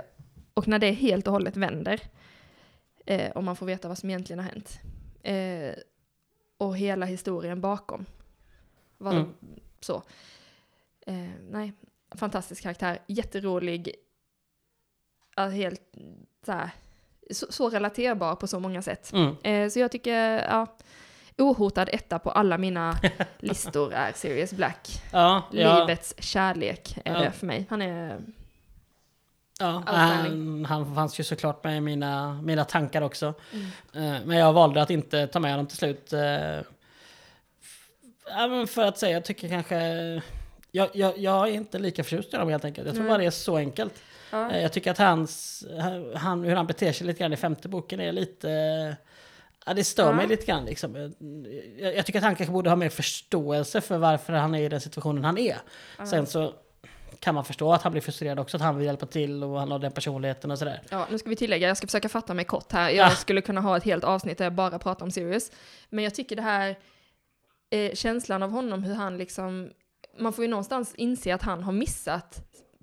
[0.54, 2.00] och när det helt och hållet vänder,
[3.06, 4.80] eh, och man får veta vad som egentligen har hänt,
[5.22, 5.82] eh,
[6.58, 8.06] och hela historien bakom,
[8.98, 9.28] vad Mm.
[9.80, 10.02] så.
[11.06, 11.72] Eh, nej,
[12.10, 13.94] fantastisk karaktär, jätterolig,
[15.36, 15.82] helt
[16.46, 16.70] så, här,
[17.30, 19.12] så, så relaterbar på så många sätt.
[19.12, 19.36] Mm.
[19.42, 20.66] Eh, så jag tycker, ja,
[21.38, 22.98] ohotad etta på alla mina
[23.38, 25.02] listor är Sirius Black.
[25.12, 27.18] Ja, ja, Livets kärlek är Ja.
[27.20, 27.66] det för mig.
[27.70, 28.18] Han är...
[29.60, 33.34] ja han, han fanns ju såklart med i mina, mina tankar också.
[33.52, 33.66] Mm.
[34.14, 36.12] Eh, Men jag valde att inte ta med honom till slut.
[36.12, 36.60] eh,
[38.66, 39.76] för att säga, jag tycker kanske...
[40.70, 42.86] Jag, jag, jag är inte lika förtjust i honom helt enkelt.
[42.86, 43.10] Jag tror Nej.
[43.10, 44.02] bara det är så enkelt.
[44.30, 44.50] Ja.
[44.50, 45.64] Eh, Jag tycker att hans,
[46.16, 48.96] han, hur han beter sig lite grann i femte boken är lite...
[49.66, 50.12] Ja, det stör Ja.
[50.12, 50.96] mig lite grann liksom.
[51.78, 54.68] Jag, jag tycker att han kanske borde ha mer förståelse för varför han är i
[54.68, 55.56] den situationen han är.
[56.10, 56.54] Sen så
[57.20, 59.70] kan man förstå att han blir frustrerad också, att han vill hjälpa till och han
[59.70, 60.82] har den personligheten och sådär.
[60.90, 62.90] Ja, nu ska vi tillägga, jag ska försöka fatta mig kort här.
[62.90, 63.10] Jag Ja.
[63.10, 65.50] skulle kunna ha ett helt avsnitt där jag bara pratar om Sirius.
[65.88, 66.76] Men jag tycker det här,
[67.70, 69.70] eh, känslan av honom, hur han liksom,
[70.18, 72.42] man får ju någonstans inse att han har missat,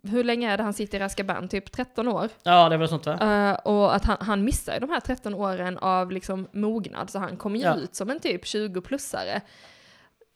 [0.09, 1.47] hur länge är det han sitter i Azkaban?
[1.47, 2.29] Typ 13 år?
[2.43, 3.49] Ja, det är väl sånt va?
[3.49, 7.19] Eh, och att han, han missar ju de här 13 åren av liksom mognad, så
[7.19, 7.75] han kommer ju Ja.
[7.75, 9.41] ut som en typ 20-plussare.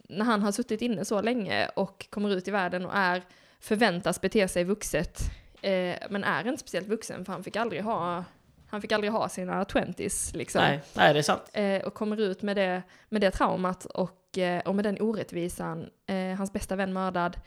[0.10, 3.24] När han har suttit inne så länge och kommer ut i världen och är,
[3.60, 5.20] förväntas bete sig vuxet,
[5.62, 8.24] eh, men är inte speciellt vuxen för han fick aldrig ha,
[8.70, 10.62] han fick aldrig ha sina 20s liksom.
[10.62, 11.42] Nej, nej, det är sant.
[11.54, 14.16] Eh, och kommer ut med det, med det traumat och,
[14.66, 15.90] och med den orättvisan,
[16.38, 17.38] hans bästa vän mördad.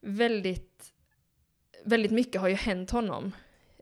[0.00, 0.91] Väldigt,
[1.84, 3.32] väldigt mycket har ju hänt honom.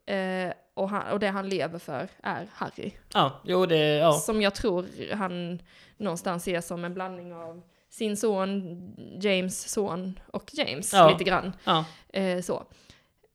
[0.07, 2.93] Eh, och, han, och det han lever för är Harry.
[3.15, 4.13] Ja, jo det, ja.
[4.13, 5.63] Som jag tror han
[5.97, 11.11] någonstans ser som en blandning av sin son, James son och James Ja.
[11.11, 11.53] lite grann.
[11.65, 11.85] ja.
[12.09, 12.63] Eh, så.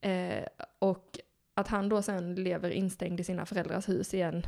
[0.01, 0.43] Eh,
[0.79, 1.19] och
[1.53, 4.47] att han då sen lever instängd i sina föräldrars hus igen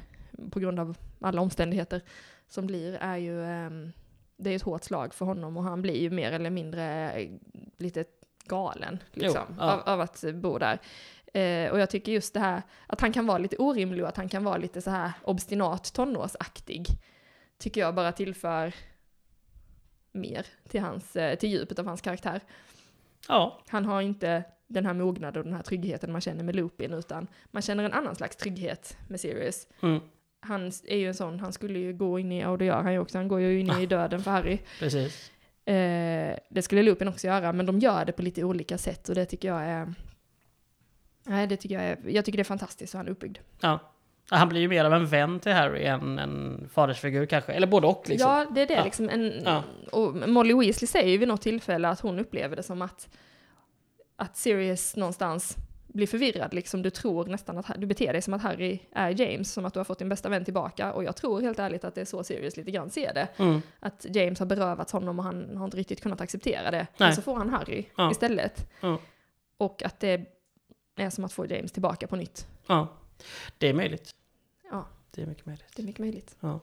[0.52, 2.02] på grund av alla omständigheter
[2.48, 3.92] som blir är ju, ehm,
[4.38, 7.30] det är ett hårt slag för honom och han blir ju mer eller mindre eh,
[7.78, 8.04] lite
[8.48, 9.72] galen liksom, Jo, ja.
[9.74, 10.80] av, av att bo där.
[11.34, 14.18] Eh, och jag tycker just det här att han kan vara lite orimlig och att
[14.18, 16.86] han kan vara lite så här obstinat tonårsaktig
[17.58, 18.74] tycker jag bara tillför
[20.12, 22.42] mer till, hans, eh, till djupet av hans karaktär.
[23.28, 23.60] ja.
[23.68, 27.28] Han har inte den här mognaden och den här tryggheten man känner med Lupin, utan
[27.52, 29.68] man känner en annan slags trygghet med Sirius.
[29.82, 30.00] Mm,
[30.40, 32.94] Han är ju en sån, han skulle ju gå in i, och det gör han
[32.94, 34.60] ju också, han går ju in i döden för Harry.
[34.80, 35.32] precis.
[35.74, 39.16] Eh, det skulle Lupin också göra, men de gör det på lite olika sätt och
[39.16, 39.94] det tycker jag är...
[41.24, 43.38] Nej, det tycker jag är, jag tycker det är fantastiskt hur han är uppbyggd.
[43.62, 43.80] Ja.
[44.30, 47.52] Han blir ju mer av en vän till Harry än en fadersfigur kanske.
[47.52, 48.32] Eller både och liksom.
[48.32, 48.84] Ja, det är det Ja.
[48.84, 49.10] liksom.
[49.10, 49.64] En, Ja.
[49.92, 53.10] Och Molly Weasley säger ju vid något tillfälle att hon upplever det som att,
[54.16, 55.58] att Sirius någonstans
[55.98, 56.54] blir förvirrad.
[56.54, 59.74] Liksom, du tror nästan att du beter dig som att Harry är James, som att
[59.74, 60.94] du har fått din bästa vän tillbaka.
[60.94, 63.28] Och jag tror helt ärligt att det är så Sirius lite grann ser det.
[63.38, 66.78] Mm, Att James har berövats honom och han har inte riktigt kunnat acceptera det.
[66.78, 66.88] Nej.
[66.98, 68.12] Men så får han Harry Ja.
[68.12, 68.70] istället.
[68.82, 69.00] Ja.
[69.58, 70.26] Och att det
[70.96, 72.48] är som att få James tillbaka på nytt.
[72.68, 72.88] ja.
[73.58, 74.16] Det är möjligt.
[74.72, 75.66] Ja, Det är mycket möjligt.
[75.76, 76.36] det är mycket möjligt.
[76.40, 76.60] Ja.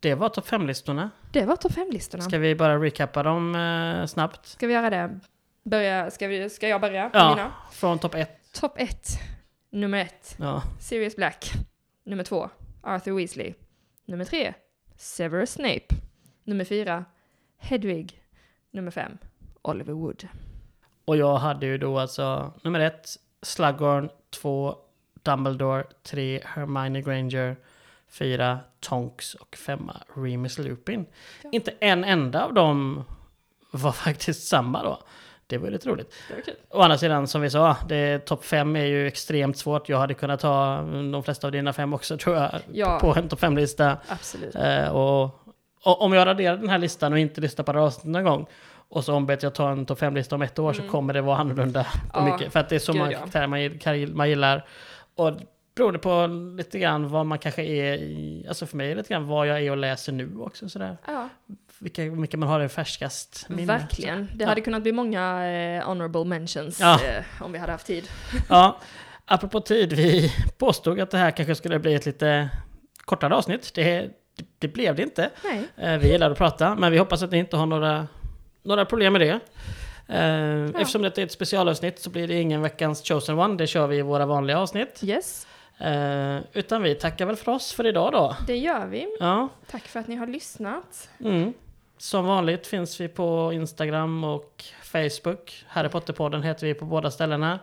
[0.00, 1.10] Det var topp 5-listorna.
[1.32, 2.24] Det var topp 5-listorna.
[2.24, 4.46] Ska vi bara recappa dem eh, snabbt?
[4.46, 5.20] Ska vi göra det?
[5.62, 7.10] Börja, ska, vi, ska jag börja?
[7.12, 7.30] Ja.
[7.30, 7.52] mina?
[7.72, 8.52] Från topp 1.
[8.52, 9.06] Topp 1.
[9.70, 10.36] Nummer 1.
[10.38, 10.62] Ja.
[10.80, 11.52] Sirius Black.
[12.04, 12.50] Nummer 2.
[12.82, 13.54] Arthur Weasley.
[14.04, 14.54] Nummer 3.
[14.96, 15.86] Severus Snape.
[16.44, 17.04] Nummer 4.
[17.58, 18.22] Hedwig.
[18.70, 19.18] Nummer 5.
[19.62, 20.28] Oliver Wood.
[21.04, 23.08] Och jag hade ju då alltså nummer ett,
[23.42, 24.76] Slughorn, två,
[25.22, 27.56] Dumbledore, tre, Hermione Granger,
[28.08, 31.06] fyra, Tonks och femma, Remus Lupin.
[31.42, 31.50] Ja.
[31.52, 33.04] Inte en enda av dem
[33.70, 34.98] var faktiskt samma då.
[35.52, 36.14] Det var ju lite roligt.
[36.70, 37.76] Å andra sidan, som vi sa,
[38.24, 39.88] topp fem är ju extremt svårt.
[39.88, 40.76] Jag hade kunnat ta
[41.12, 42.98] de flesta av dina fem också tror jag, Ja.
[43.00, 43.96] på en topp fem-lista.
[44.08, 44.54] Absolut.
[44.54, 45.22] Eh, och,
[45.84, 48.46] och om jag raderar den här listan och inte lyssnar på det avsnittet någon gång
[48.88, 50.92] och så ombeds jag ta en topp fem-lista om ett år så Mm.
[50.92, 51.86] kommer det vara annorlunda.
[52.14, 54.66] Ja, mycket, för att det är så många karaktärer man, man gillar.
[55.16, 55.32] Och
[55.76, 56.26] beroende på
[56.56, 59.46] lite grann vad man kanske är i, alltså för mig är det lite grann vad
[59.46, 60.96] jag är och läser nu också sådär.
[61.06, 61.28] Ja,
[61.82, 63.66] Vilka, mycket man har i färskast minne.
[63.78, 64.28] verkligen.
[64.34, 64.48] Det Ja.
[64.48, 66.94] hade kunnat bli många eh, honorable mentions Ja.
[67.04, 68.08] eh, om vi hade haft tid.
[68.48, 68.78] Ja,
[69.26, 72.48] apropå tid, vi påstod att det här kanske skulle bli ett lite
[73.04, 73.74] kortare avsnitt.
[73.74, 74.10] Det,
[74.58, 75.30] det, blev det inte.
[75.44, 75.62] Nej.
[75.76, 78.06] Eh, Vi gillar att prata, men vi hoppas att ni inte har några,
[78.62, 79.40] några problem med det.
[80.08, 83.56] Eh, Eftersom det är ett specialavsnitt så blir det ingen veckans chosen one.
[83.56, 85.00] Det kör vi i våra vanliga avsnitt.
[85.04, 85.46] Yes,
[85.78, 88.36] Eh, utan vi tackar väl för oss för idag då.
[88.46, 89.16] det gör vi.
[89.20, 91.08] Ja, Tack för att ni har lyssnat.
[91.24, 91.52] mm.
[92.02, 95.64] Som vanligt finns vi på Instagram och Facebook.
[95.68, 97.58] Harry Potter-podden heter vi på båda ställena.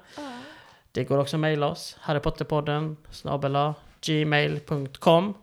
[0.91, 1.98] Det går också att mejla oss.
[1.99, 5.34] Harrypotterpodden snabel-a gmail.com.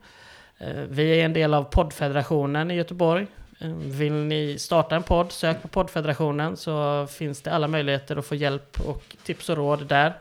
[0.59, 3.27] Eh, Vi är en del av poddfederationen i Göteborg.
[3.61, 8.27] Eh, Vill ni starta en podd, sök på poddfederationen så finns det alla möjligheter att
[8.27, 10.13] få hjälp och tips och råd där.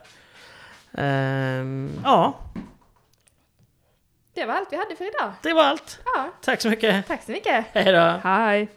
[0.92, 2.34] Ehm, Ja,
[4.36, 5.32] Det var allt vi hade för idag.
[5.42, 5.98] det var allt.
[6.14, 7.06] Ja, Tack så mycket.
[7.06, 7.64] tack så mycket.
[7.72, 8.20] Hej då.
[8.28, 8.68] Hej.